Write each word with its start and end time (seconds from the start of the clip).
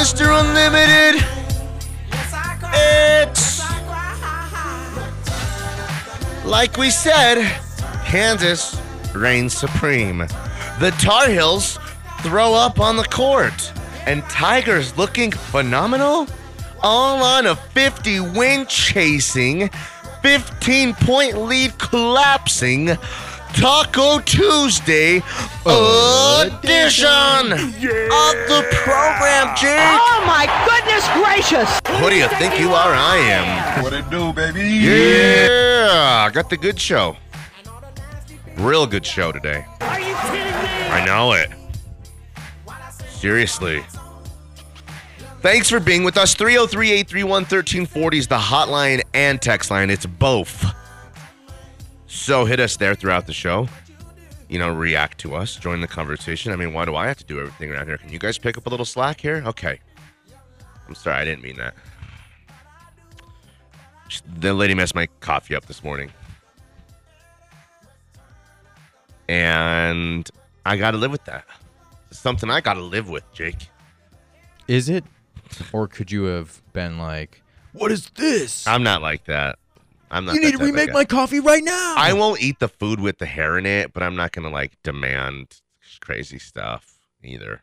Mr. 0.00 0.32
Unlimited. 0.32 1.22
It's 2.72 3.60
like 6.46 6.78
we 6.78 6.88
said, 6.88 7.44
Kansas 8.06 8.80
reigns 9.14 9.52
supreme. 9.52 10.20
The 10.78 10.96
Tar 10.98 11.28
Heels 11.28 11.78
throw 12.22 12.54
up 12.54 12.80
on 12.80 12.96
the 12.96 13.04
court, 13.04 13.74
and 14.06 14.22
Tigers 14.30 14.96
looking 14.96 15.32
phenomenal. 15.32 16.26
All 16.82 17.22
on 17.22 17.44
a 17.44 17.54
50 17.54 18.20
win 18.20 18.64
chasing, 18.68 19.68
15 20.22 20.94
point 20.94 21.36
lead 21.36 21.78
collapsing. 21.78 22.96
Taco 23.54 24.20
Tuesday 24.20 25.22
edition 26.36 27.52
of 27.52 28.34
the 28.48 28.66
program, 28.72 29.54
Jake. 29.56 29.78
Oh 29.78 30.22
my 30.26 30.46
goodness 30.66 31.06
gracious! 31.14 31.80
What 32.02 32.10
do 32.10 32.16
you 32.16 32.28
think 32.28 32.58
you 32.58 32.72
are? 32.72 32.94
I 32.94 33.16
am. 33.16 33.82
What 33.82 33.92
it 33.92 34.08
do, 34.10 34.32
baby? 34.32 34.62
Yeah, 34.62 36.26
I 36.26 36.30
got 36.32 36.48
the 36.48 36.56
good 36.56 36.80
show. 36.80 37.16
Real 38.56 38.86
good 38.86 39.06
show 39.06 39.32
today. 39.32 39.64
Are 39.80 40.00
you 40.00 40.14
kidding 40.14 40.44
me? 40.44 40.88
I 40.90 41.04
know 41.04 41.32
it. 41.32 41.50
Seriously. 43.08 43.82
Thanks 45.40 45.70
for 45.70 45.80
being 45.80 46.04
with 46.04 46.18
us. 46.18 46.34
303 46.34 46.90
831 46.92 47.30
1340 47.42 48.18
is 48.18 48.26
the 48.26 48.36
hotline 48.36 49.02
and 49.14 49.40
text 49.40 49.70
line. 49.70 49.88
It's 49.88 50.04
both. 50.04 50.79
So 52.20 52.44
hit 52.44 52.60
us 52.60 52.76
there 52.76 52.94
throughout 52.94 53.26
the 53.26 53.32
show. 53.32 53.66
You 54.50 54.58
know, 54.58 54.70
react 54.70 55.16
to 55.20 55.34
us, 55.34 55.56
join 55.56 55.80
the 55.80 55.88
conversation. 55.88 56.52
I 56.52 56.56
mean, 56.56 56.74
why 56.74 56.84
do 56.84 56.94
I 56.94 57.06
have 57.06 57.16
to 57.16 57.24
do 57.24 57.40
everything 57.40 57.72
around 57.72 57.86
here? 57.86 57.96
Can 57.96 58.10
you 58.10 58.18
guys 58.18 58.36
pick 58.36 58.58
up 58.58 58.66
a 58.66 58.68
little 58.68 58.84
slack 58.84 59.18
here? 59.18 59.42
Okay. 59.46 59.80
I'm 60.86 60.94
sorry, 60.94 61.16
I 61.16 61.24
didn't 61.24 61.42
mean 61.42 61.56
that. 61.56 61.74
The 64.36 64.52
lady 64.52 64.74
messed 64.74 64.94
my 64.94 65.06
coffee 65.20 65.54
up 65.54 65.64
this 65.64 65.82
morning. 65.82 66.12
And 69.26 70.30
I 70.66 70.76
got 70.76 70.90
to 70.90 70.98
live 70.98 71.12
with 71.12 71.24
that. 71.24 71.46
It's 72.10 72.20
something 72.20 72.50
I 72.50 72.60
got 72.60 72.74
to 72.74 72.82
live 72.82 73.08
with, 73.08 73.24
Jake. 73.32 73.70
Is 74.68 74.90
it? 74.90 75.04
Or 75.72 75.88
could 75.88 76.12
you 76.12 76.24
have 76.24 76.60
been 76.74 76.98
like, 76.98 77.42
"What 77.72 77.90
is 77.90 78.10
this? 78.10 78.66
I'm 78.66 78.82
not 78.82 79.00
like 79.00 79.24
that. 79.24 79.58
I'm 80.10 80.24
not. 80.24 80.34
you 80.34 80.40
need 80.40 80.52
to 80.52 80.64
remake 80.64 80.92
my 80.92 81.04
coffee 81.04 81.40
right 81.40 81.62
now." 81.62 81.94
I 81.96 82.12
won't 82.12 82.42
eat 82.42 82.58
the 82.58 82.68
food 82.68 83.00
with 83.00 83.18
the 83.18 83.26
hair 83.26 83.58
in 83.58 83.66
it, 83.66 83.92
but 83.92 84.02
I'm 84.02 84.16
not 84.16 84.32
gonna 84.32 84.50
like 84.50 84.72
demand 84.82 85.60
crazy 86.00 86.38
stuff 86.38 86.94
either. 87.22 87.62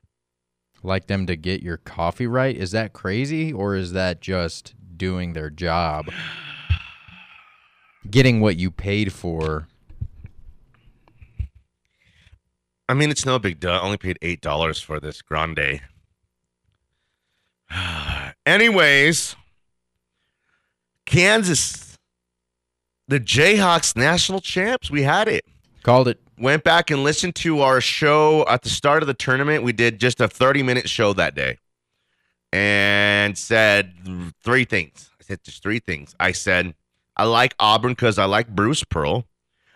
like 0.83 1.07
them 1.07 1.25
to 1.25 1.35
get 1.35 1.63
your 1.63 1.77
coffee 1.77 2.27
right. 2.27 2.55
Is 2.55 2.71
that 2.71 2.93
crazy, 2.93 3.51
or 3.51 3.75
is 3.75 3.93
that 3.93 4.21
just 4.21 4.75
doing 4.95 5.33
their 5.33 5.49
job, 5.49 6.05
getting 8.09 8.39
what 8.41 8.57
you 8.57 8.69
paid 8.71 9.11
for? 9.11 9.67
I 12.89 12.93
mean, 12.93 13.09
it's 13.09 13.25
no 13.25 13.37
big 13.39 13.59
deal. 13.59 13.71
I 13.71 13.79
only 13.81 13.97
paid 13.97 14.17
eight 14.21 14.39
dollars 14.41 14.79
for 14.79 14.99
this 14.99 15.21
grande. 15.21 15.81
Anyways, 18.45 19.35
Kansas, 21.05 21.86
the 23.07 23.19
Jayhawks 23.19 23.95
national 23.95 24.41
champs. 24.41 24.91
We 24.91 25.03
had 25.03 25.27
it. 25.27 25.45
Called 25.83 26.07
it. 26.07 26.19
Went 26.37 26.63
back 26.63 26.91
and 26.91 27.03
listened 27.03 27.35
to 27.35 27.61
our 27.61 27.81
show 27.81 28.45
at 28.47 28.61
the 28.61 28.69
start 28.69 29.01
of 29.01 29.07
the 29.07 29.13
tournament. 29.13 29.63
We 29.63 29.73
did 29.73 29.99
just 29.99 30.21
a 30.21 30.27
30 30.27 30.63
minute 30.63 30.89
show 30.89 31.13
that 31.13 31.33
day 31.33 31.57
and 32.51 33.37
said 33.37 33.93
three 34.43 34.65
things. 34.65 35.09
I 35.19 35.23
said 35.23 35.43
just 35.43 35.63
three 35.63 35.79
things. 35.79 36.15
I 36.19 36.31
said, 36.31 36.75
I 37.15 37.25
like 37.25 37.55
Auburn 37.59 37.91
because 37.91 38.19
I 38.19 38.25
like 38.25 38.49
Bruce 38.49 38.83
Pearl. 38.83 39.25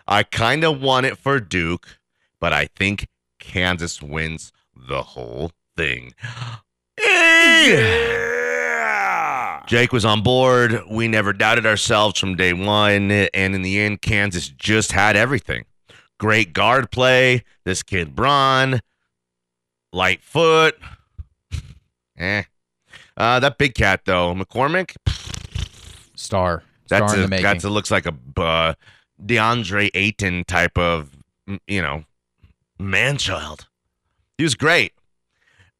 I 0.06 0.22
kind 0.22 0.64
of 0.64 0.80
want 0.80 1.06
it 1.06 1.16
for 1.16 1.40
Duke, 1.40 1.98
but 2.40 2.52
I 2.52 2.68
think 2.76 3.08
Kansas 3.38 4.02
wins 4.02 4.52
the 4.76 5.02
whole 5.02 5.52
thing. 5.76 6.14
Jake 9.66 9.92
was 9.92 10.04
on 10.04 10.22
board. 10.22 10.82
We 10.90 11.08
never 11.08 11.32
doubted 11.32 11.66
ourselves 11.66 12.18
from 12.18 12.36
day 12.36 12.52
one. 12.52 13.10
And 13.10 13.54
in 13.54 13.62
the 13.62 13.80
end, 13.80 14.02
Kansas 14.02 14.48
just 14.48 14.92
had 14.92 15.16
everything. 15.16 15.64
Great 16.18 16.52
guard 16.52 16.90
play. 16.90 17.44
This 17.64 17.82
kid, 17.82 18.14
Braun, 18.14 18.80
Lightfoot. 19.92 20.74
eh. 22.18 22.42
Uh, 23.16 23.40
that 23.40 23.58
big 23.58 23.74
cat, 23.74 24.02
though, 24.04 24.34
McCormack, 24.34 24.96
Star. 26.14 26.62
Star 26.86 27.00
that's 27.00 27.14
a, 27.14 27.26
that's 27.26 27.64
a, 27.64 27.70
looks 27.70 27.90
like 27.90 28.06
a 28.06 28.14
uh, 28.40 28.74
DeAndre 29.24 29.90
Ayton 29.94 30.44
type 30.44 30.78
of, 30.78 31.10
you 31.66 31.82
know, 31.82 32.04
man 32.78 33.18
child. 33.18 33.66
He 34.38 34.44
was 34.44 34.54
great. 34.54 34.92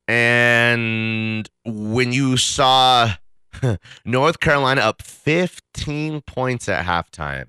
And 0.09 1.49
when 1.65 2.13
you 2.13 2.37
saw 2.37 3.15
North 4.05 4.41
Carolina 4.41 4.81
up 4.81 5.03
15 5.03 6.23
points 6.23 6.69
at 6.69 6.85
halftime, 6.85 7.47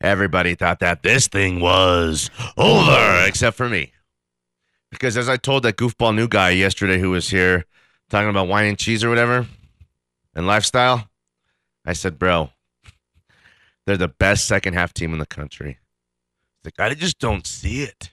everybody 0.00 0.54
thought 0.54 0.80
that 0.80 1.02
this 1.02 1.28
thing 1.28 1.60
was 1.60 2.30
over, 2.56 3.24
except 3.26 3.56
for 3.56 3.68
me. 3.68 3.92
Because 4.90 5.16
as 5.16 5.28
I 5.28 5.36
told 5.36 5.64
that 5.64 5.76
goofball 5.76 6.14
new 6.14 6.28
guy 6.28 6.50
yesterday 6.50 6.98
who 6.98 7.10
was 7.10 7.28
here 7.28 7.64
talking 8.10 8.30
about 8.30 8.48
wine 8.48 8.66
and 8.66 8.78
cheese 8.78 9.02
or 9.02 9.08
whatever 9.08 9.46
and 10.34 10.46
lifestyle, 10.46 11.08
I 11.84 11.92
said, 11.94 12.18
bro, 12.18 12.50
they're 13.86 13.96
the 13.96 14.08
best 14.08 14.46
second 14.46 14.74
half 14.74 14.94
team 14.94 15.12
in 15.12 15.18
the 15.18 15.26
country. 15.26 15.78
Like, 16.64 16.78
I 16.78 16.94
just 16.94 17.18
don't 17.18 17.46
see 17.46 17.82
it. 17.82 18.12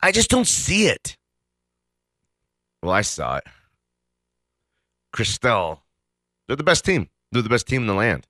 I 0.00 0.10
just 0.10 0.30
don't 0.30 0.46
see 0.46 0.86
it. 0.86 1.16
Well, 2.82 2.92
I 2.92 3.02
saw 3.02 3.36
it. 3.36 3.44
Christelle, 5.14 5.80
they're 6.48 6.56
the 6.56 6.64
best 6.64 6.84
team. 6.84 7.08
They're 7.30 7.42
the 7.42 7.48
best 7.48 7.68
team 7.68 7.82
in 7.82 7.86
the 7.86 7.94
land. 7.94 8.26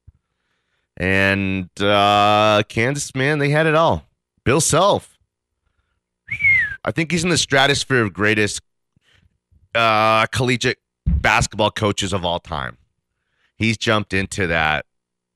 And 0.97 1.71
uh, 1.81 2.65
Kansas, 2.69 3.15
man, 3.15 3.39
they 3.39 3.51
had 3.51 3.67
it 3.67 3.75
all. 3.75 4.05
Bill 4.45 4.61
Self. 4.61 5.17
I 6.85 6.91
think 6.91 7.13
he's 7.13 7.25
in 7.25 7.31
the 7.31 7.39
stratosphere 7.39 8.03
of 8.03 8.13
greatest 8.13 8.61
uh, 9.75 10.27
collegiate 10.27 10.79
basketball 11.07 11.71
coaches 11.71 12.13
of 12.13 12.25
all 12.25 12.41
time. 12.41 12.77
He's 13.57 13.77
jumped 13.77 14.13
into 14.13 14.47
that 14.49 14.85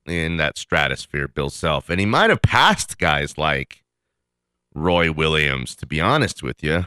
in 0.06 0.37
that 0.38 0.59
stratosphere, 0.59 1.28
Bill 1.28 1.50
Self, 1.50 1.88
and 1.88 2.00
he 2.00 2.06
might 2.06 2.31
have 2.31 2.43
passed 2.43 2.99
guys 2.99 3.38
like 3.38 3.84
Roy 4.75 5.12
Williams. 5.12 5.76
To 5.76 5.87
be 5.87 6.00
honest 6.00 6.43
with 6.43 6.62
you, 6.62 6.87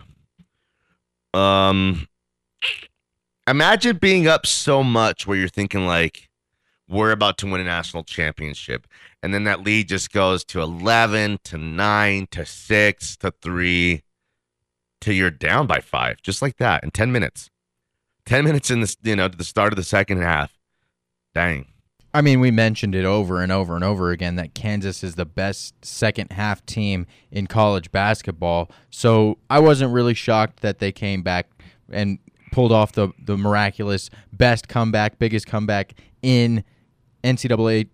um, 1.34 2.08
imagine 3.48 3.98
being 3.98 4.28
up 4.28 4.46
so 4.46 4.84
much 4.84 5.28
where 5.28 5.38
you're 5.38 5.48
thinking 5.48 5.86
like, 5.86 6.30
we're 6.88 7.12
about 7.12 7.38
to 7.40 7.48
win 7.48 7.62
a 7.62 7.64
national 7.64 8.04
championship, 8.04 8.86
and 9.24 9.34
then 9.34 9.44
that 9.46 9.64
lead 9.64 9.88
just 9.88 10.12
goes 10.12 10.44
to 10.46 10.62
eleven, 10.62 11.40
to 11.46 11.58
nine, 11.58 12.28
to 12.30 12.46
six, 12.46 13.18
to 13.18 13.32
three, 13.42 14.04
till 15.02 15.16
you're 15.16 15.32
down 15.32 15.66
by 15.66 15.80
five, 15.80 16.22
just 16.22 16.44
like 16.44 16.58
that 16.58 16.84
in 16.84 16.92
ten 16.92 17.12
minutes. 17.12 17.50
Ten 18.26 18.46
minutes 18.46 18.70
in 18.70 18.82
this, 18.82 18.98
you 19.04 19.16
know, 19.16 19.28
to 19.28 19.38
the 19.38 19.44
start 19.44 19.74
of 19.74 19.78
the 19.78 19.84
second 19.84 20.22
half. 20.22 20.52
Dang. 21.34 21.68
I 22.14 22.22
mean, 22.22 22.40
we 22.40 22.50
mentioned 22.50 22.96
it 22.96 23.04
over 23.04 23.42
and 23.42 23.52
over 23.52 23.76
and 23.76 23.84
over 23.84 24.12
again 24.12 24.36
that 24.38 24.54
Kansas 24.54 25.04
is 25.04 25.16
the 25.16 25.26
best 25.26 25.74
second 25.84 26.32
half 26.32 26.66
team 26.66 27.08
in 27.30 27.46
college 27.46 27.92
basketball. 27.92 28.72
So 28.90 29.38
I 29.50 29.60
wasn't 29.60 29.92
really 29.92 30.14
shocked 30.14 30.62
that 30.62 30.80
they 30.80 30.92
came 30.92 31.24
back 31.24 31.48
and 31.92 32.20
pulled 32.56 32.72
off 32.72 32.94
the, 32.94 33.10
the 33.24 33.38
miraculous 33.38 34.10
best 34.34 34.68
comeback, 34.70 35.20
biggest 35.20 35.46
comeback 35.46 35.94
in 36.22 36.64
NCAA 37.24 37.90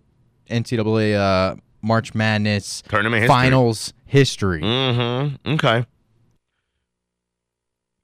NCAA 0.48 1.14
uh, 1.16 1.56
March 1.82 2.14
Madness 2.14 2.82
Tournament 2.88 3.22
history. 3.22 3.28
finals 3.34 3.92
history. 4.06 4.62
Mm-hmm. 4.62 5.52
Okay. 5.54 5.84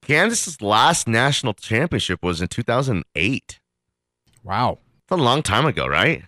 Kansas's 0.03 0.63
last 0.63 1.07
national 1.07 1.55
championship 1.55 2.23
was 2.23 2.41
in 2.41 2.49
2008. 2.49 3.61
Wow, 4.43 4.79
It's 5.03 5.11
a 5.13 5.17
long 5.17 5.43
time 5.43 5.67
ago, 5.67 5.87
right? 5.87 6.25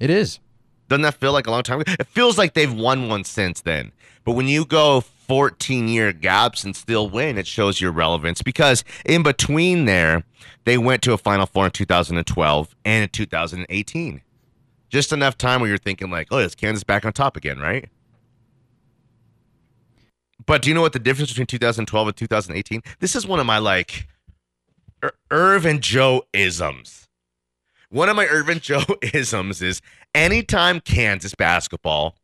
it 0.00 0.10
is. 0.10 0.40
Doesn't 0.88 1.02
that 1.02 1.14
feel 1.14 1.32
like 1.32 1.46
a 1.46 1.50
long 1.50 1.62
time 1.62 1.80
ago? 1.80 1.92
It 2.00 2.06
feels 2.08 2.36
like 2.36 2.54
they've 2.54 2.72
won 2.72 3.08
one 3.08 3.22
since 3.22 3.60
then. 3.60 3.92
But 4.24 4.32
when 4.32 4.48
you 4.48 4.64
go 4.64 5.02
14 5.30 5.86
year 5.86 6.12
gaps 6.12 6.64
and 6.64 6.74
still 6.74 7.08
win, 7.08 7.38
it 7.38 7.46
shows 7.46 7.80
your 7.80 7.92
relevance 7.92 8.42
because 8.42 8.82
in 9.06 9.22
between 9.22 9.84
there, 9.84 10.24
they 10.64 10.76
went 10.76 11.02
to 11.02 11.12
a 11.12 11.16
Final 11.16 11.46
Four 11.46 11.66
in 11.66 11.70
2012 11.70 12.76
and 12.84 13.02
in 13.04 13.08
2018. 13.10 14.22
Just 14.88 15.12
enough 15.12 15.38
time 15.38 15.60
where 15.60 15.68
you're 15.68 15.78
thinking 15.78 16.10
like, 16.10 16.26
oh, 16.32 16.38
is 16.38 16.56
Kansas 16.56 16.82
back 16.82 17.04
on 17.04 17.12
top 17.12 17.36
again, 17.36 17.60
right? 17.60 17.88
But 20.46 20.62
do 20.62 20.68
you 20.68 20.74
know 20.74 20.80
what 20.80 20.94
the 20.94 20.98
difference 20.98 21.30
between 21.30 21.46
2012 21.46 22.08
and 22.08 22.16
2018? 22.16 22.82
This 22.98 23.14
is 23.14 23.24
one 23.24 23.38
of 23.38 23.46
my 23.46 23.58
like 23.58 24.08
Ir- 25.00 25.12
Irv 25.30 25.64
and 25.64 25.80
Joe 25.80 26.24
isms. 26.32 27.06
One 27.88 28.08
of 28.08 28.16
my 28.16 28.26
Irv 28.26 28.48
and 28.48 28.60
Joe 28.60 28.82
isms 29.00 29.62
is 29.62 29.80
anytime 30.12 30.80
Kansas 30.80 31.36
basketball 31.36 32.16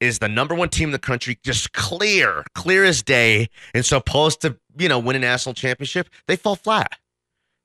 is 0.00 0.18
the 0.18 0.28
number 0.28 0.54
one 0.54 0.68
team 0.68 0.88
in 0.88 0.92
the 0.92 0.98
country, 0.98 1.38
just 1.42 1.72
clear, 1.72 2.44
clear 2.54 2.84
as 2.84 3.02
day, 3.02 3.48
and 3.74 3.84
supposed 3.84 4.40
to, 4.42 4.56
you 4.76 4.88
know, 4.88 4.98
win 4.98 5.16
a 5.16 5.18
national 5.18 5.54
championship, 5.54 6.08
they 6.26 6.36
fall 6.36 6.56
flat, 6.56 6.98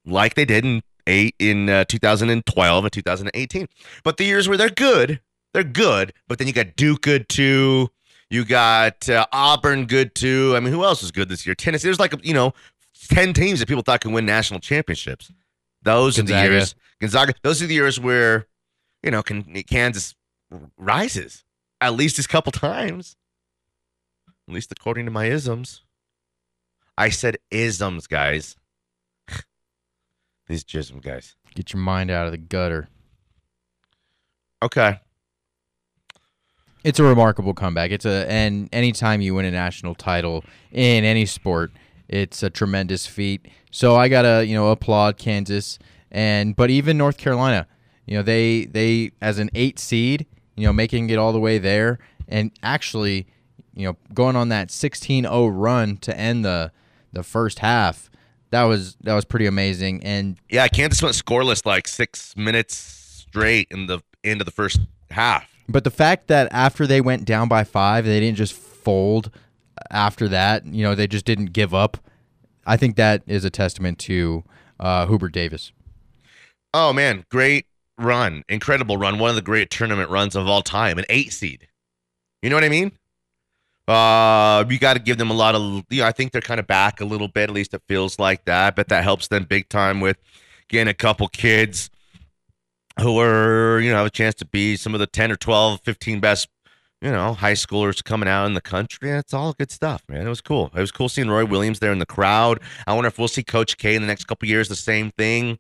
like 0.06 0.36
they 0.36 0.46
did 0.46 0.66
in 0.66 0.82
eight 1.08 1.36
in 1.40 1.70
uh, 1.70 1.86
2012 1.86 2.84
and 2.86 2.92
2018. 2.92 3.68
But 4.04 4.18
the 4.18 4.26
years 4.26 4.48
where 4.48 4.58
they're 4.58 4.70
good, 4.70 5.22
they're 5.54 5.64
good. 5.64 6.14
But 6.28 6.40
then 6.40 6.48
you 6.48 6.54
got 6.54 6.76
Duke 6.76 7.02
good 7.02 7.30
too. 7.30 7.90
You 8.30 8.46
got 8.46 9.08
uh, 9.10 9.26
Auburn 9.32 9.86
good 9.86 10.16
too. 10.16 10.54
I 10.56 10.60
mean, 10.60 10.74
who 10.74 10.84
else 10.84 11.04
is 11.04 11.12
good 11.12 11.30
this 11.30 11.46
year? 11.46 11.56
Tennessee. 11.56 11.88
There's 11.88 12.00
like 12.00 12.14
you 12.26 12.34
know, 12.34 12.54
ten 13.10 13.34
teams 13.34 13.60
that 13.60 13.68
people 13.68 13.84
thought 13.84 14.02
could 14.02 14.12
win 14.12 14.26
national 14.26 14.60
championships. 14.60 15.32
Those 15.84 16.18
are 16.18 16.24
the 16.24 16.42
years. 16.42 16.76
Gonzaga. 17.00 17.34
Those 17.44 17.62
are 17.62 17.68
the 17.68 17.74
years 17.74 18.00
where, 18.00 18.48
you 19.04 19.12
know, 19.12 19.22
can, 19.22 19.44
Kansas 19.64 20.16
rises 20.78 21.44
at 21.84 21.94
least 21.94 22.20
a 22.20 22.28
couple 22.28 22.52
times. 22.52 23.16
At 24.48 24.54
least 24.54 24.72
according 24.72 25.06
to 25.06 25.12
my 25.12 25.26
isms. 25.26 25.82
I 26.98 27.10
said 27.10 27.38
isms, 27.52 28.08
guys. 28.08 28.56
These 30.48 30.64
jism 30.64 31.02
guys. 31.02 31.36
Get 31.56 31.74
your 31.74 31.82
mind 31.82 32.12
out 32.12 32.26
of 32.26 32.32
the 32.32 32.38
gutter. 32.38 32.88
Okay. 34.62 35.00
It's 36.84 37.00
a 37.00 37.04
remarkable 37.04 37.54
comeback. 37.54 37.92
It's 37.92 38.06
a 38.06 38.30
and 38.30 38.70
anytime 38.74 39.22
you 39.22 39.36
win 39.36 39.46
a 39.46 39.52
national 39.52 39.96
title 39.96 40.44
in 40.72 41.04
any 41.04 41.26
sport, 41.26 41.72
it's 42.10 42.44
a 42.44 42.50
tremendous 42.50 43.08
feat. 43.08 43.48
So 43.72 43.96
I 43.96 44.10
gotta 44.10 44.46
you 44.46 44.54
know 44.54 44.70
applaud 44.70 45.18
Kansas 45.18 45.80
and 46.12 46.56
but 46.56 46.70
even 46.70 46.98
North 46.98 47.18
Carolina, 47.18 47.68
you 48.06 48.16
know 48.18 48.24
they 48.24 48.66
they 48.66 49.12
as 49.22 49.40
an 49.40 49.50
eight 49.56 49.80
seed, 49.80 50.26
you 50.56 50.66
know 50.66 50.74
making 50.74 51.10
it 51.10 51.18
all 51.18 51.32
the 51.32 51.40
way 51.40 51.58
there 51.58 52.00
and 52.28 52.52
actually 52.62 53.28
you 53.74 53.86
know 53.88 53.98
going 54.14 54.36
on 54.36 54.50
that 54.50 54.70
16-0 54.70 55.52
run 55.54 55.98
to 55.98 56.18
end 56.18 56.46
the 56.46 56.72
the 57.12 57.24
first 57.24 57.60
half. 57.60 58.10
That 58.50 58.64
was 58.64 58.96
that 59.02 59.14
was 59.14 59.26
pretty 59.26 59.46
amazing 59.46 60.04
and 60.04 60.38
Yeah, 60.50 60.68
Kansas 60.68 61.02
went 61.02 61.16
scoreless 61.16 61.66
like 61.66 61.88
six 61.88 62.36
minutes 62.36 62.76
straight 62.76 63.68
in 63.72 63.88
the 63.88 64.00
end 64.24 64.42
of 64.42 64.46
the 64.46 64.52
first 64.52 64.80
half. 65.12 65.50
But 65.68 65.84
the 65.84 65.92
fact 65.92 66.28
that 66.28 66.50
after 66.52 66.86
they 66.86 67.02
went 67.02 67.26
down 67.26 67.48
by 67.48 67.64
five, 67.64 68.06
they 68.06 68.20
didn't 68.20 68.38
just 68.38 68.54
fold 68.54 69.32
after 69.90 70.28
that, 70.30 70.66
you 70.66 70.84
know, 70.84 70.96
they 70.96 71.08
just 71.08 71.26
didn't 71.26 71.48
give 71.48 71.74
up. 71.74 71.98
I 72.66 72.78
think 72.78 72.96
that 72.96 73.24
is 73.28 73.44
a 73.44 73.50
testament 73.50 74.00
to 74.00 74.44
uh, 74.80 75.08
Hubert 75.08 75.34
Davis. 75.34 75.72
Oh 76.74 76.94
man, 76.94 77.26
great 77.30 77.66
run, 77.98 78.44
incredible 78.50 78.98
run, 78.98 79.20
one 79.20 79.30
of 79.30 79.36
the 79.36 79.42
great 79.42 79.70
tournament 79.70 80.10
runs 80.10 80.36
of 80.36 80.48
all 80.48 80.62
time, 80.62 80.98
an 80.98 81.06
eight 81.10 81.34
seed. 81.34 81.68
You 82.42 82.50
know 82.50 82.56
what 82.56 82.64
I 82.64 82.70
mean? 82.70 82.92
Uh, 83.88 84.64
you 84.70 84.80
got 84.80 84.94
to 84.94 85.00
give 85.00 85.18
them 85.18 85.30
a 85.30 85.34
lot 85.34 85.56
of. 85.56 85.84
You 85.90 86.02
know, 86.02 86.08
I 86.08 86.12
think 86.12 86.32
they're 86.32 86.42
kind 86.42 86.60
of 86.60 86.68
back 86.68 87.02
a 87.02 87.06
little 87.06 87.28
bit. 87.28 87.50
At 87.50 87.52
least 87.52 87.74
it 87.74 87.82
feels 87.88 88.18
like 88.18 88.46
that. 88.46 88.76
But 88.76 88.88
that 88.90 89.04
helps 89.04 89.28
them 89.28 89.44
big 89.44 89.68
time 89.68 90.00
with 90.00 90.18
getting 90.70 90.88
a 90.88 90.94
couple 90.94 91.28
kids 91.28 91.90
who 93.00 93.20
are 93.20 93.80
you 93.80 93.92
know 93.92 93.98
have 93.98 94.06
a 94.06 94.12
chance 94.12 94.36
to 94.36 94.46
be 94.46 94.76
some 94.76 94.94
of 94.94 95.00
the 95.00 95.08
10 95.08 95.32
or 95.32 95.36
12 95.36 95.82
15 95.84 96.20
best 96.20 96.48
you 97.02 97.12
know 97.12 97.34
high 97.34 97.54
schoolers 97.54 98.04
coming 98.04 98.30
out 98.30 98.46
in 98.46 98.54
the 98.54 98.62
country 98.62 99.10
and 99.10 99.20
it's 99.20 99.34
all 99.34 99.54
good 99.54 99.72
stuff 99.72 100.04
man 100.08 100.26
it 100.26 100.30
was 100.30 100.42
cool 100.42 100.70
it 100.76 100.80
was 100.80 100.92
cool 100.92 101.10
seeing 101.10 101.30
roy 101.30 101.46
williams 101.46 101.80
there 101.80 101.92
in 101.92 102.00
the 102.00 102.06
crowd 102.06 102.60
i 102.86 102.94
wonder 102.94 103.08
if 103.08 103.18
we'll 103.18 103.28
see 103.28 103.44
coach 103.44 103.78
k 103.78 103.96
in 103.96 104.02
the 104.02 104.08
next 104.08 104.26
couple 104.26 104.48
years 104.48 104.70
the 104.70 104.76
same 104.76 105.10
thing 105.12 105.58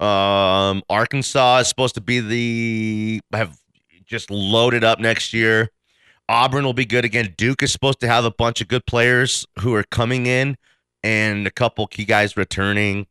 um 0.00 0.82
arkansas 0.88 1.58
is 1.58 1.68
supposed 1.68 1.94
to 1.94 2.00
be 2.00 2.20
the 2.20 3.20
have 3.36 3.58
just 4.04 4.30
loaded 4.30 4.84
up 4.84 4.98
next 4.98 5.32
year 5.32 5.68
auburn 6.28 6.64
will 6.64 6.72
be 6.72 6.84
good 6.84 7.04
again 7.04 7.34
duke 7.36 7.62
is 7.62 7.72
supposed 7.72 8.00
to 8.00 8.08
have 8.08 8.24
a 8.24 8.30
bunch 8.30 8.60
of 8.60 8.68
good 8.68 8.84
players 8.86 9.46
who 9.60 9.74
are 9.74 9.84
coming 9.84 10.26
in 10.26 10.56
and 11.02 11.46
a 11.46 11.50
couple 11.50 11.86
key 11.86 12.04
guys 12.04 12.36
returning 12.36 13.06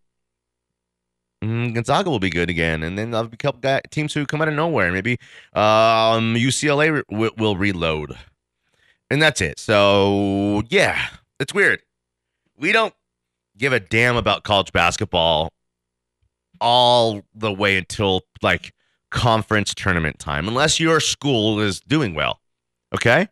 Mm, 1.43 1.73
Gonzaga 1.73 2.09
will 2.09 2.19
be 2.19 2.29
good 2.29 2.49
again, 2.51 2.83
and 2.83 2.97
then 2.97 3.11
there'll 3.11 3.27
be 3.27 3.33
a 3.33 3.37
couple 3.37 3.79
teams 3.89 4.13
who 4.13 4.25
come 4.27 4.41
out 4.41 4.47
of 4.47 4.53
nowhere. 4.53 4.91
Maybe 4.91 5.13
um, 5.53 6.35
UCLA 6.35 6.93
re- 6.93 7.03
will, 7.09 7.31
will 7.35 7.57
reload, 7.57 8.15
and 9.09 9.21
that's 9.21 9.41
it. 9.41 9.57
So 9.57 10.61
yeah, 10.69 11.07
it's 11.39 11.53
weird. 11.53 11.81
We 12.57 12.71
don't 12.71 12.93
give 13.57 13.73
a 13.73 13.79
damn 13.79 14.17
about 14.17 14.43
college 14.43 14.71
basketball 14.71 15.51
all 16.61 17.23
the 17.35 17.51
way 17.51 17.77
until 17.77 18.21
like 18.41 18.73
conference 19.09 19.73
tournament 19.73 20.19
time, 20.19 20.47
unless 20.47 20.79
your 20.79 21.01
school 21.01 21.59
is 21.59 21.81
doing 21.81 22.13
well. 22.13 22.39
Okay, 22.93 23.27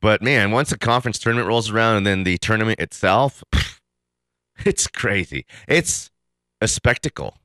but 0.00 0.20
man, 0.22 0.50
once 0.50 0.70
the 0.70 0.78
conference 0.78 1.18
tournament 1.18 1.48
rolls 1.48 1.70
around, 1.70 1.96
and 1.96 2.06
then 2.06 2.24
the 2.24 2.36
tournament 2.38 2.80
itself, 2.80 3.42
it's 4.64 4.86
crazy. 4.86 5.46
It's 5.68 6.10
a 6.60 6.68
spectacle. 6.68 7.38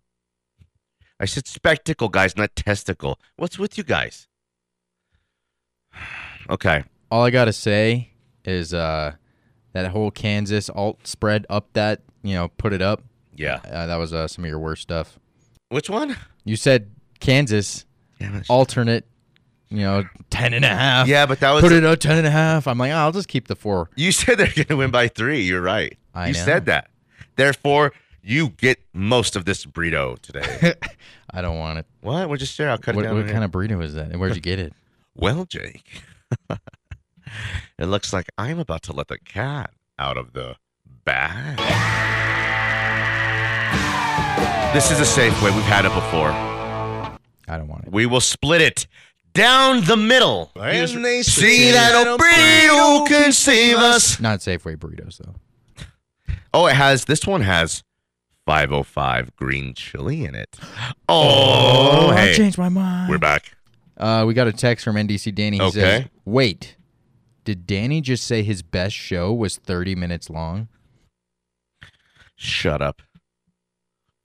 I 1.20 1.26
said 1.26 1.48
spectacle, 1.48 2.10
guys, 2.10 2.36
not 2.36 2.56
testicle. 2.56 3.20
What's 3.38 3.58
with 3.58 3.78
you 3.78 3.84
guys? 3.84 4.28
Okay. 6.48 6.84
All 7.10 7.24
I 7.24 7.32
gotta 7.32 7.52
say 7.52 8.12
is 8.44 8.72
uh, 8.72 9.14
that 9.74 9.88
whole 9.88 10.12
Kansas 10.12 10.70
alt 10.70 11.08
spread 11.08 11.44
up 11.50 11.74
that 11.74 12.02
you 12.22 12.36
know 12.36 12.50
put 12.50 12.72
it 12.72 12.84
up. 12.84 13.02
Yeah. 13.36 13.60
Uh, 13.66 13.86
that 13.88 13.96
was 13.98 14.14
uh, 14.14 14.28
some 14.28 14.44
of 14.44 14.50
your 14.50 14.60
worst 14.60 14.82
stuff. 14.82 15.20
Which 15.70 15.90
one? 15.90 16.16
You 16.44 16.56
said 16.56 16.92
Kansas 17.20 17.86
Damn 18.20 18.36
it. 18.36 18.46
alternate, 18.50 19.06
you 19.70 19.80
know, 19.80 20.04
ten 20.30 20.54
and 20.54 20.64
a 20.64 20.70
half. 20.70 21.08
Yeah, 21.08 21.26
but 21.26 21.40
that 21.42 21.52
was 21.52 21.62
Put 21.64 21.72
it 21.72 21.84
at 21.84 22.00
ten 22.02 22.18
and 22.18 22.28
a 22.28 22.32
half. 22.32 22.68
I'm 22.68 22.78
like, 22.78 22.92
oh, 22.92 22.96
I'll 22.96 23.12
just 23.12 23.28
keep 23.28 23.48
the 23.48 23.56
four. 23.56 23.90
you 23.96 24.12
said 24.12 24.38
they're 24.38 24.54
gonna 24.66 24.78
win 24.78 24.92
by 24.92 25.08
three. 25.08 25.42
You're 25.42 25.62
right. 25.62 25.98
I 26.14 26.28
you 26.28 26.34
know. 26.34 26.40
said 26.40 26.66
that. 26.68 26.90
Therefore, 27.36 27.92
you 28.22 28.50
get 28.50 28.80
most 28.94 29.36
of 29.36 29.44
this 29.46 29.66
burrito 29.66 30.18
today. 30.20 30.74
I 31.32 31.42
don't 31.42 31.58
want 31.58 31.80
it. 31.80 31.86
what? 32.02 32.30
We'll 32.30 32.38
just 32.38 32.54
share. 32.56 32.70
I'll 32.70 32.78
cut 32.78 32.96
What, 32.96 33.06
it 33.06 33.08
down. 33.10 33.18
what 33.18 33.28
kind 33.28 33.44
of 33.44 33.52
burrito 33.52 33.84
is 33.84 33.96
that? 33.96 34.12
And 34.12 34.20
where'd 34.22 34.36
you 34.36 34.42
get 34.42 34.60
it? 34.60 34.72
Well, 35.16 35.46
Jake, 35.46 36.02
it 36.50 37.86
looks 37.86 38.14
like 38.14 38.28
I'm 38.38 38.60
about 38.60 38.84
to 38.84 38.94
let 38.94 39.08
the 39.10 39.18
cat 39.18 39.72
out 40.00 40.18
of 40.18 40.34
the 40.34 40.56
bag. 41.04 41.60
This 44.76 44.92
is 44.92 45.00
a 45.00 45.06
safe 45.06 45.42
way. 45.42 45.52
We've 45.52 45.64
had 45.64 45.86
it 45.86 45.94
before. 45.94 46.32
I 46.32 47.18
don't 47.48 47.70
want 47.70 47.86
it. 47.86 47.94
We 47.94 48.06
will 48.06 48.20
split 48.20 48.60
it 48.62 48.88
down 49.34 49.86
the 49.86 49.96
middle. 49.96 50.52
And 50.54 51.06
they 51.06 51.24
See 51.24 51.72
that 51.72 51.94
a 52.06 52.18
burrito 52.22 53.08
can 53.08 53.32
save 53.32 53.78
us. 53.78 54.20
Not 54.20 54.40
Safeway 54.40 54.76
burritos 54.76 55.18
though. 55.20 55.36
Oh, 56.54 56.68
it 56.68 56.76
has. 56.76 57.06
This 57.06 57.26
one 57.26 57.40
has 57.40 57.84
505 58.48 59.34
green 59.38 59.74
chili 59.76 60.26
in 60.26 60.36
it. 60.36 60.58
Oh, 61.08 62.10
I 62.10 62.18
hey, 62.28 62.34
changed 62.36 62.58
my 62.58 62.68
mind. 62.68 63.10
we're 63.10 63.18
back. 63.18 63.56
Uh, 63.96 64.26
we 64.28 64.34
got 64.34 64.48
a 64.48 64.52
text 64.54 64.84
from 64.84 64.98
NDC 64.98 65.34
Danny. 65.34 65.56
He 65.56 65.64
Okay. 65.64 65.80
says, 65.80 66.06
"Wait, 66.26 66.76
did 67.46 67.66
Danny 67.66 68.02
just 68.02 68.26
say 68.26 68.44
his 68.44 68.62
best 68.62 68.94
show 68.94 69.32
was 69.32 69.56
30 69.56 69.96
minutes 69.96 70.30
long?" 70.30 70.68
Shut 72.36 72.82
up. 72.82 73.02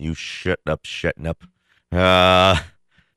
You 0.00 0.14
shut 0.14 0.60
up, 0.66 0.84
shutting 0.84 1.26
up. 1.26 1.44
Uh, 1.92 2.60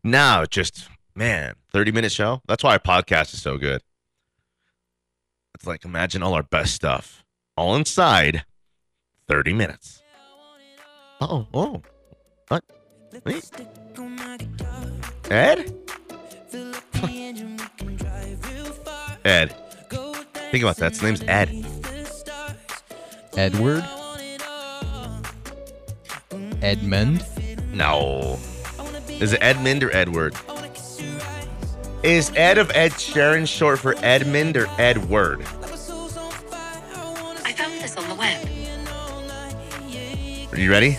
now 0.04 0.46
just 0.46 0.90
man, 1.16 1.56
30 1.72 1.92
minute 1.92 2.12
show. 2.12 2.42
That's 2.48 2.63
why 2.63 2.74
our 2.74 2.80
podcast 2.80 3.34
is 3.34 3.42
so 3.42 3.58
good. 3.58 3.82
It's 5.56 5.66
like 5.66 5.86
imagine 5.86 6.24
all 6.24 6.34
our 6.34 6.44
best 6.44 6.74
stuff 6.74 7.24
all 7.56 7.75
inside 7.75 8.46
30 9.28 9.54
minutes. 9.54 10.02
Oh, 11.22 11.48
oh, 11.54 11.82
what? 12.50 12.63
Wait. 13.24 13.50
Ed? 15.30 15.74
Ed. 19.24 19.56
Think 20.52 20.63
about 20.63 20.78
that. 20.78 20.92
His 20.92 21.02
name's 21.02 21.24
Ed. 21.24 21.66
Edward, 23.36 23.84
Edmund. 26.63 27.25
No. 27.74 28.39
Is 29.10 29.34
it 29.34 29.39
Edmund 29.41 29.84
or 29.84 29.93
Edward? 29.93 30.34
Is 32.03 32.32
Ed 32.36 32.58
of 32.58 32.72
Ed 32.74 32.91
Sheeran 32.93 33.48
short 33.48 33.79
for 33.79 33.96
Edmund 33.98 34.55
or 34.55 34.67
Edward? 34.77 35.41
I 35.41 35.46
found 37.53 37.74
this 37.82 37.98
on 37.98 38.08
the 38.08 38.15
web. 38.15 38.48
Are 40.53 40.60
you 40.60 40.72
ready? 40.72 40.98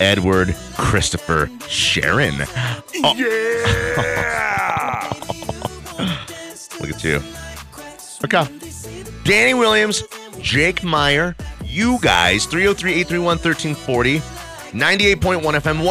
Edward 0.00 0.54
Christopher 0.76 1.46
Sheeran. 1.68 2.48
Oh. 3.04 3.16
Yeah! 3.16 5.12
Look 6.80 6.90
at 6.90 7.02
you. 7.02 7.20
Okay. 8.24 8.46
Danny 9.24 9.54
Williams, 9.54 10.04
Jake 10.40 10.84
Meyer, 10.84 11.34
you 11.72 11.98
guys. 12.00 12.46
303 12.46 12.92
831 12.92 13.38
1340. 13.38 14.18
98.1 14.72 15.42
FM, 15.42 15.82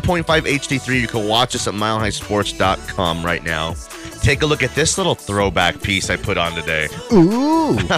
107.5 0.00 0.22
HD3. 0.24 1.00
You 1.00 1.08
can 1.08 1.26
watch 1.26 1.56
us 1.56 1.66
at 1.66 1.74
milehighsports.com 1.74 3.24
right 3.24 3.42
now. 3.42 3.74
Take 4.20 4.42
a 4.42 4.46
look 4.46 4.62
at 4.62 4.72
this 4.76 4.98
little 4.98 5.16
throwback 5.16 5.82
piece 5.82 6.10
I 6.10 6.16
put 6.16 6.38
on 6.38 6.54
today. 6.54 6.88
Ooh. 7.12 7.76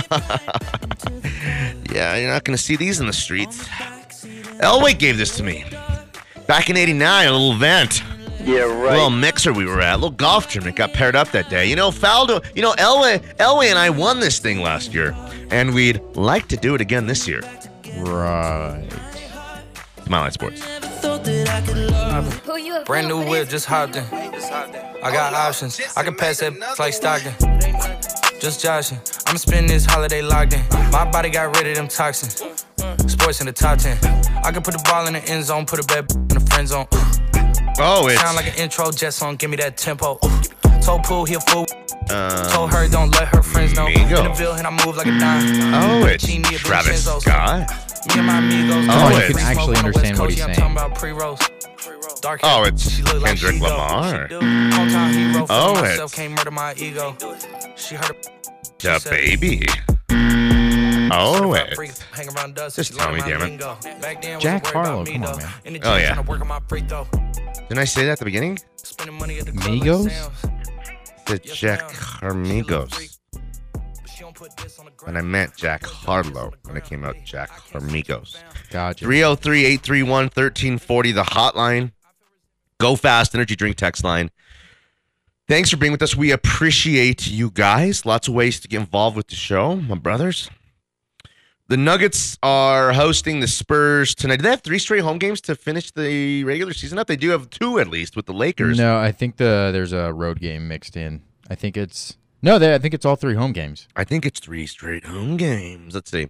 Yeah, 1.92 2.16
you're 2.16 2.30
not 2.30 2.44
going 2.44 2.56
to 2.56 2.62
see 2.62 2.76
these 2.76 3.00
in 3.00 3.06
the 3.06 3.12
streets. 3.12 3.68
Elway 4.60 4.98
gave 4.98 5.18
this 5.18 5.36
to 5.36 5.42
me 5.42 5.64
back 6.46 6.70
in 6.70 6.76
89, 6.76 7.26
a 7.26 7.30
little 7.30 7.52
event. 7.52 8.02
Yeah, 8.44 8.62
right. 8.62 8.92
little 8.92 9.10
mixer 9.10 9.52
we 9.52 9.66
were 9.66 9.80
at, 9.80 9.94
little 9.94 10.10
golf 10.10 10.48
tournament 10.48 10.76
got 10.76 10.92
paired 10.92 11.14
up 11.14 11.30
that 11.30 11.48
day. 11.48 11.66
You 11.66 11.76
know, 11.76 11.90
Faldo, 11.90 12.44
you 12.56 12.62
know, 12.62 12.72
Elway, 12.72 13.20
Elway 13.36 13.66
and 13.66 13.78
I 13.78 13.90
won 13.90 14.18
this 14.20 14.38
thing 14.40 14.60
last 14.60 14.92
year, 14.92 15.14
and 15.50 15.72
we'd 15.72 16.00
like 16.14 16.48
to 16.48 16.56
do 16.56 16.74
it 16.74 16.80
again 16.80 17.06
this 17.06 17.28
year. 17.28 17.40
right. 17.98 18.88
Smile 20.04 20.22
Light 20.22 20.32
Sports. 20.32 20.60
Brand 22.84 23.08
new 23.08 23.24
whip, 23.28 23.48
just 23.48 23.66
hopped 23.66 23.96
in. 23.96 24.04
I 24.12 25.10
got 25.12 25.34
options. 25.34 25.80
I 25.96 26.02
can 26.02 26.14
pass 26.16 26.40
that 26.40 26.52
like 26.78 26.92
Stockton. 26.92 27.34
Just 28.40 28.60
joshing. 28.60 28.98
I'm 29.28 29.38
spending 29.38 29.68
this 29.68 29.86
holiday 29.86 30.20
locked 30.20 30.52
in. 30.52 30.62
My 30.90 31.08
body 31.08 31.30
got 31.30 31.56
rid 31.56 31.68
of 31.68 31.76
them 31.76 31.86
toxins. 31.86 32.42
Sports 33.06 33.40
in 33.40 33.46
the 33.46 33.52
top 33.52 33.78
10. 33.78 33.96
I 34.44 34.50
can 34.50 34.62
put 34.62 34.74
the 34.74 34.82
ball 34.84 35.06
in 35.06 35.12
the 35.12 35.24
end 35.26 35.44
zone, 35.44 35.64
put 35.64 35.78
a 35.78 35.86
bad 35.86 36.10
in 36.12 36.28
the 36.28 36.40
friend 36.50 36.66
zone. 36.66 36.86
Oh, 37.78 38.06
it 38.08 38.18
Sound 38.18 38.36
like 38.36 38.46
an 38.48 38.54
intro 38.54 38.90
jet 38.90 39.12
song, 39.12 39.36
give 39.36 39.50
me 39.50 39.56
that 39.56 39.76
tempo. 39.76 40.18
Told 40.82 41.04
Pooh 41.04 41.24
he 41.24 41.34
a 41.34 41.40
fool. 41.40 41.66
uh, 42.10 42.48
Told 42.50 42.72
her 42.72 42.88
don't 42.88 43.10
let 43.12 43.28
her 43.28 43.42
friends 43.42 43.74
know. 43.74 43.86
Migos. 43.86 44.18
In 44.18 44.24
the 44.24 44.34
Ville, 44.34 44.52
and 44.54 44.66
I 44.66 44.70
move 44.84 44.96
like 44.96 45.06
a 45.06 45.18
dime. 45.18 45.74
oh, 45.74 46.06
it's 46.06 46.26
She 46.26 46.38
need 46.38 46.58
Travis 46.58 47.04
Scott. 47.04 47.70
Me 48.08 48.14
and 48.18 48.26
my 48.26 48.38
amigos. 48.38 48.86
Oh, 48.90 49.08
Free 49.14 49.28
you 49.28 49.34
can 49.34 49.38
actually 49.46 49.60
on 49.62 49.66
the 49.66 49.70
West 49.72 49.84
understand 49.84 50.18
what 50.18 50.30
he's 50.30 50.38
yeah, 50.38 50.44
I'm 50.46 50.54
saying. 50.54 50.70
talking 50.70 50.76
about 50.76 50.94
pre-rolls. 50.98 51.40
Dark 52.20 52.40
Oh, 52.42 52.48
hair, 52.62 52.68
it's 52.68 52.90
she 52.90 53.02
look 53.02 53.14
like 53.22 53.24
Kendrick 53.38 53.54
she. 53.54 53.60
Lamar. 53.60 54.22
She 54.22 54.28
do. 54.28 54.40
Hero, 54.40 55.46
Oh, 55.50 55.74
myself, 55.74 55.84
it's- 55.84 56.14
can't 56.14 56.32
murder 56.36 56.50
my 56.50 56.74
ego. 56.74 57.16
She 57.76 57.94
heard 57.94 58.10
a 58.10 58.76
The 58.78 58.98
said- 58.98 59.10
baby. 59.10 59.66
Oh, 61.14 61.52
Certified 61.52 61.66
it's 61.68 61.76
freak, 61.76 61.92
hang 62.12 62.28
around 62.36 62.54
dust, 62.54 62.76
Just 62.76 62.98
tell 62.98 63.12
me, 63.12 63.20
damn 63.20 63.42
it. 63.42 63.44
lingo. 63.44 63.76
Back 64.00 64.22
then, 64.22 64.40
Jack 64.40 64.66
Harlow, 64.66 65.04
come 65.04 65.24
on, 65.24 65.36
man. 65.38 65.80
Oh, 65.84 65.96
yeah. 65.96 66.14
tryna 66.14 66.26
work 66.26 66.40
on 66.40 66.48
my 66.48 66.60
free 66.68 66.80
throw. 66.82 67.06
Didn't 67.68 67.78
I 67.78 67.84
say 67.84 68.04
that 68.06 68.12
at 68.12 68.18
the 68.18 68.24
beginning? 68.24 68.58
Spending 68.76 69.18
money 69.18 69.38
at 69.38 69.46
the 69.46 69.52
club 69.52 69.64
like 69.66 69.82
Migos? 69.82 71.26
The 71.26 71.38
Jack 71.38 71.80
ma'am. 71.80 71.90
Harmigos. 71.92 73.00
She 73.00 73.08
but 73.32 74.10
she 74.10 74.20
don't 74.22 74.34
put 74.34 74.56
this 74.56 74.78
on 74.78 74.86
the 74.86 75.06
And 75.06 75.18
I 75.18 75.20
meant 75.20 75.56
Jack 75.56 75.84
Harlow 75.84 76.52
when 76.64 76.76
it 76.76 76.84
came 76.84 77.04
out 77.04 77.16
Jack 77.24 77.50
Harmigos. 77.50 78.36
Gotcha. 78.70 79.04
303 79.04 79.64
831 79.64 80.24
1340, 80.24 81.12
the 81.12 81.22
hotline. 81.22 81.92
Go 82.78 82.96
fast, 82.96 83.34
energy 83.34 83.54
drink 83.54 83.76
text 83.76 84.02
line. 84.02 84.30
Thanks 85.48 85.70
for 85.70 85.76
being 85.76 85.92
with 85.92 86.02
us. 86.02 86.16
We 86.16 86.30
appreciate 86.30 87.28
you 87.28 87.50
guys. 87.50 88.06
Lots 88.06 88.28
of 88.28 88.34
ways 88.34 88.58
to 88.60 88.68
get 88.68 88.80
involved 88.80 89.16
with 89.16 89.28
the 89.28 89.36
show, 89.36 89.76
my 89.76 89.96
brothers. 89.96 90.48
The 91.72 91.78
Nuggets 91.78 92.36
are 92.42 92.92
hosting 92.92 93.40
the 93.40 93.46
Spurs 93.46 94.14
tonight. 94.14 94.36
Do 94.36 94.42
they 94.42 94.50
have 94.50 94.60
three 94.60 94.78
straight 94.78 95.00
home 95.00 95.16
games 95.16 95.40
to 95.40 95.54
finish 95.54 95.90
the 95.90 96.44
regular 96.44 96.74
season 96.74 96.98
up? 96.98 97.06
They 97.06 97.16
do 97.16 97.30
have 97.30 97.48
two 97.48 97.78
at 97.78 97.88
least 97.88 98.14
with 98.14 98.26
the 98.26 98.34
Lakers. 98.34 98.76
No, 98.76 98.98
I 98.98 99.10
think 99.10 99.38
the 99.38 99.70
there's 99.72 99.94
a 99.94 100.12
road 100.12 100.38
game 100.38 100.68
mixed 100.68 100.98
in. 100.98 101.22
I 101.48 101.54
think 101.54 101.78
it's 101.78 102.18
no, 102.42 102.58
they, 102.58 102.74
I 102.74 102.78
think 102.78 102.92
it's 102.92 103.06
all 103.06 103.16
three 103.16 103.36
home 103.36 103.52
games. 103.52 103.88
I 103.96 104.04
think 104.04 104.26
it's 104.26 104.38
three 104.38 104.66
straight 104.66 105.06
home 105.06 105.38
games. 105.38 105.94
Let's 105.94 106.10
see. 106.10 106.28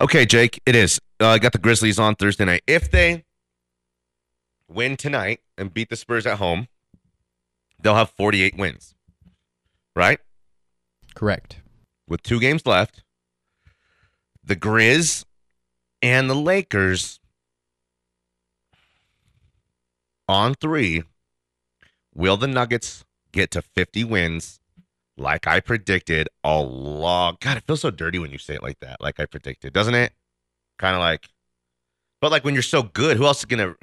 Okay, 0.00 0.26
Jake, 0.26 0.60
it 0.66 0.74
is. 0.74 1.00
Uh, 1.20 1.28
I 1.28 1.38
got 1.38 1.52
the 1.52 1.58
Grizzlies 1.58 2.00
on 2.00 2.16
Thursday 2.16 2.44
night. 2.44 2.62
If 2.66 2.90
they 2.90 3.22
win 4.66 4.96
tonight 4.96 5.42
and 5.56 5.72
beat 5.72 5.90
the 5.90 5.96
Spurs 5.96 6.26
at 6.26 6.38
home, 6.38 6.66
they'll 7.80 7.94
have 7.94 8.10
48 8.10 8.56
wins, 8.56 8.96
right? 9.94 10.18
Correct. 11.14 11.60
With 12.08 12.24
two 12.24 12.40
games 12.40 12.66
left, 12.66 13.04
the 14.44 14.56
Grizz 14.56 15.24
and 16.02 16.28
the 16.28 16.34
Lakers 16.34 17.20
on 20.28 20.54
three. 20.54 21.02
Will 22.14 22.36
the 22.36 22.46
Nuggets 22.46 23.04
get 23.32 23.50
to 23.52 23.62
50 23.62 24.04
wins 24.04 24.60
like 25.16 25.46
I 25.46 25.60
predicted 25.60 26.28
a 26.44 26.58
long 26.60 27.36
God, 27.40 27.56
it 27.58 27.64
feels 27.66 27.80
so 27.80 27.90
dirty 27.90 28.18
when 28.18 28.30
you 28.32 28.38
say 28.38 28.54
it 28.54 28.62
like 28.62 28.80
that, 28.80 29.00
like 29.00 29.20
I 29.20 29.26
predicted, 29.26 29.72
doesn't 29.72 29.94
it? 29.94 30.12
Kind 30.78 30.94
of 30.94 31.00
like 31.00 31.28
but 32.20 32.30
like 32.30 32.44
when 32.44 32.54
you're 32.54 32.62
so 32.62 32.82
good, 32.82 33.16
who 33.16 33.24
else 33.26 33.38
is 33.40 33.44
gonna 33.46 33.74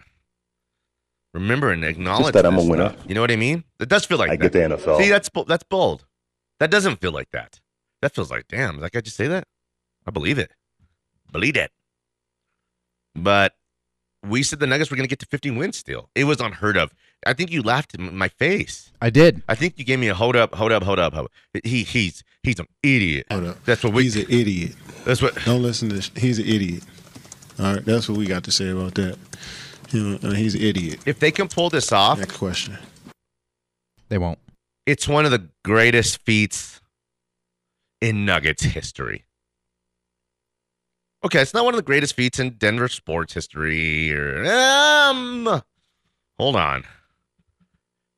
remember 1.34 1.72
and 1.72 1.84
acknowledge 1.84 2.34
that 2.34 2.46
I'm 2.46 2.58
a 2.58 2.64
winner. 2.64 2.90
stuff? 2.92 3.06
You 3.08 3.16
know 3.16 3.22
what 3.22 3.32
I 3.32 3.36
mean? 3.36 3.64
It 3.80 3.90
does 3.90 4.06
feel 4.06 4.18
like 4.18 4.32
I 4.32 4.38
that. 4.38 4.52
get 4.52 4.54
the 4.54 4.76
NFL. 4.76 4.98
See, 4.98 5.10
that's 5.10 5.30
that's 5.48 5.64
bold. 5.64 6.06
That 6.60 6.72
doesn't 6.72 7.00
feel 7.02 7.12
like 7.12 7.30
that. 7.32 7.60
That 8.02 8.14
feels 8.16 8.32
like, 8.32 8.48
damn, 8.48 8.80
Like 8.80 8.96
I 8.96 9.02
just 9.02 9.18
say 9.18 9.28
that? 9.28 9.46
I 10.10 10.12
believe 10.12 10.40
it. 10.40 10.52
Believe 11.32 11.56
it. 11.56 11.72
But 13.14 13.54
we 14.28 14.42
said 14.42 14.60
the 14.60 14.66
Nuggets 14.66 14.90
were 14.90 14.98
going 14.98 15.06
to 15.08 15.10
get 15.10 15.20
to 15.20 15.28
15 15.28 15.56
wins 15.56 15.78
still. 15.78 16.10
It 16.16 16.24
was 16.24 16.42
unheard 16.42 16.78
of. 16.78 16.92
I 17.28 17.34
think 17.34 17.52
you 17.52 17.62
laughed 17.62 17.94
in 17.94 18.18
my 18.18 18.28
face. 18.28 18.92
I 19.04 19.12
did. 19.12 19.44
I 19.48 19.54
think 19.54 19.78
you 19.78 19.86
gave 19.86 20.00
me 20.00 20.08
a 20.08 20.16
hold 20.16 20.36
up, 20.36 20.56
hold 20.56 20.72
up, 20.72 20.82
hold 20.82 20.98
up, 20.98 21.14
hold 21.14 21.28
up. 21.54 21.62
He 21.64 21.84
he's 21.84 22.24
he's 22.42 22.58
an 22.60 22.66
idiot. 22.82 23.28
Hold 23.30 23.46
up. 23.46 23.64
That's 23.66 23.84
what 23.84 23.94
we. 23.94 24.04
He's 24.04 24.16
an 24.16 24.26
idiot. 24.30 24.72
That's 25.06 25.22
what. 25.22 25.36
Don't 25.46 25.62
listen 25.62 25.90
to 25.90 25.96
this. 25.96 26.10
He's 26.18 26.40
an 26.40 26.46
idiot. 26.48 26.84
All 27.60 27.76
right, 27.76 27.86
that's 27.86 28.10
what 28.10 28.18
we 28.18 28.26
got 28.26 28.44
to 28.46 28.52
say 28.52 28.70
about 28.70 28.96
that. 28.96 29.18
You 29.92 30.18
know, 30.18 30.30
uh, 30.30 30.34
he's 30.34 30.56
an 30.56 30.62
idiot. 30.62 31.02
If 31.06 31.20
they 31.20 31.30
can 31.30 31.48
pull 31.48 31.70
this 31.70 31.92
off, 31.92 32.18
Next 32.18 32.38
question. 32.38 32.78
They 34.08 34.18
won't. 34.18 34.40
it's 34.88 35.08
one 35.08 35.26
of 35.26 35.32
the 35.32 35.50
greatest 35.64 36.20
feats 36.26 36.82
in 38.02 38.26
Nuggets 38.26 38.64
history. 38.64 39.26
Okay, 41.24 41.42
it's 41.42 41.54
not 41.54 41.66
one 41.66 41.74
of 41.74 41.78
the 41.78 41.84
greatest 41.84 42.16
feats 42.16 42.40
in 42.40 42.52
Denver 42.52 42.88
sports 42.88 43.34
history 43.34 44.14
or 44.14 44.46
um 44.46 45.62
hold 46.38 46.56
on. 46.56 46.84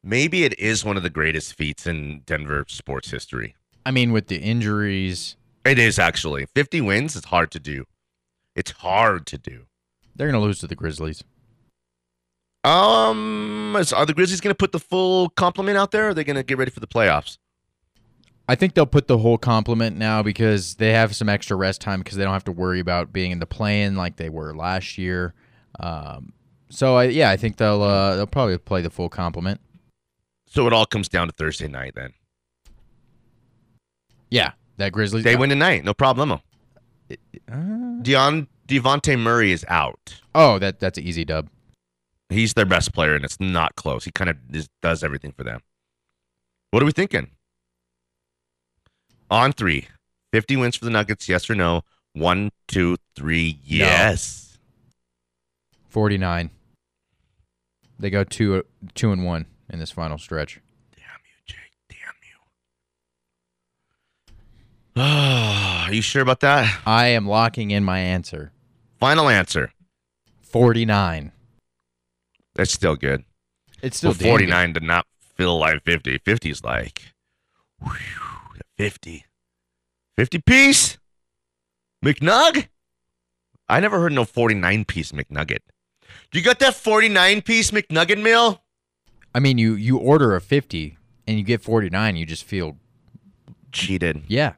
Maybe 0.04 0.44
it 0.44 0.58
is 0.60 0.84
one 0.86 0.98
of 0.98 1.04
the 1.04 1.10
greatest 1.10 1.56
feats 1.56 1.86
in 1.88 2.22
Denver 2.26 2.66
sports 2.68 3.10
history. 3.12 3.56
I 3.86 3.92
mean, 3.92 4.12
with 4.12 4.28
the 4.28 4.38
injuries, 4.38 5.36
It 5.66 5.78
is 5.80 5.98
actually. 6.00 6.46
50 6.56 6.82
wins 6.82 7.16
is 7.16 7.26
hard 7.26 7.52
to 7.52 7.60
do. 7.60 7.86
It's 8.56 8.72
hard 8.72 9.26
to 9.28 9.38
do. 9.38 9.66
they're 10.16 10.28
gonna 10.28 10.40
lose 10.44 10.60
to 10.60 10.68
the 10.68 10.76
Grizzlies. 10.76 11.24
Um 12.64 13.76
are 13.76 14.06
the 14.06 14.14
Grizzlies 14.14 14.42
going 14.42 14.52
to 14.52 14.58
put 14.58 14.72
the 14.72 14.80
full 14.80 15.30
complement 15.30 15.78
out 15.78 15.90
there 15.90 16.06
or 16.06 16.10
are 16.10 16.14
they 16.14 16.24
going 16.24 16.36
to 16.36 16.44
get 16.44 16.60
ready 16.60 16.70
for 16.70 16.80
the 16.80 16.86
playoffs? 16.88 17.38
I 18.52 18.56
think 18.56 18.74
they'll 18.74 18.86
put 18.86 19.08
the 19.08 19.18
whole 19.18 19.38
complement 19.38 19.96
now 19.96 20.22
because 20.22 20.76
they 20.76 20.92
have 20.92 21.16
some 21.16 21.30
extra 21.30 21.56
rest 21.56 21.80
time 21.80 22.02
because 22.02 22.18
they 22.18 22.26
don't 22.26 22.34
have 22.34 22.44
to 22.44 22.52
worry 22.52 22.82
about 22.82 23.14
being 23.14 23.32
in 23.32 23.40
the 23.40 23.46
play-in 23.46 23.96
like 23.96 24.18
they 24.18 24.28
were 24.28 24.54
last 24.54 24.98
year. 24.98 25.34
Um, 25.80 26.34
so 26.70 26.98
I, 26.98 27.06
yeah, 27.06 27.30
I 27.30 27.38
think 27.38 27.56
they'll 27.56 27.82
uh, 27.82 28.18
they'll 28.18 28.28
probably 28.28 28.58
play 28.58 28.82
the 28.82 28.90
full 28.90 29.08
complement. 29.08 29.62
So 30.48 30.68
it 30.68 30.74
all 30.74 30.86
comes 30.86 31.08
down 31.08 31.28
to 31.28 31.34
Thursday 31.34 31.70
night 31.70 31.94
then. 31.96 32.12
Yeah, 34.30 34.52
that 34.76 34.92
Grizzlies. 34.92 35.24
They 35.24 35.38
win 35.38 35.50
tonight, 35.50 35.86
no 35.86 35.94
problemo. 35.94 36.42
Uh, 37.10 37.56
Deon 38.04 38.48
Dejounte 38.68 39.18
Murray 39.18 39.54
is 39.54 39.66
out. 39.70 40.20
oh, 40.36 40.60
that 40.60 40.82
that's 40.82 40.98
an 40.98 41.06
easy 41.06 41.24
dub. 41.24 41.48
He's 42.28 42.54
their 42.56 42.66
best 42.66 42.94
player, 42.94 43.16
and 43.16 43.24
it's 43.24 43.40
not 43.40 43.78
close. 43.78 44.04
He 44.04 44.12
kind 44.12 44.30
of 44.30 44.36
does 44.82 45.06
everything 45.06 45.32
for 45.32 45.46
them. 45.46 45.62
What 46.72 46.84
are 46.84 46.86
we 46.86 46.92
thinking? 46.92 47.32
On 49.32 49.52
three. 49.54 49.88
50 50.34 50.58
wins 50.58 50.76
for 50.76 50.86
the 50.86 50.92
Nuggets, 50.92 51.28
yes 51.28 51.50
or 51.50 51.56
no? 51.56 51.82
One, 52.14 52.52
two, 52.68 52.98
three, 53.16 53.60
yes. 53.64 54.60
Forty 55.88 56.18
nine. 56.18 56.52
They 58.00 58.10
go 58.10 58.24
two 58.24 58.64
two 58.96 59.12
and 59.12 59.26
one 59.26 59.46
in 59.70 59.80
this 59.80 59.92
final 59.92 60.18
stretch. 60.18 60.60
Damn 60.96 61.04
you, 61.26 61.36
Jake. 61.46 61.74
Damn 61.90 61.98
you. 64.96 65.04
are 65.04 65.94
you 65.94 66.02
sure 66.02 66.22
about 66.22 66.42
that? 66.42 66.82
I 66.86 67.08
am 67.08 67.28
locking 67.28 67.72
in 67.72 67.84
my 67.84 68.00
answer. 68.00 68.52
Final 69.00 69.30
answer. 69.30 69.72
Forty 70.42 70.86
nine. 70.86 71.32
That's 72.56 72.72
still 72.74 72.96
good. 72.98 73.24
It's 73.82 73.98
still 73.98 74.10
Well, 74.12 74.18
damn 74.18 74.24
good. 74.26 74.50
49 74.50 74.74
did 74.74 74.84
not 74.84 75.06
feel 75.36 75.58
like 75.58 75.84
50. 75.84 76.18
50 76.20 76.50
is 76.50 76.64
like, 76.64 77.14
whew, 77.82 77.94
50. 78.82 79.26
50 80.18 80.40
piece? 80.40 80.98
McNug? 82.04 82.68
I 83.70 83.80
never 83.80 84.00
heard 84.00 84.12
no 84.12 84.26
49 84.26 84.86
piece 84.86 85.12
McNugget. 85.12 85.60
You 86.34 86.42
got 86.42 86.58
that 86.58 86.74
49 86.74 87.44
piece 87.44 87.70
McNugget 87.70 88.20
meal? 88.20 88.64
I 89.36 89.40
mean, 89.40 89.60
you 89.60 89.76
you 89.76 89.98
order 89.98 90.36
a 90.36 90.42
fifty 90.42 90.98
and 91.28 91.38
you 91.38 91.44
get 91.44 91.62
forty 91.62 91.92
nine. 91.92 92.16
You 92.16 92.26
just 92.26 92.44
feel 92.44 92.78
Cheated. 93.72 94.24
yeah. 94.28 94.54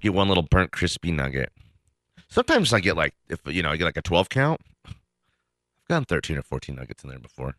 Get 0.00 0.14
one 0.14 0.28
little 0.28 0.44
burnt 0.48 0.70
crispy 0.70 1.10
nugget. 1.10 1.50
Sometimes 2.28 2.72
I 2.72 2.78
get 2.78 2.96
like 2.96 3.12
if 3.28 3.40
you 3.44 3.62
know 3.64 3.70
I 3.70 3.76
get 3.76 3.86
like 3.86 3.96
a 3.96 4.02
twelve 4.02 4.28
count. 4.28 4.60
I've 4.86 4.94
gotten 5.88 6.04
thirteen 6.04 6.38
or 6.38 6.42
fourteen 6.42 6.76
nuggets 6.76 7.02
in 7.02 7.10
there 7.10 7.18
before. 7.18 7.56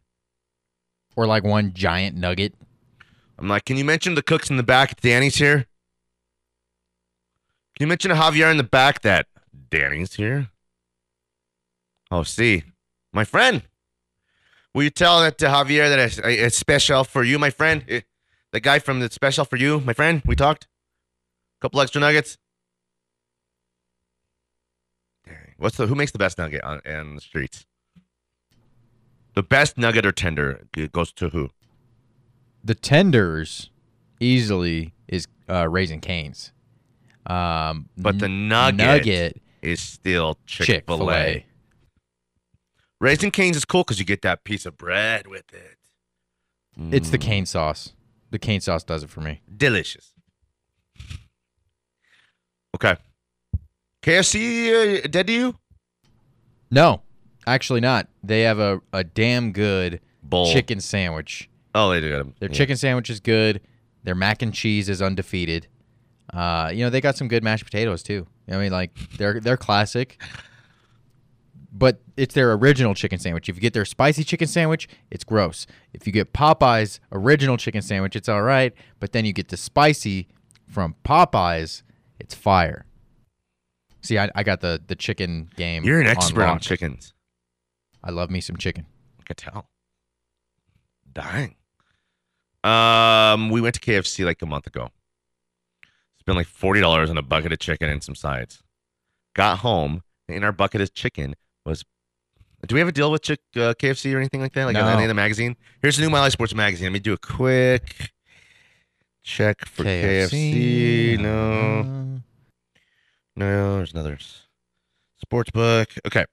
Or 1.18 1.28
like 1.28 1.44
one 1.44 1.74
giant 1.74 2.16
nugget. 2.16 2.54
I'm 3.38 3.50
like, 3.50 3.66
can 3.66 3.76
you 3.76 3.84
mention 3.86 4.16
the 4.16 4.24
cooks 4.24 4.50
in 4.50 4.56
the 4.56 4.64
back? 4.64 5.02
Danny's 5.02 5.36
here. 5.36 5.66
You 7.80 7.88
mention 7.88 8.12
Javier 8.12 8.52
in 8.52 8.58
the 8.58 8.64
back 8.64 9.02
that 9.02 9.28
Danny's 9.70 10.16
here? 10.16 10.50
Oh, 12.12 12.24
see, 12.24 12.64
my 13.14 13.24
friend. 13.24 13.64
Will 14.74 14.84
you 14.84 14.90
tell 14.90 15.22
that 15.22 15.38
to 15.40 15.46
Javier 15.48 15.88
that 15.90 16.00
it's, 16.00 16.20
it's 16.24 16.58
special 16.58 17.04
for 17.04 17.24
you, 17.24 17.40
my 17.40 17.50
friend? 17.50 17.84
Eh, 17.88 18.02
The 18.52 18.60
guy 18.60 18.80
from 18.80 19.00
the 19.00 19.10
special 19.10 19.46
for 19.46 19.56
you, 19.56 19.80
my 19.80 19.94
friend. 19.94 20.22
We 20.26 20.36
talked. 20.36 20.68
Couple 21.62 21.82
extra 21.82 22.02
nuggets. 22.02 22.38
Dang. 25.26 25.56
What's 25.58 25.78
the 25.78 25.88
who 25.88 25.96
makes 25.96 26.12
the 26.12 26.18
best 26.20 26.38
nugget 26.38 26.64
on, 26.64 26.82
on 26.86 27.16
the 27.16 27.22
streets? 27.22 27.66
The 29.36 29.44
best 29.44 29.78
nugget 29.78 30.06
or 30.06 30.12
tender 30.12 30.64
goes 30.92 31.12
to 31.14 31.30
who? 31.30 31.50
The 32.64 32.76
tenders 32.76 33.70
easily 34.20 34.94
is 35.08 35.28
uh, 35.50 35.68
Raising 35.70 36.02
Cane's. 36.02 36.52
Um, 37.30 37.88
But 37.98 38.20
the 38.20 38.28
nugget, 38.28 38.78
nugget 38.78 39.42
is 39.62 39.80
still 39.80 40.38
Chick 40.46 40.86
Fil 40.88 41.12
A. 41.12 41.46
Raising 43.00 43.32
Cane's 43.32 43.56
is 43.56 43.66
cool 43.66 43.84
because 43.84 44.00
you 44.00 44.06
get 44.06 44.24
that 44.24 44.44
piece 44.44 44.66
of 44.66 44.78
bread 44.78 45.28
with 45.28 45.54
it. 45.54 45.78
It's 46.94 47.10
the 47.10 47.18
Mm, 47.18 47.22
cane 47.22 47.46
sauce. 47.46 47.94
The 48.32 48.40
cane 48.40 48.62
sauce 48.62 48.84
does 48.84 49.04
it 49.04 49.10
for 49.10 49.22
me. 49.22 49.42
delicious. 49.56 50.14
Okay, 52.76 52.96
KFC 54.04 55.04
uh, 55.04 55.08
dead 55.10 55.28
to 55.28 55.34
you? 55.34 55.56
No, 56.70 57.02
actually 57.48 57.80
not. 57.80 58.08
They 58.24 58.42
have 58.42 58.60
a, 58.60 58.80
a 58.94 59.04
damn 59.04 59.52
good 59.52 60.00
Bowl. 60.22 60.52
chicken 60.54 60.80
sandwich. 60.80 61.50
Oh, 61.74 61.90
they 61.90 62.00
do. 62.00 62.34
Their 62.40 62.50
yeah. 62.50 62.56
chicken 62.56 62.78
sandwich 62.78 63.10
is 63.10 63.20
good. 63.20 63.62
Their 64.04 64.16
mac 64.16 64.42
and 64.44 64.54
cheese 64.54 64.88
is 64.88 65.02
undefeated. 65.02 65.68
Uh, 66.34 66.72
you 66.74 66.84
know 66.84 66.90
they 66.90 67.02
got 67.02 67.18
some 67.18 67.28
good 67.28 67.44
mashed 67.44 67.66
potatoes 67.66 68.04
too. 68.04 68.28
I 68.50 68.58
mean, 68.58 68.72
like 68.72 68.94
they're 69.18 69.40
they're 69.40 69.58
classic, 69.58 70.22
but 71.72 72.02
it's 72.18 72.36
their 72.36 72.54
original 72.54 72.94
chicken 72.94 73.20
sandwich. 73.20 73.50
If 73.50 73.56
you 73.56 73.62
get 73.62 73.74
their 73.74 73.86
spicy 73.86 74.24
chicken 74.24 74.48
sandwich, 74.48 74.88
it's 75.10 75.24
gross. 75.24 75.66
If 75.94 76.06
you 76.06 76.14
get 76.14 76.34
Popeyes 76.34 77.00
original 77.12 77.58
chicken 77.58 77.82
sandwich, 77.82 78.16
it's 78.16 78.30
all 78.30 78.42
right. 78.42 78.74
But 79.00 79.12
then 79.12 79.26
you 79.26 79.34
get 79.34 79.50
the 79.50 79.58
spicy 79.58 80.28
from 80.68 80.96
Popeyes, 81.04 81.82
it's 82.20 82.36
fire. 82.36 82.86
See, 84.02 84.18
I, 84.18 84.30
I 84.36 84.44
got 84.44 84.62
the 84.62 84.82
the 84.86 84.96
chicken 84.96 85.50
game. 85.56 85.84
You're 85.84 86.00
an 86.00 86.08
expert 86.08 86.44
on 86.44 86.50
lock. 86.50 86.62
chickens. 86.62 87.14
I 88.04 88.12
love 88.12 88.30
me 88.30 88.40
some 88.40 88.56
chicken. 88.56 88.86
I 89.20 89.24
could 89.24 89.38
tell. 89.38 89.70
Dying. 91.12 91.56
Um, 92.64 93.50
we 93.50 93.62
went 93.62 93.76
to 93.76 93.82
KFC 93.82 94.26
like 94.26 94.42
a 94.42 94.46
month 94.46 94.68
ago. 94.68 94.90
Spent 96.30 96.38
like 96.38 96.46
forty 96.48 96.80
dollars 96.80 97.10
on 97.10 97.18
a 97.18 97.24
bucket 97.24 97.52
of 97.52 97.58
chicken 97.58 97.90
and 97.90 98.04
some 98.04 98.14
sides. 98.14 98.62
Got 99.34 99.60
home, 99.60 100.04
and 100.28 100.38
in 100.38 100.44
our 100.44 100.52
bucket 100.52 100.80
of 100.80 100.94
chicken 100.94 101.36
was. 101.66 101.84
Do 102.68 102.76
we 102.76 102.80
have 102.80 102.88
a 102.88 102.92
deal 102.92 103.10
with 103.12 103.24
Chick, 103.24 103.40
uh, 103.56 103.74
KFC 103.74 104.14
or 104.14 104.18
anything 104.20 104.40
like 104.40 104.54
that? 104.54 104.66
Like 104.66 104.74
No. 104.76 104.86
any 104.88 105.06
of 105.06 105.08
the 105.08 105.14
magazine? 105.16 105.56
Here's 105.82 105.96
the 105.96 106.04
new 106.04 106.10
Mile 106.12 106.22
High 106.22 106.30
Sports 106.30 106.54
magazine. 106.54 106.86
Let 106.88 106.92
me 106.94 107.00
do 107.00 107.14
a 107.14 107.18
quick 107.18 108.12
check 109.24 109.66
for 109.66 109.84
KFC. 109.86 111.18
No, 111.20 111.80
Uh, 111.80 112.20
no, 113.36 113.78
there's 113.78 113.94
another 113.94 114.20
sports 115.22 115.50
book. 115.50 115.90
Okay. 116.06 116.26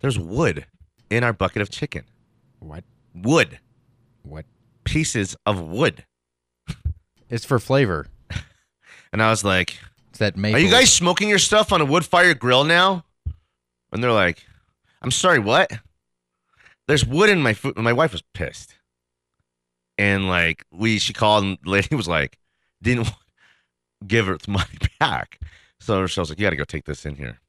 There's 0.00 0.18
wood 0.18 0.66
in 1.10 1.24
our 1.24 1.32
bucket 1.32 1.60
of 1.62 1.70
chicken. 1.70 2.04
What? 2.60 2.84
Wood. 3.14 3.58
What? 4.22 4.44
Pieces 4.84 5.34
of 5.44 5.60
wood. 5.60 6.04
It's 7.30 7.44
for 7.44 7.58
flavor. 7.58 8.06
And 9.12 9.20
I 9.20 9.28
was 9.28 9.42
like, 9.42 9.76
It's 10.10 10.20
that 10.20 10.36
maple. 10.36 10.60
Are 10.60 10.62
you 10.62 10.70
guys 10.70 10.92
smoking 10.92 11.28
your 11.28 11.40
stuff 11.40 11.72
on 11.72 11.80
a 11.80 11.84
wood 11.84 12.04
fire 12.04 12.32
grill 12.32 12.62
now? 12.62 13.04
And 13.92 14.04
they're 14.04 14.12
like, 14.12 14.44
I'm 15.02 15.10
sorry, 15.10 15.40
what? 15.40 15.72
There's 16.86 17.04
wood 17.04 17.28
in 17.28 17.42
my 17.42 17.54
food. 17.54 17.76
My 17.76 17.92
wife 17.92 18.12
was 18.12 18.22
pissed. 18.34 18.76
And 19.98 20.28
like, 20.28 20.64
we, 20.70 20.98
she 21.00 21.12
called 21.12 21.42
and 21.42 21.58
the 21.64 21.70
lady 21.70 21.96
was 21.96 22.06
like, 22.06 22.38
didn't 22.82 23.10
give 24.06 24.26
her 24.26 24.38
the 24.38 24.50
money 24.50 24.78
back. 25.00 25.40
So 25.80 26.06
she 26.06 26.20
was 26.20 26.30
like, 26.30 26.38
you 26.38 26.46
got 26.46 26.50
to 26.50 26.56
go 26.56 26.64
take 26.64 26.84
this 26.84 27.04
in 27.04 27.16
here. 27.16 27.40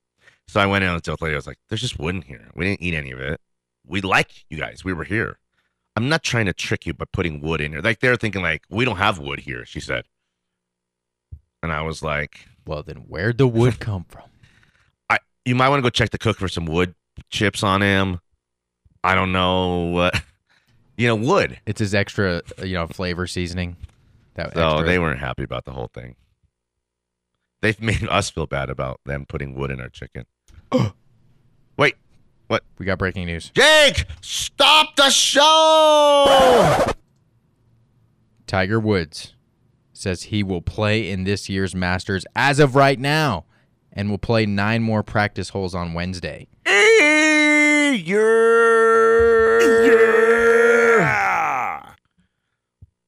So 0.47 0.59
I 0.59 0.65
went 0.65 0.83
in 0.83 0.89
and 0.89 1.03
told 1.03 1.19
the 1.19 1.25
lady, 1.25 1.35
I 1.35 1.37
was 1.37 1.47
like, 1.47 1.59
there's 1.69 1.81
just 1.81 1.99
wood 1.99 2.15
in 2.15 2.21
here. 2.23 2.49
We 2.55 2.65
didn't 2.65 2.81
eat 2.81 2.93
any 2.93 3.11
of 3.11 3.19
it. 3.19 3.39
We 3.85 4.01
like 4.01 4.45
you 4.49 4.57
guys. 4.57 4.83
We 4.83 4.93
were 4.93 5.03
here. 5.03 5.37
I'm 5.95 6.07
not 6.09 6.23
trying 6.23 6.45
to 6.45 6.53
trick 6.53 6.85
you 6.85 6.93
by 6.93 7.05
putting 7.11 7.41
wood 7.41 7.61
in 7.61 7.71
here. 7.73 7.81
Like 7.81 7.99
they're 7.99 8.15
thinking 8.15 8.41
like, 8.41 8.63
we 8.69 8.85
don't 8.85 8.97
have 8.97 9.19
wood 9.19 9.39
here, 9.39 9.65
she 9.65 9.79
said. 9.79 10.05
And 11.61 11.71
I 11.71 11.81
was 11.81 12.01
like, 12.01 12.47
Well, 12.65 12.81
then 12.83 12.97
where'd 13.07 13.37
the 13.37 13.47
wood 13.47 13.79
come 13.79 14.05
from? 14.07 14.23
I 15.09 15.19
you 15.45 15.55
might 15.55 15.69
want 15.69 15.79
to 15.79 15.83
go 15.83 15.89
check 15.89 16.09
the 16.11 16.17
cook 16.17 16.37
for 16.37 16.47
some 16.47 16.65
wood 16.65 16.95
chips 17.29 17.61
on 17.63 17.81
him. 17.81 18.19
I 19.03 19.15
don't 19.15 19.31
know 19.31 19.85
what 19.87 20.21
you 20.97 21.07
know, 21.07 21.15
wood. 21.15 21.59
It's 21.65 21.79
his 21.79 21.93
extra, 21.95 22.41
you 22.63 22.73
know, 22.75 22.87
flavor 22.87 23.27
seasoning. 23.27 23.75
That 24.35 24.53
So 24.53 24.67
extra- 24.69 24.87
they 24.87 24.99
weren't 24.99 25.19
happy 25.19 25.43
about 25.43 25.65
the 25.65 25.71
whole 25.71 25.89
thing. 25.93 26.15
They've 27.61 27.79
made 27.81 28.07
us 28.09 28.29
feel 28.29 28.47
bad 28.47 28.69
about 28.69 29.01
them 29.05 29.25
putting 29.27 29.55
wood 29.55 29.71
in 29.71 29.81
our 29.81 29.89
chicken. 29.89 30.25
Wait, 31.77 31.95
we 32.77 32.85
got 32.85 32.97
breaking 32.97 33.25
news. 33.25 33.49
Jake, 33.53 34.05
stop 34.21 34.95
the 34.95 35.09
show! 35.09 36.85
Tiger 38.47 38.79
Woods 38.79 39.33
says 39.93 40.23
he 40.23 40.43
will 40.43 40.61
play 40.61 41.09
in 41.09 41.23
this 41.23 41.47
year's 41.47 41.75
Masters 41.75 42.25
as 42.35 42.59
of 42.59 42.75
right 42.75 42.99
now, 42.99 43.45
and 43.93 44.09
will 44.09 44.17
play 44.17 44.45
nine 44.45 44.81
more 44.83 45.03
practice 45.03 45.49
holes 45.49 45.75
on 45.75 45.93
Wednesday. 45.93 46.47
Hey, 46.65 47.95
yeah. 48.03 48.31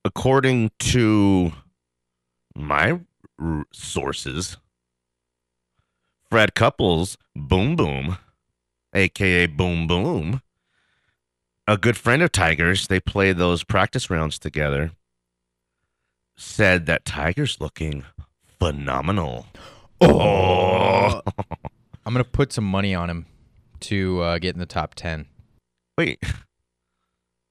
According 0.06 0.72
to 0.80 1.54
my 2.56 3.00
r- 3.40 3.66
sources, 3.74 4.58
Fred 6.30 6.54
Couples, 6.56 7.18
Boom 7.36 7.76
Boom, 7.76 8.18
aka 8.94 9.46
Boom 9.48 9.88
Boom, 9.88 10.42
a 11.68 11.78
good 11.78 11.98
friend 11.98 12.22
of 12.22 12.32
Tiger's, 12.32 12.88
they 12.88 13.00
played 13.00 13.38
those 13.38 13.64
practice 13.64 14.10
rounds 14.10 14.38
together, 14.40 14.92
said 16.36 16.86
that 16.86 17.06
Tiger's 17.06 17.60
looking 17.62 18.04
phenomenal. 18.60 19.48
Oh. 20.02 21.22
I'm 22.06 22.14
gonna 22.14 22.24
put 22.26 22.52
some 22.52 22.66
money 22.66 22.94
on 22.94 23.10
him 23.10 23.26
to 23.82 24.22
uh, 24.22 24.38
get 24.40 24.56
in 24.56 24.60
the 24.60 24.66
top 24.66 24.96
ten. 24.96 25.26
Wait. 25.98 26.22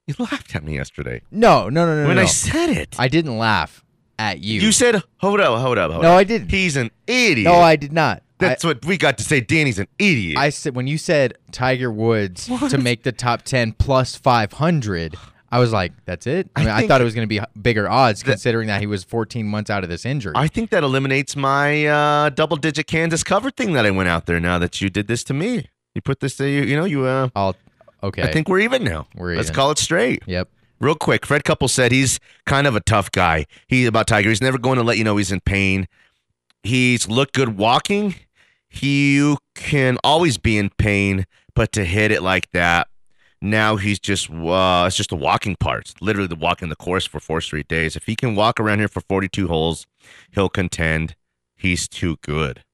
You 0.08 0.16
laughed 0.18 0.56
at 0.56 0.64
me 0.64 0.74
yesterday 0.74 1.22
No, 1.30 1.68
no, 1.68 1.86
no, 1.86 2.02
no, 2.02 2.08
when 2.08 2.16
no. 2.16 2.22
I 2.22 2.26
said 2.26 2.70
it. 2.70 2.96
I 2.98 3.06
didn't 3.06 3.38
laugh 3.38 3.84
at 4.18 4.40
you. 4.40 4.60
You 4.60 4.72
said, 4.72 5.00
hold 5.18 5.40
up, 5.40 5.60
hold 5.60 5.78
up, 5.78 5.92
hold 5.92 6.02
No, 6.02 6.08
up. 6.08 6.14
No, 6.14 6.18
I 6.18 6.24
didn't. 6.24 6.50
He's 6.50 6.76
an 6.76 6.90
idiot. 7.06 7.44
no, 7.44 7.60
I 7.60 7.76
did 7.76 7.92
not. 7.92 8.20
That's 8.48 8.64
what 8.64 8.84
we 8.84 8.96
got 8.96 9.18
to 9.18 9.24
say. 9.24 9.40
Danny's 9.40 9.78
an 9.78 9.88
idiot. 9.98 10.38
I 10.38 10.50
said 10.50 10.74
when 10.74 10.86
you 10.86 10.98
said 10.98 11.34
Tiger 11.50 11.90
Woods 11.90 12.46
to 12.46 12.78
make 12.78 13.02
the 13.02 13.12
top 13.12 13.42
ten 13.42 13.72
plus 13.72 14.16
five 14.16 14.52
hundred. 14.52 15.16
I 15.50 15.58
was 15.58 15.70
like, 15.70 15.92
"That's 16.06 16.26
it." 16.26 16.48
I 16.56 16.60
I 16.60 16.64
mean, 16.64 16.72
I, 16.72 16.78
think 16.78 16.88
thought 16.88 17.02
it 17.02 17.04
was 17.04 17.14
going 17.14 17.28
to 17.28 17.40
be 17.40 17.40
bigger 17.60 17.86
odds, 17.86 18.22
that- 18.22 18.30
considering 18.30 18.68
that 18.68 18.80
he 18.80 18.86
was 18.86 19.04
14 19.04 19.46
months 19.46 19.68
out 19.68 19.84
of 19.84 19.90
this 19.90 20.06
injury. 20.06 20.32
I 20.34 20.48
think 20.48 20.70
that 20.70 20.82
eliminates 20.82 21.36
my 21.36 21.86
uh, 21.86 22.30
double 22.30 22.56
digit 22.56 22.86
Kansas 22.86 23.22
cover 23.22 23.50
thing 23.50 23.74
that 23.74 23.84
I 23.84 23.90
went 23.90 24.08
out 24.08 24.24
there 24.24 24.40
now 24.40 24.58
that 24.58 24.80
you 24.80 24.88
did 24.88 25.08
this 25.08 25.22
to 25.24 25.34
me. 25.34 25.68
You 25.94 26.00
put 26.00 26.20
this, 26.20 26.36
to 26.36 26.48
you, 26.48 26.62
you 26.62 26.74
know, 26.74 26.86
you, 26.86 27.04
uh, 27.04 27.28
I'll. 27.36 27.54
Okay. 28.02 28.22
I 28.22 28.32
think 28.32 28.48
we're 28.48 28.60
even 28.60 28.82
now. 28.82 29.06
We're 29.14 29.36
Let's 29.36 29.48
even. 29.48 29.54
call 29.54 29.70
it 29.70 29.78
straight. 29.78 30.22
Yep. 30.26 30.48
Real 30.80 30.94
quick, 30.96 31.24
Fred 31.26 31.44
Couple 31.44 31.68
said 31.68 31.92
he's 31.92 32.18
kind 32.46 32.66
of 32.66 32.74
a 32.74 32.80
tough 32.80 33.12
guy. 33.12 33.46
He 33.68 33.86
about 33.86 34.08
Tiger. 34.08 34.30
He's 34.30 34.40
never 34.40 34.58
going 34.58 34.78
to 34.78 34.82
let 34.82 34.98
you 34.98 35.04
know 35.04 35.16
he's 35.18 35.30
in 35.30 35.40
pain. 35.40 35.86
He's 36.64 37.08
looked 37.08 37.34
good 37.34 37.56
walking. 37.56 38.14
He 38.72 39.16
you 39.16 39.36
can 39.54 39.98
always 40.02 40.38
be 40.38 40.56
in 40.56 40.70
pain, 40.70 41.26
but 41.54 41.72
to 41.72 41.84
hit 41.84 42.10
it 42.10 42.22
like 42.22 42.50
that, 42.52 42.88
now 43.42 43.76
he's 43.76 44.00
just 44.00 44.30
uh, 44.30 44.84
it's 44.86 44.96
just 44.96 45.10
the 45.10 45.16
walking 45.16 45.56
parts. 45.56 45.94
Literally 46.00 46.26
the 46.26 46.36
walking 46.36 46.70
the 46.70 46.76
course 46.76 47.04
for 47.04 47.20
four 47.20 47.42
straight 47.42 47.68
days. 47.68 47.96
If 47.96 48.06
he 48.06 48.16
can 48.16 48.34
walk 48.34 48.58
around 48.58 48.78
here 48.78 48.88
for 48.88 49.02
forty 49.02 49.28
two 49.28 49.48
holes, 49.48 49.86
he'll 50.30 50.48
contend. 50.48 51.16
He's 51.54 51.86
too 51.86 52.16
good. 52.22 52.64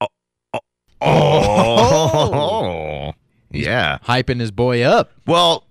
Oh, 0.00 0.08
oh, 0.52 0.60
oh. 1.00 3.12
yeah. 3.52 3.98
Hyping 4.04 4.40
his 4.40 4.50
boy 4.50 4.82
up. 4.82 5.12
Well, 5.24 5.68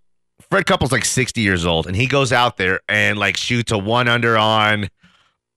Fred 0.50 0.66
Couple's 0.66 0.92
like 0.92 1.06
60 1.06 1.40
years 1.40 1.66
old, 1.66 1.86
and 1.86 1.96
he 1.96 2.08
goes 2.08 2.34
out 2.34 2.58
there 2.58 2.80
and 2.90 3.20
like 3.20 3.38
shoots 3.38 3.72
a 3.72 3.78
one 3.78 4.08
under 4.08 4.38
on 4.38 4.90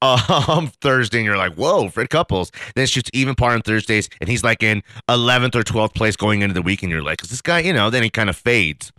um 0.03 0.69
Thursday, 0.81 1.19
and 1.19 1.25
you're 1.25 1.37
like, 1.37 1.55
whoa, 1.55 1.89
Fred 1.89 2.11
Couples. 2.11 2.51
Then 2.75 2.87
shoots 2.87 3.11
even 3.13 3.35
par 3.35 3.53
on 3.53 3.63
Thursdays, 3.63 4.09
and 4.21 4.29
he's 4.29 4.45
like 4.45 4.63
in 4.63 4.83
11th 5.09 5.55
or 5.55 5.63
12th 5.63 5.95
place 5.95 6.17
going 6.17 6.43
into 6.43 6.55
the 6.55 6.63
week, 6.63 6.83
and 6.83 6.91
you're 6.91 7.03
like, 7.03 7.23
is 7.23 7.31
this 7.31 7.43
guy, 7.43 7.61
you 7.61 7.73
know? 7.73 7.91
Then 7.91 8.03
he 8.03 8.11
kind 8.11 8.29
of 8.29 8.37
fades, 8.37 8.93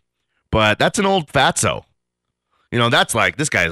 but 0.52 0.80
that's 0.80 1.00
an 1.00 1.06
old 1.06 1.28
fatso. 1.32 1.84
You 2.72 2.80
know, 2.80 2.90
that's 2.90 3.16
like 3.16 3.38
this 3.38 3.50
guy's 3.50 3.72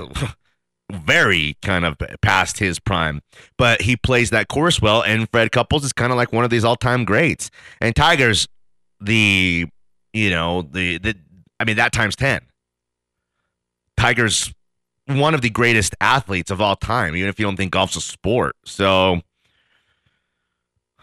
very 0.92 1.58
kind 1.62 1.86
of 1.86 1.98
past 2.22 2.60
his 2.60 2.80
prime, 2.80 3.22
but 3.58 3.82
he 3.82 3.96
plays 3.96 4.30
that 4.30 4.48
course 4.48 4.82
well, 4.82 5.02
and 5.02 5.30
Fred 5.32 5.52
Couples 5.52 5.84
is 5.84 5.94
kind 5.94 6.12
of 6.12 6.18
like 6.18 6.32
one 6.32 6.44
of 6.44 6.50
these 6.50 6.64
all-time 6.64 7.06
greats, 7.06 7.50
and 7.82 7.96
Tiger's 7.96 8.48
the, 9.02 9.66
you 10.14 10.30
know, 10.30 10.62
the 10.62 10.98
the, 11.00 11.16
I 11.60 11.66
mean 11.66 11.78
that 11.78 11.92
times 11.92 12.16
ten. 12.16 12.42
Tiger's 13.98 14.54
one 15.08 15.34
of 15.34 15.42
the 15.42 15.50
greatest 15.50 15.96
athletes 16.00 16.50
of 16.52 16.62
all 16.62 16.76
time, 16.76 17.16
even 17.16 17.30
if 17.30 17.40
you 17.40 17.46
don't 17.46 17.58
think 17.58 17.72
golf's 17.72 17.96
a 17.96 18.02
sport. 18.02 18.56
So 18.66 19.22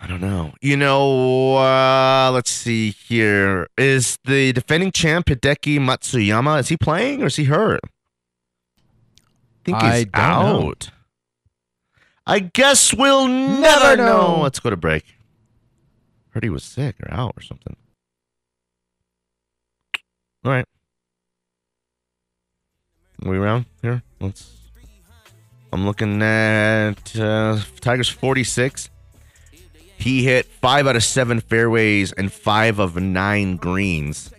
I 0.00 0.06
don't 0.06 0.20
know. 0.20 0.52
You 0.62 0.76
know, 0.76 1.56
uh, 1.56 2.30
let's 2.32 2.50
see 2.50 2.90
here. 2.92 3.68
Is 3.76 4.18
the 4.24 4.52
defending 4.52 4.92
champ 4.92 5.26
Hideki 5.26 5.78
Matsuyama, 5.78 6.60
is 6.60 6.68
he 6.68 6.76
playing 6.76 7.22
or 7.22 7.26
is 7.26 7.36
he 7.36 7.44
hurt? 7.44 7.80
I 7.84 9.62
think 9.64 9.82
he's 9.82 9.92
I 9.92 10.04
don't 10.04 10.62
know. 10.62 10.68
out. 10.70 10.90
I 12.26 12.38
guess 12.38 12.94
we'll 12.94 13.28
never, 13.28 13.60
Never 13.60 13.96
know. 13.96 14.36
know. 14.36 14.40
Let's 14.42 14.60
go 14.60 14.70
to 14.70 14.76
break. 14.76 15.04
Heard 16.30 16.44
he 16.44 16.50
was 16.50 16.62
sick 16.62 16.96
or 17.02 17.12
out 17.12 17.34
or 17.36 17.42
something. 17.42 17.76
All 20.44 20.52
right. 20.52 20.64
We 23.22 23.37
around 23.37 23.66
here? 23.83 24.02
Let's. 24.20 24.56
I'm 25.72 25.87
looking 25.87 26.20
at 26.22 27.16
uh, 27.16 27.59
Tigers 27.80 28.09
46. 28.09 28.90
He 29.96 30.24
hit 30.24 30.46
five 30.46 30.87
out 30.87 30.96
of 30.96 31.04
seven 31.04 31.40
fairways 31.40 32.12
and 32.12 32.33
five 32.33 32.78
of 32.78 32.96
nine 32.96 33.56
greens. 33.56 34.33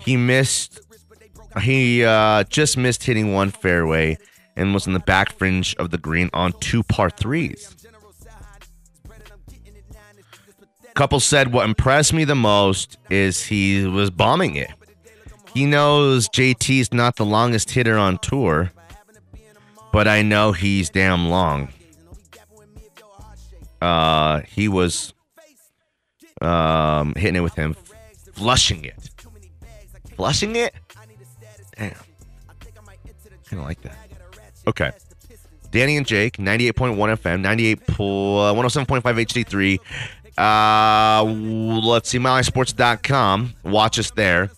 He 0.00 0.16
missed. 0.16 0.80
He 1.62 2.04
uh, 2.04 2.44
just 2.44 2.76
missed 2.76 3.04
hitting 3.04 3.32
one 3.32 3.50
fairway 3.50 4.18
and 4.56 4.74
was 4.74 4.86
in 4.86 4.92
the 4.92 5.00
back 5.00 5.32
fringe 5.32 5.74
of 5.76 5.90
the 5.90 5.98
green 5.98 6.30
on 6.32 6.52
two 6.60 6.82
par 6.82 7.10
threes. 7.10 7.76
Couple 10.94 11.20
said 11.20 11.52
what 11.52 11.64
impressed 11.64 12.12
me 12.12 12.24
the 12.24 12.34
most 12.34 12.98
is 13.08 13.44
he 13.44 13.86
was 13.86 14.10
bombing 14.10 14.56
it. 14.56 14.70
He 15.54 15.66
knows 15.66 16.28
JT's 16.28 16.92
not 16.92 17.16
the 17.16 17.24
longest 17.24 17.70
hitter 17.70 17.96
on 17.98 18.18
tour, 18.18 18.70
but 19.92 20.06
I 20.06 20.22
know 20.22 20.52
he's 20.52 20.90
damn 20.90 21.28
long. 21.28 21.68
Uh, 23.80 24.40
he 24.40 24.68
was 24.68 25.12
um 26.40 27.14
hitting 27.16 27.36
it 27.36 27.40
with 27.40 27.54
him, 27.54 27.74
flushing 28.34 28.84
it, 28.84 29.10
flushing 30.16 30.56
it. 30.56 30.74
Damn, 31.76 31.90
kind 31.90 32.00
of 33.52 33.58
like 33.60 33.80
that. 33.82 33.96
Okay. 34.66 34.92
Danny 35.70 35.96
and 35.96 36.04
Jake, 36.06 36.36
98.1 36.36 36.96
FM, 36.96 37.40
98 37.42 37.86
po- 37.86 38.38
uh, 38.38 38.54
107.5 38.54 39.02
HD3. 39.02 39.78
Uh, 40.36 41.22
let's 41.22 42.08
see, 42.08 42.18
MileHighSports.com. 42.18 43.54
Watch 43.62 43.98
us 44.00 44.10
there. 44.10 44.50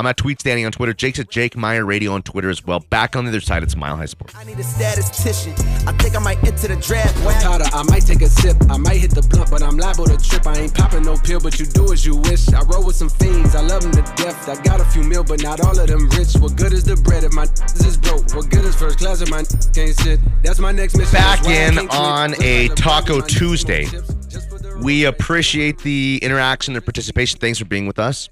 I'm 0.00 0.06
at 0.06 0.16
Tweets 0.16 0.42
Danny 0.42 0.64
on 0.64 0.72
Twitter. 0.72 0.94
Jake's 0.94 1.18
at 1.18 1.28
Jake 1.28 1.58
Meyer 1.58 1.84
Radio 1.84 2.14
on 2.14 2.22
Twitter 2.22 2.48
as 2.48 2.64
well. 2.64 2.80
Back 2.80 3.16
on 3.16 3.26
the 3.26 3.28
other 3.28 3.42
side, 3.42 3.62
it's 3.62 3.76
Mile 3.76 3.98
High 3.98 4.06
Sports. 4.06 4.34
I 4.34 4.44
need 4.44 4.58
a 4.58 4.62
statistician. 4.62 5.52
I 5.86 5.92
think 5.92 6.16
I 6.16 6.20
might 6.20 6.42
enter 6.42 6.68
the 6.68 6.76
draft. 6.76 7.14
Wow. 7.22 7.38
Powder, 7.42 7.66
I 7.70 7.82
might 7.82 8.06
take 8.06 8.22
a 8.22 8.28
sip. 8.30 8.56
I 8.70 8.78
might 8.78 8.96
hit 8.96 9.10
the 9.10 9.20
blunt, 9.20 9.50
but 9.50 9.62
I'm 9.62 9.76
liable 9.76 10.06
to 10.06 10.16
trip. 10.16 10.46
I 10.46 10.54
ain't 10.54 10.74
popping 10.74 11.02
no 11.02 11.18
pill, 11.18 11.38
but 11.38 11.60
you 11.60 11.66
do 11.66 11.92
as 11.92 12.06
you 12.06 12.16
wish. 12.16 12.48
I 12.48 12.62
roll 12.62 12.86
with 12.86 12.96
some 12.96 13.10
fiends. 13.10 13.54
I 13.54 13.60
love 13.60 13.82
them 13.82 13.92
to 13.92 14.00
death. 14.16 14.48
I 14.48 14.58
got 14.62 14.80
a 14.80 14.86
few 14.86 15.02
mil, 15.02 15.22
but 15.22 15.42
not 15.42 15.60
all 15.60 15.78
of 15.78 15.86
them 15.86 16.08
rich. 16.16 16.32
What 16.36 16.56
good 16.56 16.72
is 16.72 16.84
the 16.84 16.96
bread 16.96 17.22
if 17.24 17.34
my 17.34 17.42
is 17.84 17.98
broke? 17.98 18.24
What 18.34 18.48
good 18.48 18.64
is 18.64 18.74
first 18.74 19.00
class 19.00 19.20
if 19.20 19.28
my 19.28 19.44
can't 19.74 19.94
sit? 19.94 20.18
That's 20.42 20.60
my 20.60 20.72
next 20.72 20.96
mission. 20.96 21.12
Back 21.12 21.42
That's 21.42 21.46
why 21.46 21.52
I 21.52 21.82
in 21.82 21.88
on 21.90 22.42
a 22.42 22.68
Taco 22.68 23.20
Tuesday. 23.20 23.84
chips, 23.84 24.14
just 24.32 24.48
for 24.48 24.58
the 24.58 24.80
We 24.82 25.04
appreciate 25.04 25.80
the 25.80 26.20
interaction 26.22 26.74
and 26.74 26.82
participation. 26.82 27.38
Thanks 27.38 27.58
for 27.58 27.66
being 27.66 27.86
with 27.86 27.98
us. 27.98 28.30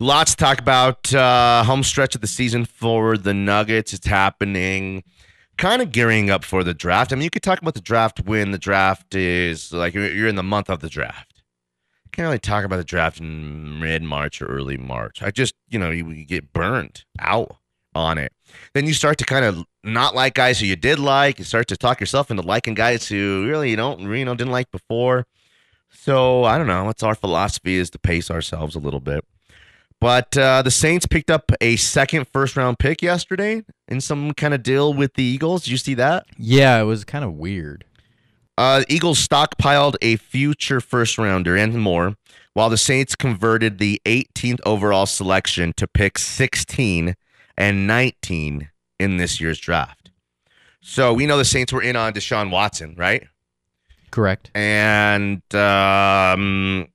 Lots 0.00 0.32
to 0.32 0.36
talk 0.36 0.58
about. 0.58 1.14
Uh, 1.14 1.62
home 1.64 1.84
stretch 1.84 2.14
of 2.14 2.20
the 2.20 2.26
season 2.26 2.64
for 2.64 3.16
the 3.16 3.32
Nuggets. 3.32 3.92
It's 3.92 4.06
happening. 4.06 5.04
Kind 5.56 5.82
of 5.82 5.92
gearing 5.92 6.30
up 6.30 6.44
for 6.44 6.64
the 6.64 6.74
draft. 6.74 7.12
I 7.12 7.16
mean, 7.16 7.22
you 7.22 7.30
could 7.30 7.44
talk 7.44 7.62
about 7.62 7.74
the 7.74 7.80
draft 7.80 8.20
when 8.20 8.50
the 8.50 8.58
draft 8.58 9.14
is 9.14 9.72
like 9.72 9.94
you're 9.94 10.26
in 10.26 10.34
the 10.34 10.42
month 10.42 10.68
of 10.68 10.80
the 10.80 10.88
draft. 10.88 11.42
Can't 12.10 12.26
really 12.26 12.40
talk 12.40 12.64
about 12.64 12.76
the 12.76 12.84
draft 12.84 13.20
in 13.20 13.78
mid 13.78 14.02
March 14.02 14.42
or 14.42 14.46
early 14.46 14.76
March. 14.76 15.22
I 15.22 15.30
just, 15.30 15.54
you 15.68 15.78
know, 15.78 15.90
you, 15.90 16.10
you 16.10 16.24
get 16.24 16.52
burned 16.52 17.04
out 17.20 17.56
on 17.94 18.18
it. 18.18 18.32
Then 18.72 18.86
you 18.86 18.94
start 18.94 19.18
to 19.18 19.24
kind 19.24 19.44
of 19.44 19.64
not 19.84 20.14
like 20.14 20.34
guys 20.34 20.58
who 20.58 20.66
you 20.66 20.76
did 20.76 20.98
like. 20.98 21.38
You 21.38 21.44
start 21.44 21.68
to 21.68 21.76
talk 21.76 22.00
yourself 22.00 22.30
into 22.30 22.42
liking 22.42 22.74
guys 22.74 23.06
who 23.06 23.46
really 23.48 23.70
you 23.70 23.76
don't, 23.76 24.00
you 24.00 24.24
know, 24.24 24.34
didn't 24.34 24.52
like 24.52 24.70
before. 24.72 25.26
So 25.90 26.42
I 26.44 26.58
don't 26.58 26.66
know. 26.66 26.84
What's 26.84 27.04
our 27.04 27.14
philosophy 27.14 27.76
is 27.76 27.90
to 27.90 27.98
pace 27.98 28.30
ourselves 28.30 28.74
a 28.74 28.80
little 28.80 29.00
bit. 29.00 29.24
But 30.04 30.36
uh, 30.36 30.60
the 30.60 30.70
Saints 30.70 31.06
picked 31.06 31.30
up 31.30 31.50
a 31.62 31.76
second 31.76 32.28
first 32.30 32.58
round 32.58 32.78
pick 32.78 33.00
yesterday 33.00 33.64
in 33.88 34.02
some 34.02 34.34
kind 34.34 34.52
of 34.52 34.62
deal 34.62 34.92
with 34.92 35.14
the 35.14 35.22
Eagles. 35.22 35.64
Did 35.64 35.70
you 35.70 35.76
see 35.78 35.94
that? 35.94 36.26
Yeah, 36.36 36.78
it 36.78 36.84
was 36.84 37.04
kind 37.04 37.24
of 37.24 37.32
weird. 37.32 37.86
Uh, 38.58 38.84
Eagles 38.86 39.26
stockpiled 39.26 39.94
a 40.02 40.16
future 40.16 40.82
first 40.82 41.16
rounder 41.16 41.56
and 41.56 41.80
more, 41.80 42.16
while 42.52 42.68
the 42.68 42.76
Saints 42.76 43.16
converted 43.16 43.78
the 43.78 43.98
18th 44.04 44.60
overall 44.66 45.06
selection 45.06 45.72
to 45.78 45.86
pick 45.86 46.18
16 46.18 47.14
and 47.56 47.86
19 47.86 48.68
in 49.00 49.16
this 49.16 49.40
year's 49.40 49.58
draft. 49.58 50.10
So 50.82 51.14
we 51.14 51.24
know 51.24 51.38
the 51.38 51.46
Saints 51.46 51.72
were 51.72 51.80
in 51.80 51.96
on 51.96 52.12
Deshaun 52.12 52.50
Watson, 52.50 52.94
right? 52.98 53.26
Correct. 54.10 54.50
and 54.54 55.40
um, 55.54 56.88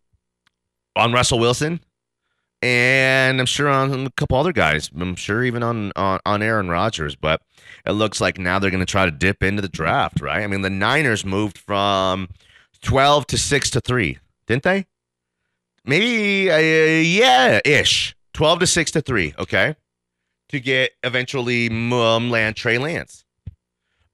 on 0.96 1.12
Russell 1.12 1.40
Wilson, 1.40 1.80
and 2.62 3.40
I'm 3.40 3.46
sure 3.46 3.70
on 3.70 4.06
a 4.06 4.10
couple 4.12 4.38
other 4.38 4.52
guys. 4.52 4.90
I'm 5.00 5.16
sure 5.16 5.44
even 5.44 5.64
on 5.64 5.92
on, 5.96 6.20
on 6.26 6.42
Aaron 6.42 6.70
Rodgers. 6.70 7.16
But 7.16 7.42
it 7.86 7.92
looks 7.92 8.20
like 8.20 8.38
now 8.38 8.60
they're 8.60 8.72
going 8.72 8.86
to 8.86 8.92
try 8.92 9.06
to 9.06 9.12
dip 9.12 9.44
into 9.44 9.62
the 9.62 9.70
draft, 9.70 10.22
right? 10.22 10.44
I 10.44 10.48
mean, 10.48 10.62
the 10.62 10.70
Niners 10.70 11.26
moved 11.26 11.58
from 11.58 12.30
12 12.82 13.28
to 13.28 13.38
six 13.38 13.70
to 13.72 13.82
three, 13.82 14.18
didn't 14.48 14.64
they? 14.64 14.86
Maybe, 15.86 16.52
uh, 16.52 16.58
yeah, 16.58 17.60
ish. 17.66 18.16
12 18.34 18.60
to 18.60 18.68
six 18.68 18.92
to 18.92 19.02
three. 19.02 19.34
Okay, 19.40 19.76
to 20.50 20.60
get 20.60 20.92
eventually 21.04 21.68
um, 21.70 22.30
land 22.30 22.56
Trey 22.56 22.78
Lance. 22.78 23.26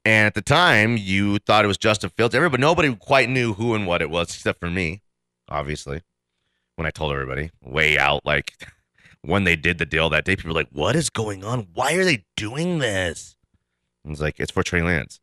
And 0.06 0.28
at 0.28 0.36
the 0.36 0.42
time, 0.42 0.98
you 0.98 1.40
thought 1.40 1.66
it 1.66 1.68
was 1.68 1.80
Justin 1.80 2.12
Fields. 2.12 2.36
Everybody, 2.36 2.62
nobody 2.62 2.96
quite 2.96 3.28
knew 3.28 3.54
who 3.54 3.74
and 3.74 3.88
what 3.88 4.04
it 4.04 4.10
was, 4.12 4.30
except 4.30 4.60
for 4.60 4.70
me, 4.70 5.02
obviously. 5.50 6.02
When 6.76 6.86
I 6.86 6.92
told 6.92 7.14
everybody, 7.14 7.52
way 7.62 7.98
out, 7.98 8.26
like 8.26 8.54
when 9.22 9.44
they 9.44 9.56
did 9.56 9.78
the 9.78 9.86
deal 9.86 10.10
that 10.10 10.26
day, 10.26 10.36
people 10.36 10.50
were 10.50 10.60
like, 10.60 10.70
"What 10.72 10.96
is 10.96 11.10
going 11.10 11.44
on? 11.44 11.68
Why 11.74 11.94
are 11.94 12.04
they 12.04 12.26
doing 12.36 12.80
this?" 12.80 13.36
And 14.04 14.12
it's 14.12 14.22
like, 14.22 14.40
"It's 14.40 14.52
for 14.52 14.64
Trey 14.64 14.82
Lance." 14.82 15.20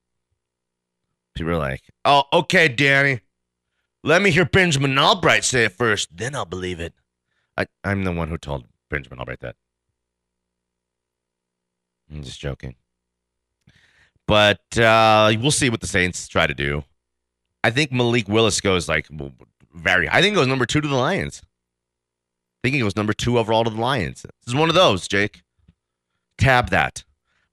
People 1.35 1.53
are 1.53 1.59
like, 1.59 1.83
"Oh, 2.05 2.25
okay, 2.33 2.69
Danny. 2.69 3.21
Let 4.05 4.23
me 4.23 4.31
hear 4.31 4.45
Benjamin 4.45 4.99
Albright 4.99 5.45
say 5.45 5.65
it 5.65 5.73
first, 5.73 6.17
then 6.17 6.35
I'll 6.35 6.45
believe 6.45 6.81
it." 6.81 6.95
I, 7.57 7.67
I'm 7.85 8.05
the 8.05 8.13
one 8.13 8.29
who 8.29 8.39
told 8.39 8.65
Benjamin 8.91 9.19
Albright 9.19 9.41
that. 9.41 9.57
I'm 12.11 12.23
just 12.23 12.41
joking. 12.41 12.77
But 14.27 14.79
uh, 14.79 15.33
we'll 15.41 15.51
see 15.51 15.71
what 15.71 15.81
the 15.81 15.87
Saints 15.87 16.29
try 16.29 16.47
to 16.47 16.55
do. 16.55 16.85
I 17.65 17.71
think 17.71 17.93
Malik 17.93 18.29
Willis 18.29 18.61
goes 18.61 18.89
like 18.89 19.09
w- 19.09 19.33
very. 19.75 20.09
I 20.09 20.21
think 20.21 20.33
it 20.33 20.37
goes 20.37 20.47
number 20.47 20.67
two 20.67 20.81
to 20.81 20.89
the 20.89 20.95
Lions. 20.95 21.43
I 21.45 22.69
think 22.69 22.75
he 22.75 22.81
goes 22.81 22.97
number 22.97 23.13
two 23.13 23.39
overall 23.39 23.65
to 23.65 23.71
the 23.71 23.81
Lions. 23.81 24.23
This 24.23 24.33
is 24.49 24.55
one 24.55 24.69
of 24.69 24.75
those, 24.75 25.09
Jake. 25.09 25.43
Tab 26.39 26.71
that. 26.71 27.05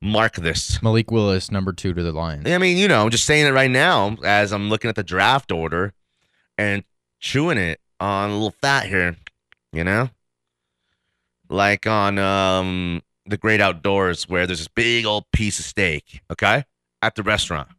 Mark 0.01 0.35
this. 0.35 0.81
Malik 0.81 1.11
Willis, 1.11 1.51
number 1.51 1.73
two 1.73 1.93
to 1.93 2.03
the 2.03 2.11
Lions. 2.11 2.49
I 2.49 2.57
mean, 2.57 2.77
you 2.77 2.87
know, 2.87 3.03
I'm 3.03 3.09
just 3.09 3.25
saying 3.25 3.45
it 3.45 3.51
right 3.51 3.71
now 3.71 4.15
as 4.23 4.53
I'm 4.53 4.69
looking 4.69 4.89
at 4.89 4.95
the 4.95 5.03
draft 5.03 5.51
order 5.51 5.93
and 6.57 6.83
chewing 7.19 7.57
it 7.57 7.81
on 7.99 8.29
a 8.29 8.33
little 8.33 8.51
fat 8.61 8.85
here, 8.85 9.17
you 9.73 9.83
know? 9.83 10.09
Like 11.49 11.87
on 11.87 12.17
um 12.19 13.01
the 13.25 13.37
great 13.37 13.61
outdoors 13.61 14.29
where 14.29 14.47
there's 14.47 14.59
this 14.59 14.67
big 14.67 15.05
old 15.05 15.25
piece 15.31 15.59
of 15.59 15.65
steak, 15.65 16.21
okay? 16.31 16.63
At 17.01 17.15
the 17.15 17.23
restaurant. 17.23 17.69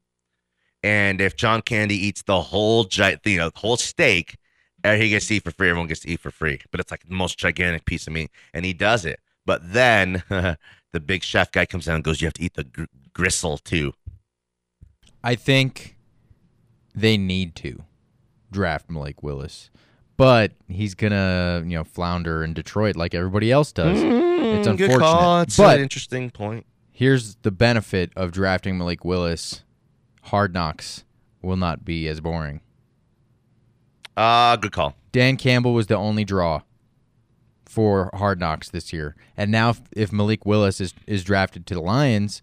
And 0.82 1.20
if 1.20 1.36
John 1.36 1.60
Candy 1.62 1.94
eats 1.96 2.22
the 2.22 2.40
whole 2.40 2.84
gi- 2.84 3.18
you 3.24 3.36
know, 3.38 3.50
the 3.50 3.58
whole 3.60 3.76
steak, 3.76 4.36
uh, 4.82 4.94
he 4.94 5.10
gets 5.10 5.26
to 5.28 5.34
eat 5.34 5.44
for 5.44 5.50
free, 5.50 5.68
everyone 5.68 5.88
gets 5.88 6.00
to 6.00 6.08
eat 6.08 6.20
for 6.20 6.30
free. 6.30 6.60
But 6.70 6.80
it's 6.80 6.90
like 6.90 7.06
the 7.06 7.14
most 7.14 7.38
gigantic 7.38 7.84
piece 7.84 8.06
of 8.06 8.12
meat. 8.14 8.30
And 8.54 8.64
he 8.64 8.72
does 8.72 9.04
it. 9.04 9.20
But 9.44 9.72
then 9.72 10.22
the 10.30 11.00
big 11.04 11.22
chef 11.22 11.52
guy 11.52 11.66
comes 11.66 11.84
down 11.86 11.96
and 11.96 12.04
goes, 12.04 12.20
You 12.22 12.26
have 12.26 12.34
to 12.34 12.42
eat 12.42 12.54
the 12.54 12.64
gr- 12.64 12.84
gristle 13.12 13.58
too. 13.58 13.92
I 15.22 15.34
think 15.34 15.96
they 16.94 17.18
need 17.18 17.54
to 17.56 17.82
draft 18.50 18.88
Malik 18.90 19.22
Willis, 19.22 19.68
but 20.16 20.52
he's 20.66 20.94
gonna 20.94 21.62
you 21.64 21.76
know 21.76 21.84
flounder 21.84 22.42
in 22.42 22.54
Detroit 22.54 22.96
like 22.96 23.14
everybody 23.14 23.52
else 23.52 23.70
does. 23.70 23.98
it's 23.98 24.04
Mm, 24.04 24.56
unfortunate, 24.66 24.88
Good 24.88 24.98
call. 24.98 25.40
It's 25.42 25.56
but 25.58 25.76
an 25.76 25.82
interesting 25.82 26.30
point. 26.30 26.64
here's 26.90 27.36
the 27.42 27.50
benefit 27.50 28.12
of 28.16 28.32
drafting 28.32 28.78
Malik 28.78 29.04
Willis: 29.04 29.62
Hard 30.22 30.54
Knocks 30.54 31.04
will 31.42 31.56
not 31.56 31.84
be 31.84 32.08
as 32.08 32.20
boring. 32.20 32.60
Uh, 34.16 34.56
good 34.56 34.72
call. 34.72 34.94
Dan 35.12 35.36
Campbell 35.36 35.72
was 35.72 35.86
the 35.86 35.96
only 35.96 36.24
draw 36.24 36.62
for 37.64 38.10
Hard 38.14 38.38
Knocks 38.40 38.68
this 38.68 38.92
year, 38.92 39.16
and 39.36 39.50
now 39.50 39.70
if, 39.70 39.80
if 39.92 40.12
Malik 40.12 40.44
Willis 40.44 40.80
is 40.80 40.92
is 41.06 41.24
drafted 41.24 41.66
to 41.66 41.74
the 41.74 41.80
Lions, 41.80 42.42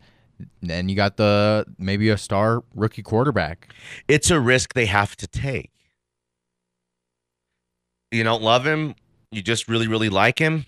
then 0.61 0.89
you 0.89 0.95
got 0.95 1.17
the 1.17 1.65
maybe 1.77 2.09
a 2.09 2.17
star 2.17 2.63
rookie 2.73 3.03
quarterback. 3.03 3.73
It's 4.07 4.31
a 4.31 4.39
risk 4.39 4.73
they 4.73 4.85
have 4.85 5.15
to 5.17 5.27
take. 5.27 5.71
You 8.11 8.23
don't 8.23 8.41
love 8.41 8.65
him. 8.65 8.95
You 9.31 9.41
just 9.41 9.67
really, 9.67 9.87
really 9.87 10.09
like 10.09 10.39
him. 10.39 10.65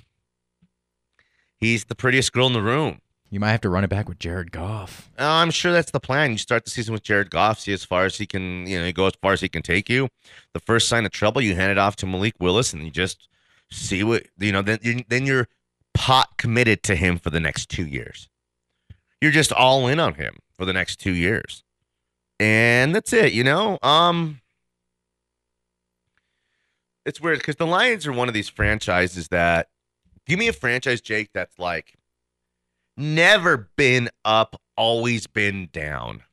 He's 1.57 1.85
the 1.85 1.95
prettiest 1.95 2.33
girl 2.33 2.47
in 2.47 2.53
the 2.53 2.61
room. 2.61 2.99
You 3.31 3.39
might 3.39 3.51
have 3.51 3.61
to 3.61 3.69
run 3.69 3.83
it 3.83 3.89
back 3.89 4.09
with 4.09 4.17
Jared 4.17 4.51
Goff. 4.51 5.11
Uh, 5.19 5.23
I'm 5.23 5.51
sure 5.51 5.71
that's 5.71 5.91
the 5.91 5.99
plan. 5.99 6.31
You 6.31 6.39
start 6.39 6.65
the 6.65 6.71
season 6.71 6.93
with 6.93 7.03
Jared 7.03 7.29
Goff, 7.29 7.59
see 7.59 7.73
as 7.73 7.85
far 7.85 8.05
as 8.05 8.17
he 8.17 8.25
can, 8.25 8.65
you 8.65 8.79
know, 8.79 8.91
go 8.91 9.05
as 9.05 9.13
far 9.21 9.33
as 9.33 9.41
he 9.41 9.47
can 9.47 9.61
take 9.61 9.87
you. 9.87 10.09
The 10.53 10.59
first 10.59 10.89
sign 10.89 11.05
of 11.05 11.11
trouble, 11.11 11.41
you 11.41 11.55
hand 11.55 11.71
it 11.71 11.77
off 11.77 11.95
to 11.97 12.07
Malik 12.07 12.33
Willis, 12.39 12.73
and 12.73 12.83
you 12.83 12.89
just 12.89 13.29
see 13.69 14.03
what 14.03 14.25
you 14.39 14.51
know. 14.51 14.63
Then, 14.63 15.03
then 15.07 15.27
you're 15.27 15.47
pot 15.93 16.29
committed 16.37 16.81
to 16.83 16.95
him 16.95 17.19
for 17.19 17.29
the 17.29 17.39
next 17.39 17.69
two 17.69 17.85
years. 17.85 18.29
You're 19.21 19.31
just 19.31 19.53
all 19.53 19.87
in 19.87 19.99
on 19.99 20.15
him 20.15 20.37
for 20.53 20.65
the 20.65 20.73
next 20.73 20.95
two 20.95 21.13
years, 21.13 21.63
and 22.39 22.95
that's 22.95 23.13
it. 23.13 23.33
You 23.33 23.43
know, 23.43 23.77
um, 23.83 24.41
it's 27.05 27.21
weird 27.21 27.37
because 27.37 27.57
the 27.57 27.67
Lions 27.67 28.07
are 28.07 28.13
one 28.13 28.27
of 28.27 28.33
these 28.33 28.49
franchises 28.49 29.27
that 29.27 29.67
give 30.25 30.39
me 30.39 30.47
a 30.47 30.53
franchise, 30.53 30.99
Jake, 30.99 31.29
that's 31.31 31.59
like 31.59 31.93
never 32.99 33.69
been 33.75 34.09
up, 34.25 34.59
always 34.75 35.27
been 35.27 35.69
down. 35.71 36.23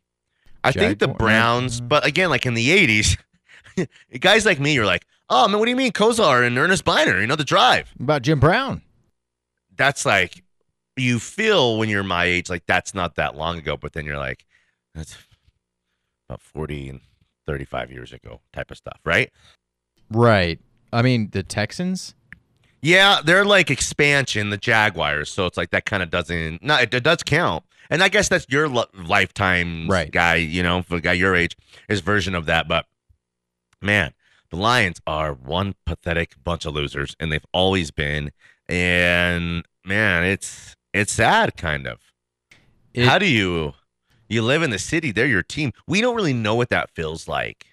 I 0.64 0.72
think 0.72 0.98
the 0.98 1.08
Browns, 1.08 1.78
mm-hmm. 1.78 1.88
but 1.88 2.04
again, 2.04 2.28
like 2.28 2.44
in 2.44 2.54
the 2.54 2.68
80s, 2.68 3.88
guys 4.20 4.44
like 4.44 4.58
me, 4.58 4.74
you're 4.74 4.86
like, 4.86 5.06
oh 5.30 5.46
man, 5.48 5.58
what 5.58 5.66
do 5.66 5.70
you 5.70 5.76
mean 5.76 5.92
Kosar 5.92 6.46
and 6.46 6.58
Earnest 6.58 6.84
Byner? 6.84 7.20
You 7.20 7.26
know, 7.26 7.36
the 7.36 7.44
drive. 7.44 7.92
About 8.00 8.22
Jim 8.22 8.40
Brown? 8.40 8.82
That's 9.76 10.04
like, 10.04 10.42
you 10.96 11.18
feel 11.18 11.78
when 11.78 11.88
you're 11.88 12.02
my 12.02 12.24
age, 12.24 12.50
like 12.50 12.66
that's 12.66 12.94
not 12.94 13.16
that 13.16 13.36
long 13.36 13.58
ago, 13.58 13.76
but 13.76 13.92
then 13.92 14.04
you're 14.04 14.18
like, 14.18 14.44
that's 14.94 15.16
about 16.28 16.40
40 16.40 16.88
and 16.88 17.00
35 17.46 17.92
years 17.92 18.12
ago 18.12 18.40
type 18.52 18.70
of 18.70 18.76
stuff, 18.76 18.98
right? 19.04 19.30
Right. 20.10 20.58
I 20.92 21.02
mean 21.02 21.30
the 21.30 21.42
Texans. 21.42 22.14
Yeah, 22.86 23.20
they're 23.24 23.44
like 23.44 23.68
expansion, 23.70 24.50
the 24.50 24.56
Jaguars. 24.56 25.28
So 25.28 25.44
it's 25.46 25.56
like 25.56 25.70
that 25.70 25.86
kind 25.86 26.02
of 26.04 26.10
doesn't. 26.10 26.62
No, 26.62 26.76
it, 26.76 26.94
it 26.94 27.02
does 27.02 27.22
count, 27.24 27.64
and 27.90 28.00
I 28.00 28.08
guess 28.08 28.28
that's 28.28 28.46
your 28.48 28.68
li- 28.68 28.84
lifetime 28.94 29.90
Right. 29.90 30.10
guy. 30.10 30.36
You 30.36 30.62
know, 30.62 30.82
for 30.82 30.96
a 30.96 31.00
guy 31.00 31.14
your 31.14 31.34
age, 31.34 31.56
his 31.88 32.00
version 32.00 32.34
of 32.36 32.46
that. 32.46 32.68
But 32.68 32.86
man, 33.82 34.12
the 34.50 34.56
Lions 34.56 35.00
are 35.04 35.32
one 35.32 35.74
pathetic 35.84 36.36
bunch 36.44 36.64
of 36.64 36.74
losers, 36.74 37.16
and 37.18 37.32
they've 37.32 37.44
always 37.52 37.90
been. 37.90 38.30
And 38.68 39.64
man, 39.84 40.22
it's 40.22 40.76
it's 40.94 41.12
sad, 41.12 41.56
kind 41.56 41.88
of. 41.88 41.98
It- 42.94 43.06
How 43.06 43.18
do 43.18 43.26
you 43.26 43.74
you 44.28 44.42
live 44.42 44.62
in 44.62 44.70
the 44.70 44.78
city? 44.78 45.10
They're 45.10 45.26
your 45.26 45.42
team. 45.42 45.72
We 45.88 46.00
don't 46.00 46.14
really 46.14 46.34
know 46.34 46.54
what 46.54 46.70
that 46.70 46.90
feels 46.94 47.26
like 47.26 47.66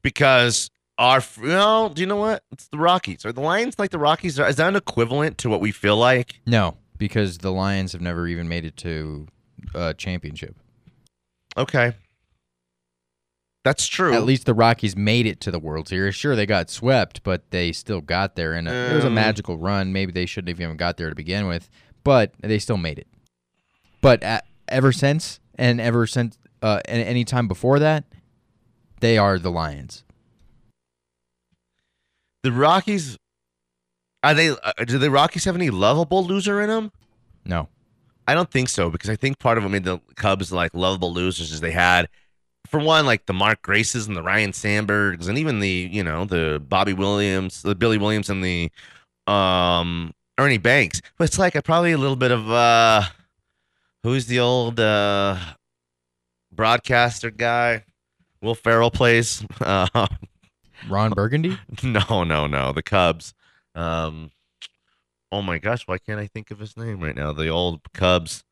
because 0.00 0.70
our 0.98 1.22
well, 1.40 1.88
do 1.88 2.00
you 2.00 2.06
know 2.06 2.16
what? 2.16 2.42
It's 2.52 2.68
the 2.68 2.78
Rockies. 2.78 3.24
Are 3.24 3.32
the 3.32 3.40
Lions 3.40 3.78
like 3.78 3.90
the 3.90 3.98
Rockies? 3.98 4.38
Is 4.38 4.56
that 4.56 4.68
an 4.68 4.76
equivalent 4.76 5.38
to 5.38 5.48
what 5.48 5.60
we 5.60 5.70
feel 5.72 5.96
like? 5.96 6.40
No, 6.46 6.76
because 6.98 7.38
the 7.38 7.52
Lions 7.52 7.92
have 7.92 8.00
never 8.00 8.26
even 8.26 8.48
made 8.48 8.64
it 8.64 8.76
to 8.78 9.28
a 9.74 9.94
championship. 9.94 10.56
Okay, 11.56 11.92
that's 13.64 13.86
true. 13.86 14.14
At 14.14 14.24
least 14.24 14.46
the 14.46 14.54
Rockies 14.54 14.96
made 14.96 15.26
it 15.26 15.40
to 15.42 15.50
the 15.50 15.58
World 15.58 15.88
Series. 15.88 16.14
Sure, 16.14 16.34
they 16.36 16.46
got 16.46 16.70
swept, 16.70 17.22
but 17.22 17.50
they 17.50 17.72
still 17.72 18.00
got 18.00 18.36
there, 18.36 18.52
and 18.54 18.66
it 18.68 18.94
was 18.94 19.04
a 19.04 19.08
Um, 19.08 19.14
magical 19.14 19.58
run. 19.58 19.92
Maybe 19.92 20.12
they 20.12 20.26
shouldn't 20.26 20.48
have 20.48 20.60
even 20.60 20.76
got 20.76 20.96
there 20.96 21.08
to 21.10 21.14
begin 21.14 21.46
with, 21.46 21.68
but 22.04 22.32
they 22.40 22.58
still 22.58 22.76
made 22.76 22.98
it. 22.98 23.08
But 24.00 24.22
a 24.22 24.42
ever 24.68 24.92
since, 24.92 25.40
and 25.56 25.80
ever 25.80 26.06
since, 26.06 26.38
uh, 26.62 26.80
and 26.86 27.02
any 27.02 27.24
time 27.24 27.48
before 27.48 27.78
that, 27.78 28.04
they 29.00 29.16
are 29.18 29.38
the 29.38 29.50
Lions. 29.50 30.04
The 32.42 32.52
Rockies. 32.52 33.18
Are 34.22 34.34
they? 34.34 34.50
Uh, 34.50 34.72
do 34.86 34.98
the 34.98 35.10
Rockies 35.10 35.44
have 35.44 35.54
any 35.54 35.70
lovable 35.70 36.24
loser 36.24 36.60
in 36.60 36.68
them? 36.68 36.92
No, 37.44 37.68
I 38.26 38.34
don't 38.34 38.50
think 38.50 38.68
so 38.68 38.90
because 38.90 39.10
I 39.10 39.16
think 39.16 39.38
part 39.38 39.58
of 39.58 39.64
what 39.64 39.70
made 39.70 39.84
the 39.84 40.00
Cubs 40.16 40.52
like 40.52 40.74
lovable 40.74 41.12
losers 41.12 41.52
is 41.52 41.60
they 41.60 41.70
had, 41.70 42.08
for 42.66 42.80
one, 42.80 43.06
like 43.06 43.26
the 43.26 43.32
Mark 43.32 43.62
Graces 43.62 44.06
and 44.06 44.16
the 44.16 44.22
Ryne 44.22 44.52
Sandbergs 44.52 45.28
and 45.28 45.38
even 45.38 45.60
the 45.60 45.88
you 45.90 46.02
know 46.04 46.24
the 46.24 46.62
Bobby 46.68 46.92
Williams, 46.92 47.62
the 47.62 47.74
Billy 47.74 47.98
Williams 47.98 48.28
and 48.28 48.44
the 48.44 48.70
um 49.26 50.12
Ernie 50.36 50.58
Banks. 50.58 51.00
But 51.16 51.24
it's 51.24 51.38
like 51.38 51.54
a, 51.54 51.62
probably 51.62 51.92
a 51.92 51.98
little 51.98 52.16
bit 52.16 52.30
of 52.30 52.50
uh 52.50 53.02
who's 54.02 54.26
the 54.26 54.40
old 54.40 54.78
uh 54.80 55.38
broadcaster 56.52 57.30
guy? 57.30 57.84
Will 58.42 58.54
Ferrell 58.54 58.90
plays. 58.90 59.44
Uh, 59.60 59.88
Ron 60.88 61.10
Burgundy. 61.10 61.58
no, 61.82 62.24
no, 62.24 62.46
no. 62.46 62.72
The 62.72 62.82
Cubs. 62.82 63.34
Um, 63.74 64.30
oh 65.32 65.42
my 65.42 65.58
gosh, 65.58 65.86
why 65.86 65.98
can't 65.98 66.20
I 66.20 66.26
think 66.26 66.50
of 66.50 66.58
his 66.58 66.76
name 66.76 67.00
right 67.00 67.16
now? 67.16 67.32
The 67.32 67.48
old 67.48 67.80
Cubs 67.92 68.44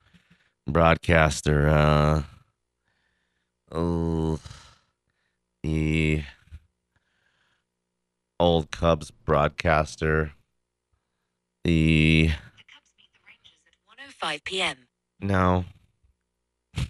broadcaster. 0.67 1.69
Uh, 1.69 2.23
oh, 3.73 4.41
the 5.63 6.23
old 8.39 8.71
Cubs 8.71 9.11
broadcaster. 9.11 10.33
The 11.65 12.27
105 13.87 14.45
p.m. 14.45 14.77
no. 15.21 15.65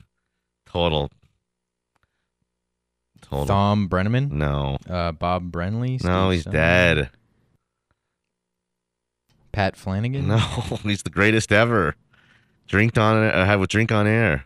Total. 0.66 1.10
Total. 3.28 3.46
Thom 3.46 3.88
Brennaman. 3.88 4.30
No. 4.30 4.78
Uh, 4.88 5.12
Bob 5.12 5.50
Brenly. 5.50 6.02
No, 6.04 6.30
he's 6.30 6.42
Stone, 6.42 6.52
dead. 6.52 7.10
Pat 9.52 9.76
Flanagan. 9.76 10.26
No, 10.28 10.38
he's 10.82 11.02
the 11.02 11.10
greatest 11.10 11.50
ever. 11.50 11.96
Drink 12.66 12.96
on 12.98 13.16
uh, 13.24 13.44
have 13.44 13.60
a 13.62 13.66
drink 13.66 13.90
on 13.92 14.06
air. 14.06 14.44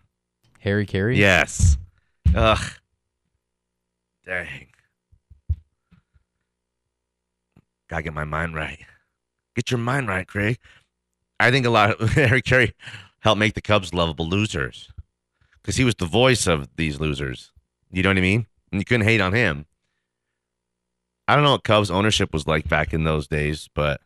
Harry 0.60 0.86
Caray. 0.86 1.16
Yes. 1.16 1.78
Ugh. 2.34 2.58
Dang. 4.26 4.66
Gotta 7.88 8.02
get 8.02 8.12
my 8.14 8.24
mind 8.24 8.54
right. 8.54 8.78
Get 9.56 9.70
your 9.70 9.78
mind 9.78 10.06
right, 10.08 10.26
Craig. 10.26 10.58
I 11.40 11.50
think 11.50 11.66
a 11.66 11.70
lot 11.70 12.00
of 12.00 12.10
Harry 12.14 12.42
Caray 12.42 12.72
helped 13.20 13.38
make 13.38 13.54
the 13.54 13.60
Cubs 13.62 13.92
lovable 13.92 14.28
losers. 14.28 14.90
Because 15.60 15.76
he 15.76 15.84
was 15.84 15.94
the 15.96 16.06
voice 16.06 16.46
of 16.46 16.68
these 16.76 17.00
losers. 17.00 17.52
You 17.90 18.02
know 18.02 18.10
what 18.10 18.18
I 18.18 18.22
mean? 18.22 18.46
And 18.72 18.80
you 18.80 18.84
couldn't 18.84 19.06
hate 19.06 19.20
on 19.20 19.32
him. 19.32 19.66
I 21.26 21.34
don't 21.34 21.44
know 21.44 21.52
what 21.52 21.64
Cubs 21.64 21.90
ownership 21.90 22.32
was 22.32 22.46
like 22.46 22.68
back 22.68 22.92
in 22.92 23.04
those 23.04 23.28
days, 23.28 23.68
but 23.74 24.00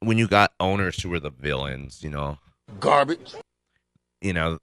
when 0.00 0.16
you 0.16 0.28
got 0.28 0.52
owners 0.60 1.02
who 1.02 1.08
were 1.08 1.18
the 1.20 1.30
villains, 1.30 2.02
you 2.02 2.10
know, 2.10 2.38
Garbage. 2.78 3.34
you 4.20 4.32
know, 4.32 4.58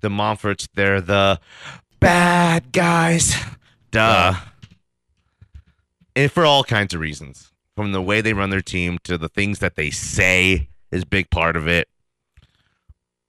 the 0.00 0.08
Monforts, 0.08 0.68
they're 0.74 1.00
the 1.00 1.38
bad 2.00 2.72
guys. 2.72 3.34
Duh. 3.90 4.34
And 6.16 6.32
for 6.32 6.44
all 6.44 6.64
kinds 6.64 6.94
of 6.94 7.00
reasons. 7.00 7.52
From 7.76 7.92
the 7.92 8.00
way 8.02 8.22
they 8.22 8.32
run 8.32 8.48
their 8.50 8.62
team 8.62 8.98
to 9.04 9.18
the 9.18 9.28
things 9.28 9.58
that 9.58 9.76
they 9.76 9.90
say 9.90 10.68
is 10.90 11.02
a 11.02 11.06
big 11.06 11.28
part 11.30 11.56
of 11.56 11.68
it. 11.68 11.88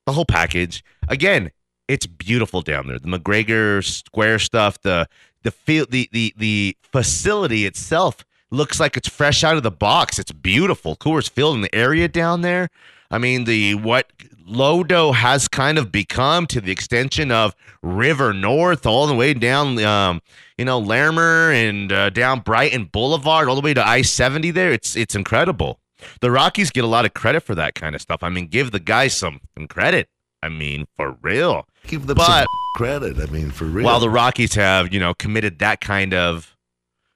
The 0.05 0.13
whole 0.13 0.25
package. 0.25 0.85
Again, 1.09 1.51
it's 1.87 2.05
beautiful 2.05 2.61
down 2.61 2.87
there. 2.87 2.99
The 2.99 3.07
McGregor 3.07 3.83
Square 3.83 4.39
stuff, 4.39 4.81
the 4.81 5.07
the 5.43 5.51
field 5.51 5.91
the 5.91 6.09
the 6.11 6.33
the 6.37 6.77
facility 6.81 7.65
itself 7.65 8.25
looks 8.51 8.79
like 8.79 8.97
it's 8.97 9.09
fresh 9.09 9.43
out 9.43 9.57
of 9.57 9.63
the 9.63 9.71
box. 9.71 10.19
It's 10.19 10.31
beautiful. 10.31 10.95
Coors 10.95 11.29
Field 11.29 11.55
in 11.55 11.61
the 11.61 11.73
area 11.75 12.07
down 12.07 12.41
there. 12.41 12.69
I 13.09 13.17
mean, 13.17 13.45
the 13.45 13.75
what 13.75 14.11
Lodo 14.47 15.13
has 15.13 15.47
kind 15.47 15.77
of 15.77 15.91
become 15.91 16.47
to 16.47 16.61
the 16.61 16.71
extension 16.71 17.31
of 17.31 17.55
River 17.81 18.33
North, 18.33 18.85
all 18.85 19.07
the 19.07 19.15
way 19.15 19.33
down, 19.33 19.77
um, 19.83 20.21
you 20.57 20.65
know, 20.65 20.79
Larimer 20.79 21.51
and 21.51 21.91
uh, 21.91 22.09
down 22.09 22.39
Brighton 22.39 22.85
Boulevard, 22.85 23.49
all 23.49 23.55
the 23.55 23.61
way 23.61 23.73
to 23.73 23.85
I 23.85 24.01
seventy. 24.01 24.51
There, 24.51 24.71
it's 24.71 24.95
it's 24.95 25.15
incredible. 25.15 25.79
The 26.21 26.31
Rockies 26.31 26.69
get 26.69 26.83
a 26.83 26.87
lot 26.87 27.05
of 27.05 27.13
credit 27.13 27.41
for 27.41 27.55
that 27.55 27.75
kind 27.75 27.95
of 27.95 28.01
stuff. 28.01 28.21
I 28.21 28.29
mean, 28.29 28.47
give 28.47 28.71
the 28.71 28.79
guys 28.79 29.17
some, 29.17 29.41
some 29.57 29.67
credit. 29.67 30.09
I 30.43 30.49
mean, 30.49 30.87
for 30.95 31.17
real. 31.21 31.67
Give 31.87 32.05
them 32.07 32.15
But- 32.17 32.41
some 32.41 32.47
credit. 32.75 33.17
I 33.19 33.25
mean, 33.31 33.51
for 33.51 33.65
real. 33.65 33.85
While 33.85 33.99
the 33.99 34.09
Rockies 34.09 34.53
have, 34.55 34.93
you 34.93 34.99
know, 34.99 35.13
committed 35.13 35.59
that 35.59 35.81
kind 35.81 36.13
of, 36.13 36.55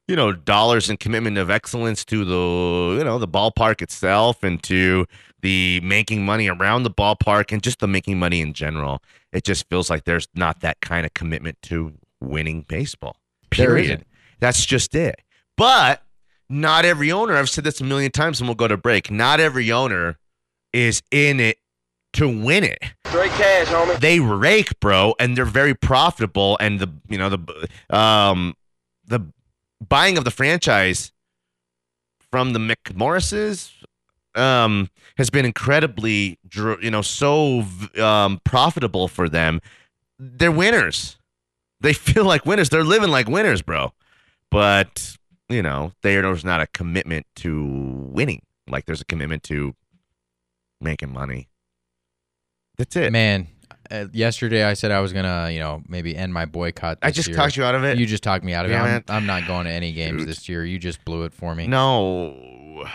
you 0.08 0.16
know, 0.16 0.32
dollars 0.34 0.90
and 0.90 1.00
commitment 1.00 1.38
of 1.38 1.50
excellence 1.50 2.04
to 2.06 2.26
the, 2.26 2.98
you 2.98 3.04
know, 3.04 3.18
the 3.20 3.28
ballpark 3.28 3.82
itself 3.82 4.44
and 4.44 4.62
to 4.64 5.06
the 5.42 5.80
making 5.82 6.26
money 6.26 6.48
around 6.50 6.84
the 6.84 6.92
ballpark 6.92 7.52
and 7.52 7.64
just 7.64 7.80
the 7.80 7.88
making 7.88 8.20
money 8.20 8.42
in 8.42 8.54
general, 8.54 9.02
it 9.32 9.44
just 9.44 9.68
feels 9.70 9.90
like 9.90 10.04
there's 10.06 10.28
not 10.36 10.60
that 10.62 10.80
kind 10.82 11.06
of 11.06 11.14
commitment 11.14 11.58
to 11.64 11.94
winning 12.20 12.62
baseball. 12.68 13.18
Period. 13.50 14.06
That's 14.40 14.66
just 14.66 14.96
it. 14.96 15.22
But 15.58 16.04
not 16.50 16.86
every 16.86 17.12
owner, 17.12 17.36
I've 17.36 17.50
said 17.50 17.64
this 17.64 17.80
a 17.82 17.84
million 17.84 18.12
times 18.12 18.40
and 18.40 18.48
we'll 18.48 18.56
go 18.56 18.68
to 18.68 18.78
break. 18.78 19.10
Not 19.12 19.40
every 19.40 19.72
owner 19.72 20.18
is 20.74 21.02
in 21.12 21.40
it 21.40 21.58
to 22.14 22.28
win 22.28 22.64
it 22.64 22.80
Straight 23.06 23.32
cash, 23.32 23.68
homie. 23.68 24.00
they 24.00 24.20
rake, 24.20 24.80
bro, 24.80 25.16
and 25.20 25.36
they're 25.38 25.46
very 25.46 25.74
profitable. 25.74 26.58
And 26.60 26.80
the 26.80 26.90
you 27.10 27.18
know 27.18 27.30
the 27.30 27.96
um 27.96 28.56
the 29.06 29.22
buying 29.88 30.18
of 30.18 30.24
the 30.26 30.32
franchise 30.32 31.12
from 32.32 32.54
the 32.54 32.60
McMorrises 32.60 33.72
um 34.36 34.90
has 35.18 35.30
been 35.30 35.46
incredibly 35.46 36.38
you 36.82 36.90
know 36.92 37.02
so 37.02 37.66
um 38.02 38.40
profitable 38.44 39.08
for 39.08 39.28
them. 39.30 39.62
They're 40.20 40.52
winners. 40.52 41.18
They 41.80 41.94
feel 42.08 42.26
like 42.26 42.46
winners. 42.46 42.70
They're 42.70 42.84
living 42.84 43.10
like 43.10 43.28
winners, 43.28 43.62
bro. 43.62 43.94
But 44.50 45.18
you 45.50 45.62
know, 45.62 45.92
there's 46.02 46.46
not 46.46 46.62
a 46.62 46.68
commitment 46.68 47.26
to 47.38 48.10
winning. 48.12 48.42
Like 48.70 48.86
there's 48.86 49.02
a 49.02 49.06
commitment 49.06 49.44
to 49.44 49.76
making 50.80 51.12
money. 51.12 51.50
That's 52.78 52.96
it. 52.96 53.12
Man, 53.12 53.48
uh, 53.90 54.06
yesterday 54.12 54.64
I 54.64 54.74
said 54.74 54.92
I 54.92 55.02
was 55.02 55.14
gonna, 55.14 55.50
you 55.52 55.60
know, 55.60 55.84
maybe 55.88 56.16
end 56.16 56.34
my 56.34 56.46
boycott. 56.46 56.98
I 57.02 57.12
just 57.12 57.28
year. 57.28 57.38
talked 57.38 57.58
you 57.58 57.64
out 57.64 57.76
of 57.76 57.84
it. 57.84 57.98
You 57.98 58.06
just 58.06 58.24
talked 58.24 58.44
me 58.44 58.54
out 58.54 58.66
of 58.66 58.72
Damn 58.72 58.86
it. 58.86 58.90
I'm, 58.90 58.96
it. 58.96 59.04
I'm 59.10 59.26
not 59.26 59.48
going 59.48 59.66
to 59.66 59.72
any 59.72 59.92
games 59.92 60.22
Shoot. 60.22 60.26
this 60.26 60.50
year. 60.50 60.66
You 60.66 60.80
just 60.80 61.04
blew 61.06 61.24
it 61.24 61.34
for 61.34 61.54
me. 61.56 61.68
No. 61.68 62.86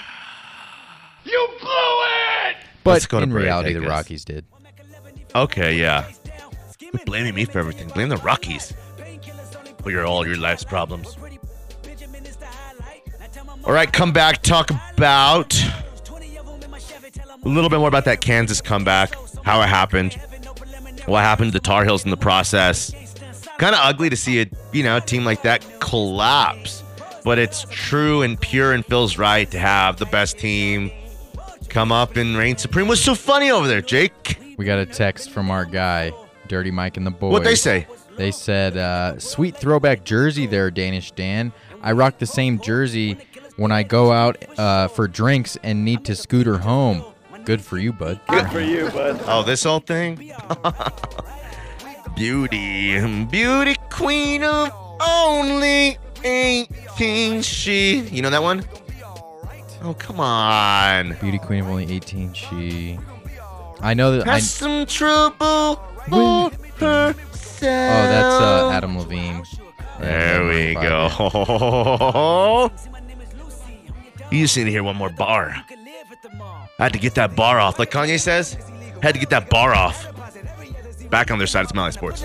You 1.25 1.49
blew 1.61 2.03
it! 2.49 2.57
but 2.85 2.93
Let's 2.93 3.07
go 3.07 3.19
in 3.19 3.31
break, 3.31 3.45
reality, 3.45 3.73
the. 3.73 3.81
Rockies 3.81 4.25
did. 4.25 4.45
Okay, 5.35 5.77
yeah. 5.77 6.09
Quit 6.79 7.05
blaming 7.05 7.35
me 7.35 7.45
for 7.45 7.59
everything. 7.59 7.89
Blame 7.89 8.09
the 8.09 8.17
Rockies 8.19 8.73
for 9.83 9.91
your 9.91 10.07
all 10.07 10.27
your 10.27 10.37
life's 10.37 10.65
problems. 10.65 11.17
All 13.65 13.73
right, 13.73 13.93
come 13.93 14.13
back. 14.13 14.43
Talk 14.43 14.71
about 14.95 15.61
a 17.45 17.49
little 17.49 17.69
bit 17.69 17.79
more 17.81 17.89
about 17.89 18.05
that 18.05 18.21
Kansas 18.21 18.61
comeback, 18.61 19.15
how 19.47 19.63
it 19.63 19.69
happened, 19.69 20.15
what 21.07 21.23
happened 21.23 21.53
to 21.53 21.59
the 21.59 21.65
Tar 21.65 21.85
Heels 21.85 22.05
in 22.05 22.11
the 22.11 22.17
process. 22.17 22.93
Kind 23.59 23.77
of 23.77 23.81
ugly 23.81 24.11
to 24.11 24.17
see 24.17 24.43
a 24.43 24.47
you 24.73 24.83
know 24.83 24.99
a 24.99 25.01
team 25.01 25.25
like 25.25 25.43
that 25.43 25.65
collapse, 25.81 26.83
but 27.25 27.39
it's 27.39 27.65
true 27.71 28.23
and 28.23 28.39
pure 28.39 28.73
and 28.73 28.85
feels 28.85 29.17
right 29.17 29.49
to 29.53 29.59
have 29.59 29.97
the 29.97 30.05
best 30.07 30.37
team 30.39 30.91
come 31.69 31.93
up 31.93 32.17
and 32.17 32.37
reign 32.37 32.57
supreme. 32.59 32.89
What's 32.89 33.01
so 33.01 33.15
funny 33.15 33.51
over 33.51 33.67
there, 33.69 33.81
Jake? 33.81 34.39
We 34.59 34.65
got 34.65 34.79
a 34.79 34.85
text 34.85 35.31
from 35.31 35.51
our 35.51 35.65
guy, 35.65 36.13
Dirty 36.49 36.71
Mike 36.71 36.97
and 36.97 37.07
the 37.07 37.11
boys. 37.11 37.33
What 37.33 37.45
they 37.45 37.55
say? 37.55 37.87
They 38.17 38.33
said, 38.33 38.77
uh, 38.77 39.19
"Sweet 39.19 39.57
throwback 39.57 40.05
jersey 40.05 40.47
there, 40.47 40.71
Danish 40.71 41.13
Dan. 41.13 41.53
I 41.83 41.93
rock 41.93 42.19
the 42.19 42.27
same 42.27 42.61
jersey 42.61 43.17
when 43.57 43.71
I 43.71 43.85
go 43.85 44.11
out 44.13 44.45
uh, 44.59 44.89
for 44.89 45.07
drinks 45.07 45.57
and 45.63 45.85
need 45.85 46.05
to 46.07 46.17
scooter 46.17 46.59
home. 46.59 47.05
Good 47.47 47.63
for 47.63 47.79
you, 47.79 47.93
bud. 47.93 48.21
Good 48.29 48.51
for 48.51 48.61
you, 48.61 48.91
bud. 48.91 49.21
Oh, 49.27 49.45
this 49.45 49.63
whole 49.63 49.79
thing? 49.79 50.17
beauty, 52.17 53.25
beauty 53.27 53.77
queen 53.89 54.43
of 54.43 54.73
only 55.01 55.97
18. 56.25 57.43
She. 57.43 58.01
You 58.01 58.23
know 58.23 58.31
that 58.31 58.43
one? 58.43 58.65
Oh, 59.81 59.95
come 59.95 60.19
on. 60.19 61.17
Beauty 61.21 61.39
queen 61.39 61.61
of 61.61 61.69
only 61.69 61.89
18. 61.95 62.33
She. 62.33 62.99
I 63.81 63.95
know 63.95 64.19
that. 64.19 64.27
I, 64.27 64.35
Has 64.35 64.51
some 64.51 64.85
trouble 64.87 65.77
for 66.09 66.51
herself. 66.81 67.15
oh, 67.63 67.63
that's 67.63 68.43
uh, 68.43 68.71
Adam 68.73 68.99
Levine. 68.99 69.45
There 70.01 70.49
we 70.49 70.75
go. 70.75 72.73
You 74.33 74.43
just 74.43 74.57
need 74.57 74.65
to 74.65 74.71
hear 74.71 74.83
one 74.83 74.97
more 74.97 75.11
bar. 75.11 75.55
I 76.79 76.85
had 76.85 76.93
to 76.93 76.99
get 76.99 77.15
that 77.15 77.35
bar 77.35 77.59
off. 77.59 77.79
Like 77.79 77.91
Kanye 77.91 78.21
says, 78.21 78.55
had 79.03 79.15
to 79.15 79.21
get 79.21 79.31
that 79.31 79.49
bar 79.49 79.75
off. 79.75 80.07
Back 81.11 81.31
on 81.31 81.39
their 81.39 81.47
side 81.47 81.65
it's 81.65 81.75
Mile 81.75 81.85
High 81.85 81.91
Sports. 81.91 82.23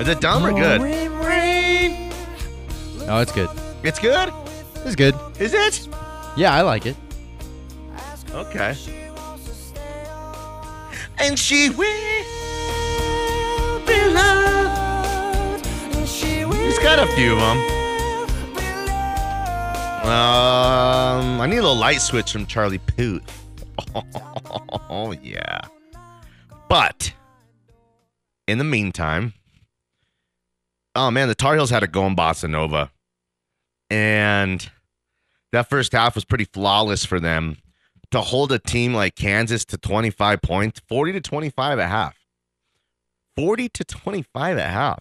Is 0.00 0.08
it 0.08 0.20
dumb 0.20 0.44
or 0.44 0.52
good? 0.52 0.80
Oh, 3.08 3.20
it's 3.20 3.32
good. 3.32 3.48
It's 3.82 3.98
good? 3.98 4.32
It's 4.84 4.94
good. 4.96 5.14
Is 5.38 5.54
it? 5.54 5.88
Yeah, 6.36 6.52
I 6.54 6.60
like 6.62 6.86
it. 6.86 6.96
Okay. 8.32 8.74
And 11.18 11.38
she 11.38 11.70
will 11.70 11.78
be 13.86 13.98
loved. 14.12 15.64
He's 16.06 16.78
got 16.80 16.98
a 16.98 17.06
few 17.14 17.32
of 17.32 17.38
them. 17.38 17.58
Um, 20.06 21.40
I 21.40 21.46
need 21.46 21.56
a 21.56 21.62
little 21.62 21.74
light 21.74 22.00
switch 22.00 22.30
from 22.32 22.46
Charlie 22.46 22.78
Puth. 22.78 23.22
Oh 24.88 25.12
yeah. 25.22 25.60
But 26.68 27.12
in 28.46 28.58
the 28.58 28.64
meantime, 28.64 29.32
oh 30.96 31.10
man, 31.10 31.28
the 31.28 31.34
Tar 31.34 31.54
Heels 31.54 31.70
had 31.70 31.80
to 31.80 31.86
go 31.86 32.06
in 32.06 32.16
Bossa 32.16 32.50
Nova, 32.50 32.90
and 33.90 34.68
that 35.52 35.68
first 35.68 35.92
half 35.92 36.14
was 36.14 36.24
pretty 36.24 36.44
flawless 36.44 37.04
for 37.04 37.20
them 37.20 37.58
to 38.10 38.20
hold 38.20 38.52
a 38.52 38.58
team 38.58 38.94
like 38.94 39.14
Kansas 39.14 39.64
to 39.66 39.78
25 39.78 40.42
points, 40.42 40.80
40 40.88 41.12
to 41.12 41.20
25 41.20 41.78
at 41.78 41.88
half. 41.88 42.16
40 43.36 43.68
to 43.70 43.84
25 43.84 44.58
at 44.58 44.70
half. 44.70 45.00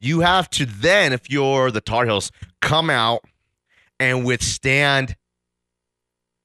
You 0.00 0.20
have 0.20 0.50
to 0.50 0.66
then, 0.66 1.12
if 1.12 1.30
you're 1.30 1.70
the 1.70 1.80
Tar 1.80 2.04
Heels, 2.04 2.30
come 2.60 2.90
out 2.90 3.24
and 3.98 4.24
withstand 4.24 5.16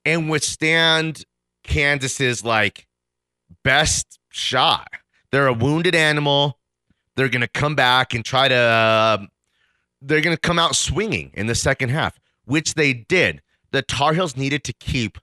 and 0.04 0.30
withstand 0.30 1.24
Kansas's 1.64 2.44
like 2.44 2.86
best 3.64 4.18
shot. 4.30 4.88
They're 5.32 5.48
a 5.48 5.52
wounded 5.52 5.94
animal. 5.94 6.57
They're 7.18 7.28
going 7.28 7.40
to 7.40 7.48
come 7.48 7.74
back 7.74 8.14
and 8.14 8.24
try 8.24 8.46
to 8.46 8.54
uh, 8.54 9.26
they're 10.00 10.20
going 10.20 10.36
to 10.36 10.40
come 10.40 10.56
out 10.56 10.76
swinging 10.76 11.32
in 11.34 11.48
the 11.48 11.54
second 11.56 11.88
half, 11.88 12.16
which 12.44 12.74
they 12.74 12.92
did. 12.92 13.42
The 13.72 13.82
Tar 13.82 14.14
Heels 14.14 14.36
needed 14.36 14.62
to 14.62 14.72
keep 14.72 15.18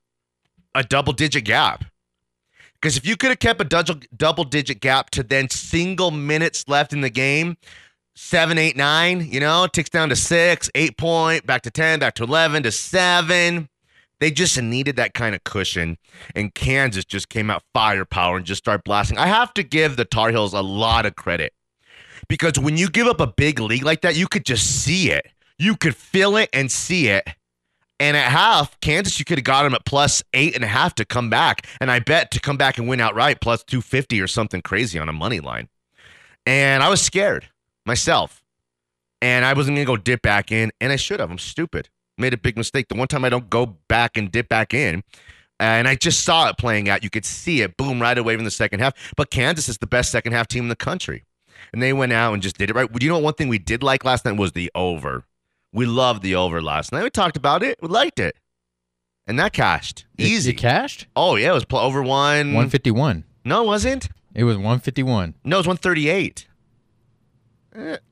a 0.76 0.84
double 0.84 1.14
digit 1.14 1.46
gap. 1.46 1.86
Because 2.74 2.98
if 2.98 3.08
you 3.08 3.16
could 3.16 3.30
have 3.30 3.40
kept 3.40 3.62
a 3.62 4.00
double 4.18 4.44
digit 4.44 4.82
gap 4.82 5.10
to 5.12 5.24
then 5.24 5.50
single 5.50 6.12
minutes 6.12 6.68
left 6.68 6.92
in 6.92 7.00
the 7.00 7.10
game, 7.10 7.56
seven, 8.14 8.58
eight, 8.58 8.76
nine, 8.76 9.26
you 9.32 9.40
know, 9.40 9.66
ticks 9.66 9.90
down 9.90 10.10
to 10.10 10.18
six, 10.18 10.70
eight 10.76 10.98
point, 10.98 11.46
back 11.46 11.62
to 11.62 11.72
10, 11.72 12.00
back 12.00 12.16
to 12.16 12.24
11, 12.24 12.64
to 12.64 12.72
seven. 12.74 13.70
They 14.20 14.32
just 14.32 14.62
needed 14.62 14.98
that 14.98 15.14
kind 15.14 15.34
of 15.34 15.46
cushion. 15.46 15.98
And 16.36 16.54
Kansas 16.54 17.06
just 17.06 17.30
came 17.30 17.50
out 17.50 17.64
firepower 17.74 18.36
and 18.36 18.46
just 18.46 18.64
started 18.64 18.84
blasting. 18.84 19.18
I 19.18 19.28
have 19.28 19.54
to 19.54 19.64
give 19.64 19.96
the 19.96 20.06
Tar 20.06 20.32
Heels 20.32 20.54
a 20.54 20.62
lot 20.62 21.06
of 21.06 21.16
credit 21.16 21.54
because 22.30 22.60
when 22.60 22.78
you 22.78 22.90
give 22.90 23.08
up 23.08 23.20
a 23.22 23.28
big 23.28 23.60
league 23.60 23.84
like 23.86 24.02
that, 24.02 24.16
you 24.16 24.28
could 24.28 24.46
just 24.46 24.84
see 24.84 25.12
it. 25.12 25.28
You 25.60 25.76
could 25.78 25.96
feel 25.96 26.38
it 26.38 26.50
and 26.54 26.72
see 26.72 27.08
it 27.10 27.28
And 28.00 28.18
at 28.18 28.32
half, 28.32 28.80
Kansas, 28.82 29.20
you 29.20 29.26
could 29.26 29.40
have 29.40 29.46
got 29.46 29.64
them 29.64 29.76
at 29.76 29.86
plus 29.86 30.24
eight 30.34 30.56
and 30.56 30.64
a 30.66 30.68
half 30.68 30.96
to 30.96 31.06
come 31.06 31.30
back. 31.32 31.68
And 31.82 31.92
I 31.92 32.00
bet 32.00 32.32
to 32.34 32.42
come 32.42 32.58
back 32.58 32.78
and 32.78 32.88
win 32.90 33.02
outright 33.02 33.42
plus 33.42 33.64
250 33.66 34.22
or 34.22 34.28
something 34.28 34.62
crazy 34.62 35.00
on 35.00 35.10
a 35.10 35.14
money 35.14 35.42
line. 35.42 35.70
And 36.46 36.84
I 36.84 36.90
was 36.90 37.02
scared 37.02 37.50
myself. 37.86 38.44
And 39.22 39.46
I 39.46 39.54
wasn't 39.54 39.78
going 39.78 39.86
to 39.88 39.92
go 39.92 39.98
dip 39.98 40.24
back 40.24 40.52
in. 40.52 40.72
And 40.82 40.94
I 40.94 40.98
should 40.98 41.22
have. 41.22 41.32
I'm 41.32 41.40
stupid. 41.40 41.90
Made 42.18 42.34
a 42.36 42.38
big 42.38 42.58
mistake. 42.58 42.90
The 42.90 42.96
one 42.96 43.10
time 43.10 43.26
I 43.26 43.30
don't 43.30 43.50
go 43.50 43.78
back 43.90 44.18
and 44.18 44.32
dip 44.32 44.50
back 44.50 44.74
in, 44.74 45.04
and 45.60 45.88
I 45.88 45.96
just 45.96 46.24
saw 46.26 46.50
it 46.50 46.58
playing 46.58 46.90
out. 46.90 47.04
You 47.04 47.12
could 47.12 47.26
see 47.26 47.62
it 47.62 47.78
boom 47.78 48.02
right 48.02 48.18
away 48.18 48.36
in 48.36 48.46
the 48.46 48.52
second 48.52 48.82
half. 48.82 48.94
But 49.18 49.32
Kansas 49.32 49.70
is 49.70 49.80
the 49.80 49.88
best 49.88 50.12
second 50.12 50.34
half 50.34 50.48
team 50.48 50.66
in 50.66 50.70
the 50.70 50.78
country. 50.78 51.25
And 51.74 51.82
they 51.82 51.94
went 51.94 52.14
out 52.14 52.34
and 52.34 52.42
just 52.42 52.58
did 52.58 52.70
it 52.70 52.76
right. 52.76 52.92
Do 52.92 53.06
you 53.06 53.12
know, 53.12 53.20
one 53.20 53.34
thing 53.34 53.50
we 53.50 53.60
did 53.60 53.84
like 53.84 54.06
last 54.06 54.26
night 54.26 54.38
was 54.38 54.54
the 54.54 54.72
over. 54.76 55.24
We 55.74 55.86
loved 55.86 56.22
the 56.24 56.36
over 56.36 56.62
last 56.62 56.92
night. 56.92 57.04
We 57.04 57.10
talked 57.10 57.38
about 57.38 57.64
it. 57.64 57.78
We 57.82 57.88
liked 57.90 58.20
it. 58.20 58.38
And 59.28 59.40
that 59.40 59.54
cashed. 59.54 60.06
It- 60.18 60.28
Easy. 60.28 60.52
It, 60.52 60.54
cashed 60.56 61.08
oh, 61.16 61.36
yeah. 61.36 61.52
It 61.52 61.54
was 61.54 61.66
pl- 61.66 61.80
over 61.80 62.02
one. 62.02 62.48
151. 62.54 63.24
No, 63.44 63.64
it 63.64 63.68
wasn't. 63.68 64.10
It 64.34 64.44
was 64.44 64.56
151. 64.58 65.36
No, 65.44 65.58
it 65.58 65.60
was 65.60 65.68
138. 65.68 66.48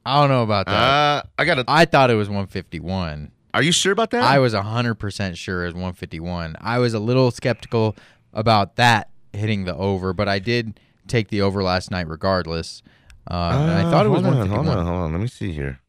I 0.06 0.20
don't 0.20 0.30
know 0.30 0.44
about 0.44 0.66
that. 0.66 0.74
Uh, 0.74 1.24
I 1.38 1.46
got. 1.46 1.64
I 1.68 1.86
thought 1.86 2.10
it 2.10 2.16
was 2.16 2.28
151. 2.28 3.32
Are 3.54 3.62
you 3.64 3.72
sure 3.72 3.92
about 3.94 4.10
that? 4.12 4.24
I 4.24 4.40
was 4.40 4.54
100% 4.54 5.38
sure 5.38 5.64
it 5.64 5.68
was 5.68 5.74
151. 5.76 6.58
I 6.60 6.80
was 6.80 6.94
a 6.94 7.00
little 7.00 7.30
skeptical 7.32 7.96
about 8.34 8.76
that 8.78 9.10
hitting 9.32 9.66
the 9.66 9.76
over, 9.76 10.12
but 10.12 10.28
I 10.28 10.40
did 10.40 10.80
take 11.08 11.30
the 11.30 11.42
over 11.42 11.64
last 11.64 11.92
night 11.92 12.08
regardless. 12.10 12.82
Uh, 13.30 13.52
and 13.54 13.72
I 13.72 13.90
thought 13.90 14.06
it 14.06 14.10
was 14.10 14.22
hold 14.22 14.34
on, 14.36 14.50
151. 14.50 14.66
Hold 14.66 14.78
on, 14.80 14.86
hold 14.86 15.00
on. 15.06 15.12
Let 15.14 15.22
me 15.22 15.28
see 15.28 15.52
here. 15.54 15.80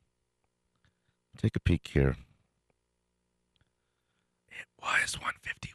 Take 1.36 1.56
a 1.56 1.60
peek 1.60 1.88
here. 1.92 2.16
It 4.50 4.66
was 4.80 5.14
151. 5.18 5.74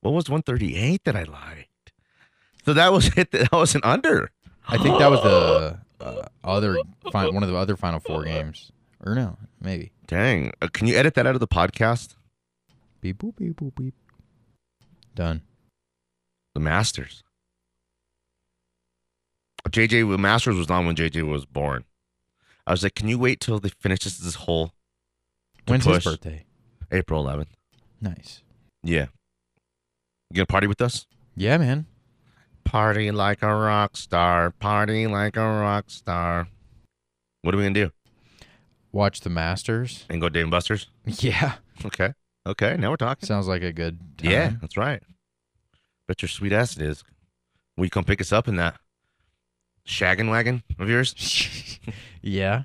What 0.00 0.12
was 0.12 0.28
138 0.30 1.04
that 1.04 1.16
I 1.16 1.24
liked? 1.24 1.92
So 2.64 2.72
that 2.74 2.92
was 2.92 3.10
it. 3.16 3.30
That 3.32 3.52
was 3.52 3.74
an 3.74 3.80
under. 3.84 4.30
I 4.68 4.78
think 4.78 4.98
that 4.98 5.10
was 5.10 5.20
the 5.22 5.78
uh, 6.00 6.26
other 6.44 6.78
fi- 7.10 7.28
one 7.28 7.42
of 7.42 7.48
the 7.48 7.56
other 7.56 7.76
final 7.76 7.98
four 8.00 8.24
games. 8.24 8.70
Or 9.04 9.14
no, 9.16 9.36
maybe. 9.60 9.90
Dang. 10.06 10.52
Uh, 10.62 10.68
can 10.72 10.86
you 10.86 10.96
edit 10.96 11.14
that 11.14 11.26
out 11.26 11.34
of 11.34 11.40
the 11.40 11.48
podcast? 11.48 12.14
Beep 13.00 13.18
boop 13.18 13.36
beep 13.36 13.56
boop 13.56 13.74
beep. 13.74 13.94
Done. 15.16 15.42
The 16.54 16.60
Masters. 16.60 17.24
JJ 19.70 20.10
the 20.10 20.18
Masters 20.18 20.56
was 20.56 20.70
on 20.70 20.86
when 20.86 20.96
JJ 20.96 21.22
was 21.28 21.44
born. 21.46 21.84
I 22.66 22.70
was 22.72 22.82
like, 22.82 22.94
can 22.94 23.08
you 23.08 23.18
wait 23.18 23.40
till 23.40 23.58
they 23.58 23.70
finish 23.70 24.00
this, 24.00 24.18
this 24.18 24.34
whole 24.34 24.72
When's 25.66 25.84
push? 25.84 25.96
his 25.96 26.04
birthday? 26.04 26.44
April 26.90 27.24
11th. 27.24 27.46
Nice. 28.00 28.42
Yeah. 28.82 29.06
You 30.30 30.36
gonna 30.36 30.46
party 30.46 30.66
with 30.66 30.80
us? 30.80 31.06
Yeah, 31.36 31.58
man. 31.58 31.86
Party 32.64 33.10
like 33.10 33.42
a 33.42 33.54
rock 33.54 33.96
star. 33.96 34.50
Party 34.50 35.06
like 35.06 35.36
a 35.36 35.40
rock 35.46 35.86
star. 35.88 36.48
What 37.42 37.54
are 37.54 37.58
we 37.58 37.64
gonna 37.64 37.74
do? 37.74 37.90
Watch 38.92 39.20
the 39.20 39.30
Masters. 39.30 40.04
And 40.10 40.20
go 40.20 40.28
Dave 40.28 40.42
and 40.44 40.50
Buster's? 40.50 40.88
Yeah. 41.06 41.54
Okay. 41.84 42.12
Okay. 42.46 42.76
Now 42.76 42.90
we're 42.90 42.96
talking. 42.96 43.26
Sounds 43.26 43.48
like 43.48 43.62
a 43.62 43.72
good 43.72 43.98
time. 44.18 44.30
Yeah, 44.30 44.52
that's 44.60 44.76
right. 44.76 45.02
Bet 46.08 46.22
your 46.22 46.28
sweet 46.28 46.52
ass 46.52 46.76
it 46.76 46.82
is. 46.82 47.02
Will 47.76 47.84
you 47.86 47.90
come 47.90 48.04
pick 48.04 48.20
us 48.20 48.32
up 48.32 48.48
in 48.48 48.56
that 48.56 48.76
shaggin' 49.86 50.30
wagon 50.30 50.62
of 50.78 50.88
yours? 50.88 51.78
yeah. 52.22 52.62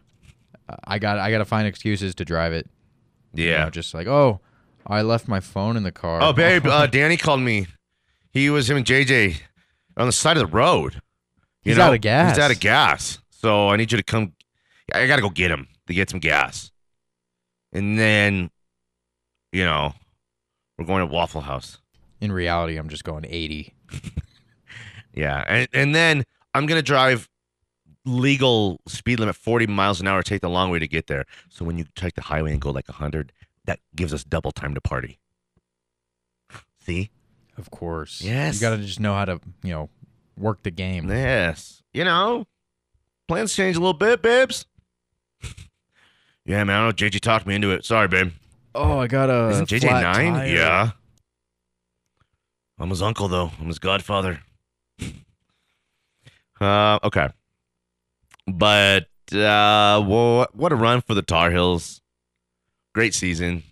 I 0.86 0.99
got 0.99 1.18
I 1.20 1.32
got 1.32 1.38
to 1.39 1.45
find 1.45 1.68
excuses 1.68 2.13
to 2.15 2.26
drive 2.26 2.53
it. 2.53 2.70
You 3.34 3.45
Yeah. 3.45 3.63
know, 3.65 3.70
just 3.70 3.93
like, 3.93 4.07
"Oh, 4.07 4.41
I 4.86 5.01
left 5.01 5.28
my 5.28 5.39
phone 5.39 5.78
in 5.78 5.84
the 5.84 5.91
car." 5.91 6.22
Oh, 6.22 6.34
babe, 6.34 6.65
uh, 6.65 6.88
Danny 6.88 7.15
called 7.18 7.41
me. 7.41 7.68
He 8.32 8.49
was 8.49 8.70
him 8.70 8.78
and 8.78 8.86
JJ 8.86 9.38
on 9.95 10.05
the 10.07 10.11
side 10.11 10.38
of 10.38 10.41
the 10.41 10.55
road. 10.55 10.95
You 11.63 11.72
He's 11.72 11.78
know? 11.78 11.86
out 11.86 11.93
of 11.93 12.01
gas. 12.01 12.32
He's 12.36 12.43
out 12.43 12.51
of 12.51 12.59
gas. 12.59 13.20
So 13.30 13.70
I 13.70 13.78
need 13.78 13.91
you 13.91 13.97
to 13.97 14.03
come. 14.03 14.34
I 14.93 15.07
got 15.07 15.15
to 15.18 15.22
go 15.22 15.30
get 15.30 15.51
him 15.51 15.68
to 15.88 15.93
get 15.93 16.09
some 16.09 16.20
gas. 16.20 16.72
And 17.74 17.97
then, 17.99 18.49
you 19.51 19.63
know, 19.65 19.93
we're 20.78 20.86
going 20.86 21.05
to 21.07 21.13
Waffle 21.13 21.41
House. 21.41 21.78
In 22.22 22.32
reality, 22.32 22.78
I'm 22.78 22.89
just 22.89 23.03
going 23.03 23.26
80. 23.28 23.74
Yeah. 25.13 25.43
And, 25.47 25.68
and 25.74 25.95
then 25.95 26.24
I'm 26.57 26.65
going 26.65 26.79
to 26.79 26.83
drive 26.83 27.29
legal 28.03 28.79
speed 28.87 29.19
limit 29.19 29.35
40 29.35 29.67
miles 29.67 30.01
an 30.01 30.07
hour, 30.07 30.23
take 30.23 30.41
the 30.41 30.49
long 30.49 30.71
way 30.71 30.79
to 30.79 30.87
get 30.87 31.05
there. 31.07 31.25
So 31.49 31.63
when 31.65 31.77
you 31.77 31.85
take 31.95 32.15
the 32.15 32.21
highway 32.23 32.51
and 32.51 32.59
go 32.59 32.71
like 32.71 32.87
100, 32.87 33.31
that 33.65 33.79
gives 33.95 34.13
us 34.13 34.23
double 34.23 34.51
time 34.51 34.73
to 34.73 34.81
party. 34.81 35.19
See? 36.83 37.11
Of 37.57 37.69
course. 37.69 38.21
Yes. 38.21 38.55
You 38.55 38.61
got 38.61 38.75
to 38.77 38.81
just 38.83 38.99
know 38.99 39.13
how 39.13 39.25
to, 39.25 39.39
you 39.61 39.71
know, 39.71 39.89
work 40.35 40.63
the 40.63 40.71
game. 40.71 41.09
Yes. 41.09 41.83
You 41.93 42.05
know, 42.05 42.47
plans 43.27 43.53
change 43.55 43.75
a 43.75 43.79
little 43.79 43.93
bit, 43.93 44.21
babes. 44.23 44.65
yeah, 46.45 46.63
man. 46.63 46.69
I 46.69 46.89
don't 46.89 47.01
know. 47.01 47.07
JJ 47.09 47.19
talked 47.21 47.45
me 47.45 47.53
into 47.55 47.69
it. 47.71 47.85
Sorry, 47.85 48.07
babe. 48.07 48.31
Oh, 48.73 48.97
I 48.99 49.07
got 49.07 49.29
a 49.29 49.49
Isn't 49.49 49.69
JJ 49.69 49.81
flat 49.81 50.01
nine? 50.15 50.33
tire. 50.33 50.47
Yeah. 50.47 50.91
I'm 52.79 52.89
his 52.89 53.01
uncle, 53.01 53.27
though. 53.27 53.51
I'm 53.59 53.67
his 53.67 53.79
godfather. 53.79 54.39
uh, 56.61 56.99
okay. 57.03 57.29
But 58.47 59.07
uh, 59.33 60.03
wha- 60.05 60.47
what 60.53 60.71
a 60.71 60.75
run 60.75 61.01
for 61.01 61.13
the 61.13 61.21
Tar 61.21 61.51
Heels. 61.51 62.01
Great 62.93 63.13
season. 63.13 63.63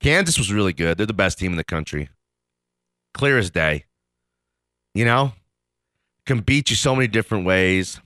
Kansas 0.00 0.38
was 0.38 0.52
really 0.52 0.72
good. 0.72 0.98
They're 0.98 1.06
the 1.06 1.12
best 1.12 1.38
team 1.38 1.52
in 1.52 1.56
the 1.56 1.64
country. 1.64 2.08
Clear 3.14 3.38
as 3.38 3.50
day. 3.50 3.84
You 4.94 5.04
know, 5.04 5.32
can 6.24 6.40
beat 6.40 6.70
you 6.70 6.76
so 6.76 6.94
many 6.94 7.06
different 7.08 7.44
ways. 7.44 8.00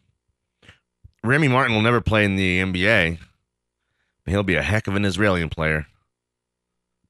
Remy 1.23 1.49
Martin 1.49 1.75
will 1.75 1.83
never 1.83 2.01
play 2.01 2.25
in 2.25 2.37
the 2.37 2.61
NBA. 2.61 3.19
He'll 4.27 4.43
be 4.43 4.57
a 4.57 4.63
heck 4.63 4.87
of 4.89 4.97
an 4.97 5.05
Israeli 5.05 5.47
player. 5.49 5.87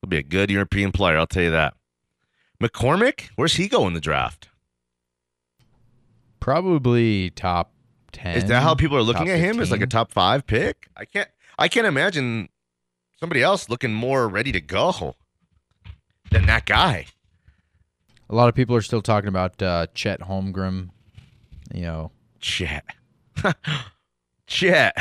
He'll 0.01 0.11
be 0.11 0.19
a 0.19 0.23
good 0.23 0.51
European 0.51 0.93
player, 0.93 1.17
I'll 1.17 1.27
tell 1.27 1.43
you 1.45 1.51
that. 1.51 1.75
McCormack, 2.63 3.31
where's 3.37 3.55
he 3.55 3.69
go 3.69 3.87
in 3.87 3.95
the 3.95 4.01
draft? 4.01 4.50
Probably 6.41 7.31
top 7.31 7.73
10. 8.13 8.37
Is 8.37 8.45
that 8.47 8.63
how 8.63 8.75
people 8.75 8.97
are 8.97 9.03
looking 9.03 9.29
at 9.29 9.39
him 9.39 9.61
as 9.61 9.71
like 9.71 9.83
a 9.83 9.87
top 9.87 10.11
five 10.13 10.47
pick? 10.47 10.89
I 10.97 11.05
can't 11.05 11.29
I 11.59 11.69
can't 11.69 11.87
imagine 11.87 12.49
somebody 13.19 13.43
else 13.43 13.69
looking 13.69 13.93
more 13.93 14.29
ready 14.29 14.51
to 14.53 14.61
go 14.61 15.15
than 16.31 16.47
that 16.47 16.67
guy. 16.67 17.07
A 18.29 18.35
lot 18.35 18.49
of 18.49 18.55
people 18.55 18.75
are 18.75 18.83
still 18.83 19.03
talking 19.03 19.29
about 19.29 19.61
uh, 19.61 19.89
Chet 19.95 20.21
Holmgren. 20.21 20.91
You 21.75 21.83
know, 21.83 22.11
Chet. 22.41 22.85
Chet. 24.47 24.97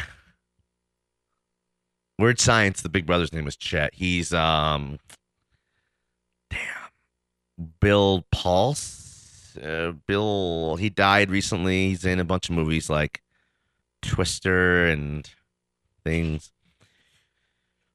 Weird 2.18 2.40
Science, 2.40 2.82
the 2.82 2.90
big 2.90 3.06
brother's 3.06 3.32
name 3.32 3.48
is 3.48 3.56
Chet. 3.56 3.94
He's 3.94 4.34
um 4.34 5.00
damn 6.50 6.60
Bill 7.80 8.26
Pulse. 8.32 8.99
Uh, 9.58 9.92
Bill 10.08 10.76
he 10.78 10.90
died 10.90 11.30
recently. 11.30 11.90
He's 11.90 12.06
in 12.06 12.20
a 12.20 12.24
bunch 12.26 12.50
of 12.50 12.56
movies 12.56 12.90
like 12.90 13.22
Twister 14.02 14.86
and 14.86 15.30
things. 16.04 16.52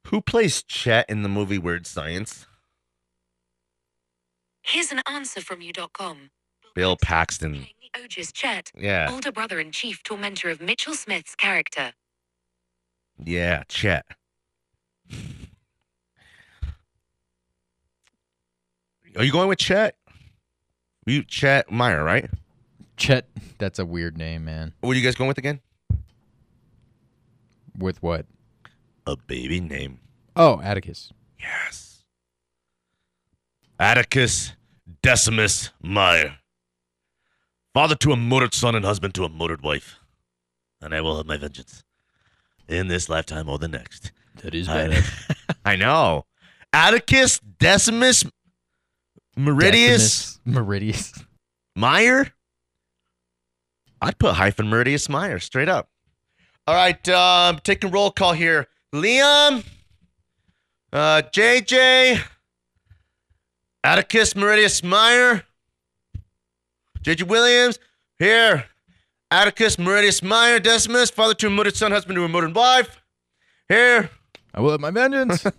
Who 0.09 0.21
plays 0.21 0.63
Chet 0.63 1.09
in 1.09 1.23
the 1.23 1.29
movie 1.29 1.59
Weird 1.59 1.87
Science? 1.87 2.47
Here's 4.63 4.93
an 4.93 5.01
answer 5.07 5.41
from 5.41 5.61
you.com. 5.61 6.31
Bill 6.75 6.97
Paxton. 6.97 7.67
Otis 7.97 8.33
Chet, 8.33 8.73
Yeah. 8.77 9.09
older 9.11 9.31
brother 9.31 9.61
and 9.61 9.73
chief 9.73 10.03
tormentor 10.03 10.51
of 10.51 10.61
Mitchell 10.61 10.95
Smith's 10.95 11.37
character. 11.37 11.93
Yeah, 13.23 13.63
Chet. 13.69 14.05
Are 19.17 19.23
you 19.23 19.31
going 19.31 19.49
with 19.49 19.59
Chet? 19.59 19.97
You 21.07 21.23
Chet 21.23 21.71
Meyer, 21.71 22.03
right? 22.03 22.31
Chet, 22.97 23.29
that's 23.59 23.79
a 23.79 23.85
weird 23.85 24.17
name, 24.17 24.45
man. 24.45 24.73
What 24.81 24.93
are 24.93 24.99
you 24.99 25.05
guys 25.05 25.15
going 25.15 25.29
with 25.29 25.39
again? 25.39 25.61
With 27.77 28.03
what? 28.03 28.27
A 29.07 29.17
baby 29.17 29.61
name. 29.61 29.99
Oh, 30.37 30.61
Atticus. 30.63 31.13
Yes. 31.39 32.05
Atticus 33.79 34.55
Decimus 35.03 35.71
Meyer. 35.83 36.39
Father 37.75 37.97
to 37.97 38.13
a 38.13 38.17
murdered 38.17 38.55
son 38.55 38.75
and 38.75 38.85
husband 38.85 39.15
to 39.15 39.25
a 39.25 39.29
murdered 39.29 39.63
wife. 39.63 39.99
And 40.81 40.95
I 40.95 41.01
will 41.01 41.17
have 41.17 41.27
my 41.27 41.37
vengeance. 41.37 41.83
In 42.69 42.89
this 42.89 43.09
lifetime 43.09 43.49
or 43.49 43.59
the 43.59 43.69
next. 43.69 44.13
That 44.43 44.55
is 44.55 44.69
I, 44.69 45.03
I 45.65 45.77
know. 45.77 46.25
Atticus 46.73 47.41
Decimus 47.59 48.25
Meridius 49.37 50.39
Meridius. 50.47 51.25
Meyer? 51.77 52.33
I'd 54.01 54.19
put 54.19 54.35
hyphen 54.35 54.67
Meridius 54.67 55.09
Meyer 55.09 55.39
straight 55.39 55.69
up. 55.69 55.89
All 56.67 56.75
right, 56.75 57.09
um, 57.09 57.59
taking 57.63 57.91
roll 57.91 58.11
call 58.11 58.33
here. 58.33 58.67
Liam, 58.95 59.65
uh, 60.93 61.23
JJ, 61.33 62.23
Atticus 63.83 64.35
Meridius 64.35 64.83
Meyer. 64.83 65.45
J.J. 67.05 67.25
Williams. 67.25 67.79
Here. 68.19 68.65
Atticus 69.31 69.77
Meridius 69.77 70.23
Meyer, 70.23 70.59
Decimus, 70.59 71.11
father 71.11 71.35
to 71.35 71.49
a 71.49 71.51
murdered 71.51 71.77
son, 71.77 71.93
husband 71.93 72.17
to 72.17 72.25
a 72.25 72.29
murdered 72.29 72.55
wife. 72.55 73.03
Here. 73.69 74.09
I 74.55 74.61
will 74.61 74.71
have 74.71 74.81
my 74.81 74.91
vengeance. 74.91 75.45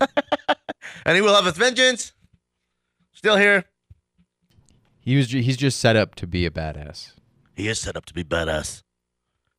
And 1.05 1.15
he 1.15 1.21
will 1.21 1.33
have 1.33 1.45
his 1.45 1.57
vengeance. 1.57 2.13
Still 3.25 3.37
here. 3.37 3.63
he 5.01 5.17
was. 5.17 5.31
He's 5.31 5.57
just 5.57 5.79
set 5.79 5.95
up 5.95 6.13
to 6.13 6.27
be 6.27 6.45
a 6.45 6.51
badass. 6.51 7.13
He 7.55 7.67
is 7.67 7.79
set 7.79 7.97
up 7.97 8.05
to 8.05 8.13
be 8.13 8.23
badass. 8.23 8.83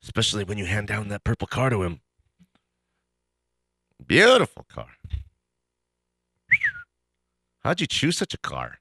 Especially 0.04 0.44
when 0.44 0.56
you 0.56 0.66
hand 0.66 0.86
down 0.86 1.08
that 1.08 1.24
purple 1.24 1.48
car 1.48 1.68
to 1.70 1.82
him. 1.82 1.98
Beautiful 4.06 4.64
car. 4.72 4.86
How'd 7.64 7.80
you 7.80 7.88
choose 7.88 8.16
such 8.16 8.34
a 8.34 8.38
car? 8.38 8.78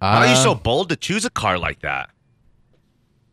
How 0.00 0.20
are 0.20 0.28
you 0.28 0.36
so 0.36 0.52
Uh, 0.52 0.54
bold 0.54 0.88
to 0.88 0.96
choose 0.96 1.26
a 1.26 1.30
car 1.30 1.58
like 1.58 1.80
that? 1.80 2.08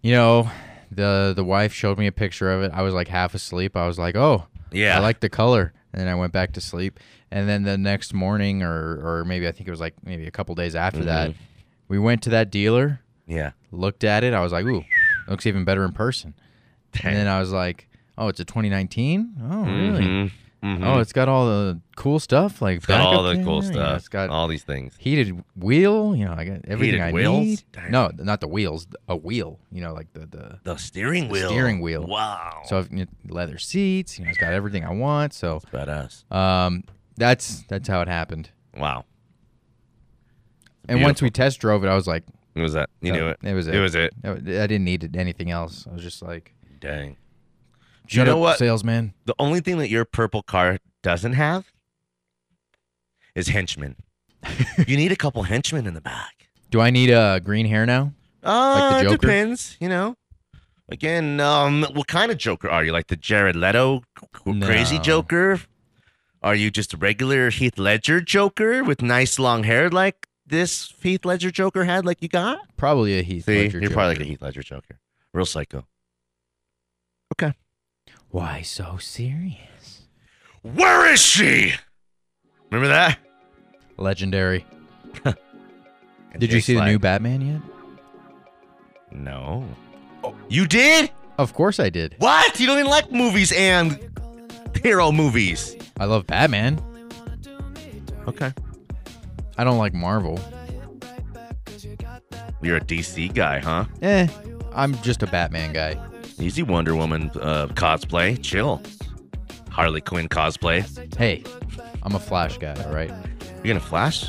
You 0.01 0.15
know, 0.15 0.51
the 0.91 1.31
the 1.33 1.45
wife 1.45 1.71
showed 1.73 1.97
me 1.97 2.07
a 2.07 2.11
picture 2.11 2.51
of 2.51 2.61
it. 2.63 2.73
I 2.73 2.81
was 2.81 2.93
like 2.93 3.07
half 3.07 3.33
asleep. 3.33 3.77
I 3.77 3.87
was 3.87 3.97
like, 3.97 4.17
"Oh, 4.17 4.47
Yeah. 4.73 4.97
I 4.97 4.99
like 4.99 5.21
the 5.21 5.29
color." 5.29 5.71
And 5.97 6.05
then 6.05 6.13
I 6.13 6.15
went 6.15 6.31
back 6.31 6.53
to 6.53 6.61
sleep. 6.61 6.99
And 7.31 7.49
then 7.49 7.63
the 7.63 7.75
next 7.75 8.13
morning, 8.13 8.61
or 8.61 8.99
or 9.03 9.25
maybe 9.25 9.47
I 9.47 9.51
think 9.51 9.67
it 9.67 9.71
was 9.71 9.79
like 9.79 9.95
maybe 10.05 10.27
a 10.27 10.31
couple 10.31 10.53
days 10.53 10.75
after 10.75 11.03
that, 11.05 11.31
Mm-hmm. 11.31 11.41
we 11.87 11.97
went 11.97 12.21
to 12.23 12.29
that 12.29 12.51
dealer, 12.51 13.01
Yeah. 13.25 13.51
looked 13.71 14.03
at 14.03 14.23
it. 14.23 14.33
I 14.35 14.41
was 14.41 14.51
like, 14.51 14.63
"Ooh, 14.65 14.83
looks 15.27 15.47
even 15.47 15.63
better 15.65 15.83
in 15.83 15.91
person." 15.93 16.35
And 17.03 17.15
then 17.15 17.27
I 17.27 17.39
was 17.39 17.51
like, 17.51 17.87
"Oh, 18.15 18.27
it's 18.27 18.39
a 18.39 18.45
2019. 18.45 19.37
Oh, 19.49 19.63
really? 19.63 20.03
Mhm. 20.05 20.31
Mhm. 20.63 20.83
Oh, 20.83 20.99
it's 20.99 21.13
got 21.13 21.29
all 21.29 21.45
the 21.45 21.79
cool 21.95 22.19
stuff 22.19 22.61
like 22.63 22.77
It's 22.77 22.85
got 22.87 23.01
all 23.01 23.21
the 23.21 23.35
cool 23.43 23.61
know, 23.61 23.71
stuff. 23.71 23.97
it's 23.99 24.07
got 24.09 24.29
all 24.31 24.47
these 24.47 24.63
things. 24.63 24.95
heated 24.97 25.43
wheel. 25.55 26.15
You 26.15 26.25
know, 26.25 26.33
I 26.33 26.45
got 26.45 26.61
everything 26.67 26.95
Heated 26.95 27.01
I 27.01 27.11
wheels? 27.11 27.39
need. 27.45 27.63
Damn. 27.73 27.91
No, 27.91 28.11
not 28.17 28.41
the 28.41 28.47
wheels. 28.47 28.87
A 29.07 29.15
wheel. 29.15 29.59
You 29.71 29.81
know, 29.81 29.93
like 29.93 30.11
the 30.13 30.25
the 30.25 30.59
The 30.63 30.77
steering 30.77 31.25
the 31.27 31.33
wheel. 31.33 31.49
steering 31.49 31.79
wheel. 31.79 32.07
Wow. 32.07 32.63
So 32.65 32.79
I've, 32.79 32.91
you 32.91 33.05
know, 33.05 33.05
leather 33.29 33.59
seats. 33.59 34.17
You 34.17 34.25
know, 34.25 34.29
it's 34.29 34.39
got 34.39 34.51
everything 34.53 34.83
I 34.83 34.91
want. 34.93 35.33
So 35.33 35.59
badass. 35.71 36.29
um, 36.31 36.83
that's 37.17 37.61
that's 37.69 37.87
how 37.87 38.01
it 38.01 38.07
happened. 38.07 38.49
Wow. 38.75 39.05
And 40.89 41.01
once 41.03 41.21
we 41.21 41.29
test 41.29 41.59
drove 41.59 41.83
it, 41.83 41.87
I 41.87 41.95
was 41.95 42.07
like, 42.07 42.23
What 42.53 42.63
was 42.63 42.73
that? 42.73 42.89
You 43.01 43.13
uh, 43.13 43.15
knew 43.15 43.27
it. 43.27 43.37
It 43.43 43.53
was 43.53 43.67
it. 43.67 43.75
It 43.75 43.79
was 43.79 43.95
it. 43.95 44.13
I 44.25 44.31
didn't 44.67 44.85
need 44.85 45.15
anything 45.15 45.51
else. 45.51 45.85
I 45.89 45.93
was 45.93 46.01
just 46.01 46.21
like, 46.21 46.53
Dang. 46.79 47.17
Shut 48.07 48.27
know 48.27 48.33
up, 48.35 48.39
what? 48.39 48.57
salesman. 48.59 49.13
The 49.25 49.35
only 49.39 49.59
thing 49.61 49.77
that 49.79 49.89
your 49.89 50.05
purple 50.05 50.41
car 50.43 50.77
doesn't 51.03 51.33
have 51.33 51.71
is 53.35 53.47
henchmen. 53.49 53.95
you 54.87 54.97
need 54.97 55.11
a 55.11 55.15
couple 55.15 55.43
henchmen 55.43 55.87
in 55.87 55.93
the 55.93 56.01
back. 56.01 56.47
Do 56.69 56.81
I 56.81 56.89
need 56.89 57.11
uh, 57.11 57.39
green 57.39 57.65
hair 57.65 57.85
now? 57.85 58.13
Uh, 58.43 58.79
Like 58.79 58.91
the 58.91 58.99
it 58.99 59.03
Joker? 59.11 59.17
depends, 59.17 59.77
you 59.79 59.89
know. 59.89 60.15
Again, 60.89 61.39
um, 61.41 61.83
what 61.93 62.07
kind 62.07 62.31
of 62.31 62.37
Joker 62.37 62.69
are 62.69 62.83
you? 62.83 62.91
Like 62.93 63.07
the 63.07 63.15
Jared 63.17 63.55
Leto 63.55 64.01
c- 64.19 64.59
crazy 64.61 64.97
No. 64.97 65.03
Joker? 65.03 65.59
Are 66.41 66.55
you 66.55 66.71
just 66.71 66.93
a 66.93 66.97
regular 66.97 67.49
Heath 67.49 67.77
Ledger 67.77 68.21
Joker 68.21 68.83
with 68.83 69.01
nice 69.01 69.37
long 69.39 69.63
hair 69.63 69.89
like 69.89 70.27
this 70.45 70.93
Heath 71.01 71.25
Ledger 71.25 71.51
Joker 71.51 71.83
had, 71.83 72.05
like 72.05 72.21
you 72.21 72.29
got? 72.29 72.59
Probably 72.77 73.17
a 73.19 73.21
Heath 73.21 73.45
See, 73.45 73.63
Ledger. 73.63 73.79
you're 73.81 73.89
probably 73.91 74.09
like 74.13 74.17
a 74.17 74.19
Joker. 74.19 74.29
Heath 74.29 74.41
Ledger 74.41 74.63
Joker. 74.63 74.99
Real 75.33 75.45
psycho. 75.45 75.85
Okay. 77.33 77.53
Why 78.29 78.61
so 78.61 78.97
serious? 78.97 80.03
Where 80.61 81.11
is 81.11 81.21
she? 81.21 81.73
Remember 82.69 82.89
that? 82.89 83.19
Legendary. 83.97 84.65
Did 86.37 86.51
you 86.53 86.61
see 86.61 86.75
the 86.75 86.85
new 86.85 86.99
Batman 86.99 87.41
yet? 87.41 87.61
No. 89.11 89.65
You 90.49 90.67
did? 90.67 91.09
Of 91.37 91.53
course 91.53 91.79
I 91.79 91.89
did. 91.89 92.15
What? 92.19 92.59
You 92.59 92.67
don't 92.67 92.77
even 92.79 92.89
like 92.91 93.11
movies 93.11 93.51
and 93.53 93.97
hero 94.83 95.11
movies. 95.11 95.75
I 95.99 96.05
love 96.05 96.27
Batman. 96.27 96.81
Okay. 98.27 98.53
I 99.57 99.63
don't 99.63 99.77
like 99.77 99.93
Marvel. 99.93 100.39
You're 102.61 102.77
a 102.77 102.81
DC 102.81 103.33
guy, 103.33 103.59
huh? 103.59 103.85
Eh, 104.01 104.27
I'm 104.73 104.99
just 105.01 105.23
a 105.23 105.27
Batman 105.27 105.73
guy. 105.73 105.97
Easy 106.39 106.63
Wonder 106.63 106.95
Woman 106.95 107.31
uh, 107.41 107.67
cosplay. 107.67 108.41
Chill. 108.41 108.81
Harley 109.69 110.01
Quinn 110.01 110.27
cosplay. 110.27 110.83
Hey, 111.17 111.43
I'm 112.03 112.15
a 112.15 112.19
Flash 112.19 112.57
guy, 112.57 112.75
all 112.83 112.93
right? 112.93 113.11
You're 113.63 113.75
gonna 113.75 113.79
flash? 113.79 114.25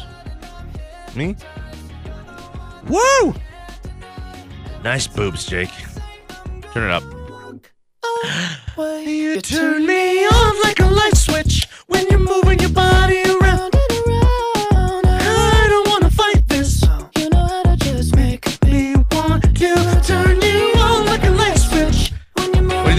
Me? 1.14 1.36
Woo! 2.88 3.34
Nice 4.82 5.06
boobs, 5.06 5.46
Jake. 5.46 5.70
Turn 6.72 6.90
it 6.90 6.90
up. 6.90 7.02
You 8.78 9.40
turn 9.40 9.86
me 9.86 10.24
on 10.24 10.62
like 10.62 10.78
a 10.78 10.86
light 10.86 11.16
switch 11.16 11.66
when 11.88 12.06
you're 12.08 12.20
moving 12.20 12.60
your 12.60 12.70
body 12.70 13.22
around. 13.24 13.77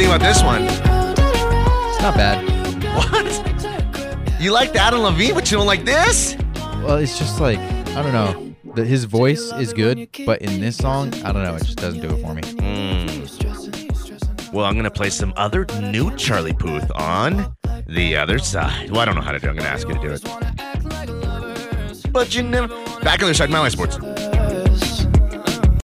Think 0.09 0.23
about 0.23 0.33
this 0.33 0.41
one? 0.43 0.63
It's 0.63 2.01
not 2.01 2.15
bad. 2.15 2.43
What? 2.95 4.41
You 4.41 4.51
like 4.51 4.73
the 4.73 4.79
Adam 4.79 5.01
Levine, 5.01 5.35
but 5.35 5.51
you 5.51 5.57
don't 5.57 5.67
like 5.67 5.85
this? 5.85 6.35
Well, 6.81 6.95
it's 6.97 7.19
just 7.19 7.39
like 7.39 7.59
I 7.59 8.01
don't 8.01 8.13
know. 8.13 8.55
The, 8.73 8.85
his 8.85 9.03
voice 9.03 9.53
is 9.53 9.71
good, 9.71 10.09
but 10.25 10.41
in 10.41 10.59
this 10.61 10.77
song, 10.77 11.13
I 11.23 11.31
don't 11.31 11.43
know. 11.43 11.53
It 11.53 11.63
just 11.63 11.77
doesn't 11.77 12.01
do 12.01 12.07
it 12.07 12.23
for 12.23 12.33
me. 12.33 12.41
Hmm. 12.41 13.05
Well, 14.51 14.65
I'm 14.65 14.75
gonna 14.75 14.89
play 14.89 15.11
some 15.11 15.31
other 15.37 15.67
new 15.79 16.15
Charlie 16.15 16.53
Puth 16.53 16.89
on 16.95 17.55
the 17.85 18.15
other 18.15 18.39
side. 18.39 18.89
Well, 18.89 19.01
I 19.01 19.05
don't 19.05 19.13
know 19.13 19.21
how 19.21 19.33
to 19.33 19.37
do. 19.37 19.45
it. 19.45 19.51
I'm 19.51 19.57
gonna 19.57 19.69
ask 19.69 19.87
you 19.87 19.93
to 19.93 20.01
do 20.01 20.09
it. 20.11 20.23
But 22.11 22.33
you 22.35 22.41
never. 22.41 22.67
Back 23.01 23.19
on 23.19 23.19
the 23.19 23.25
other 23.25 23.33
side, 23.35 23.51
Mile 23.51 23.61
High 23.61 23.69
Sports. 23.69 23.99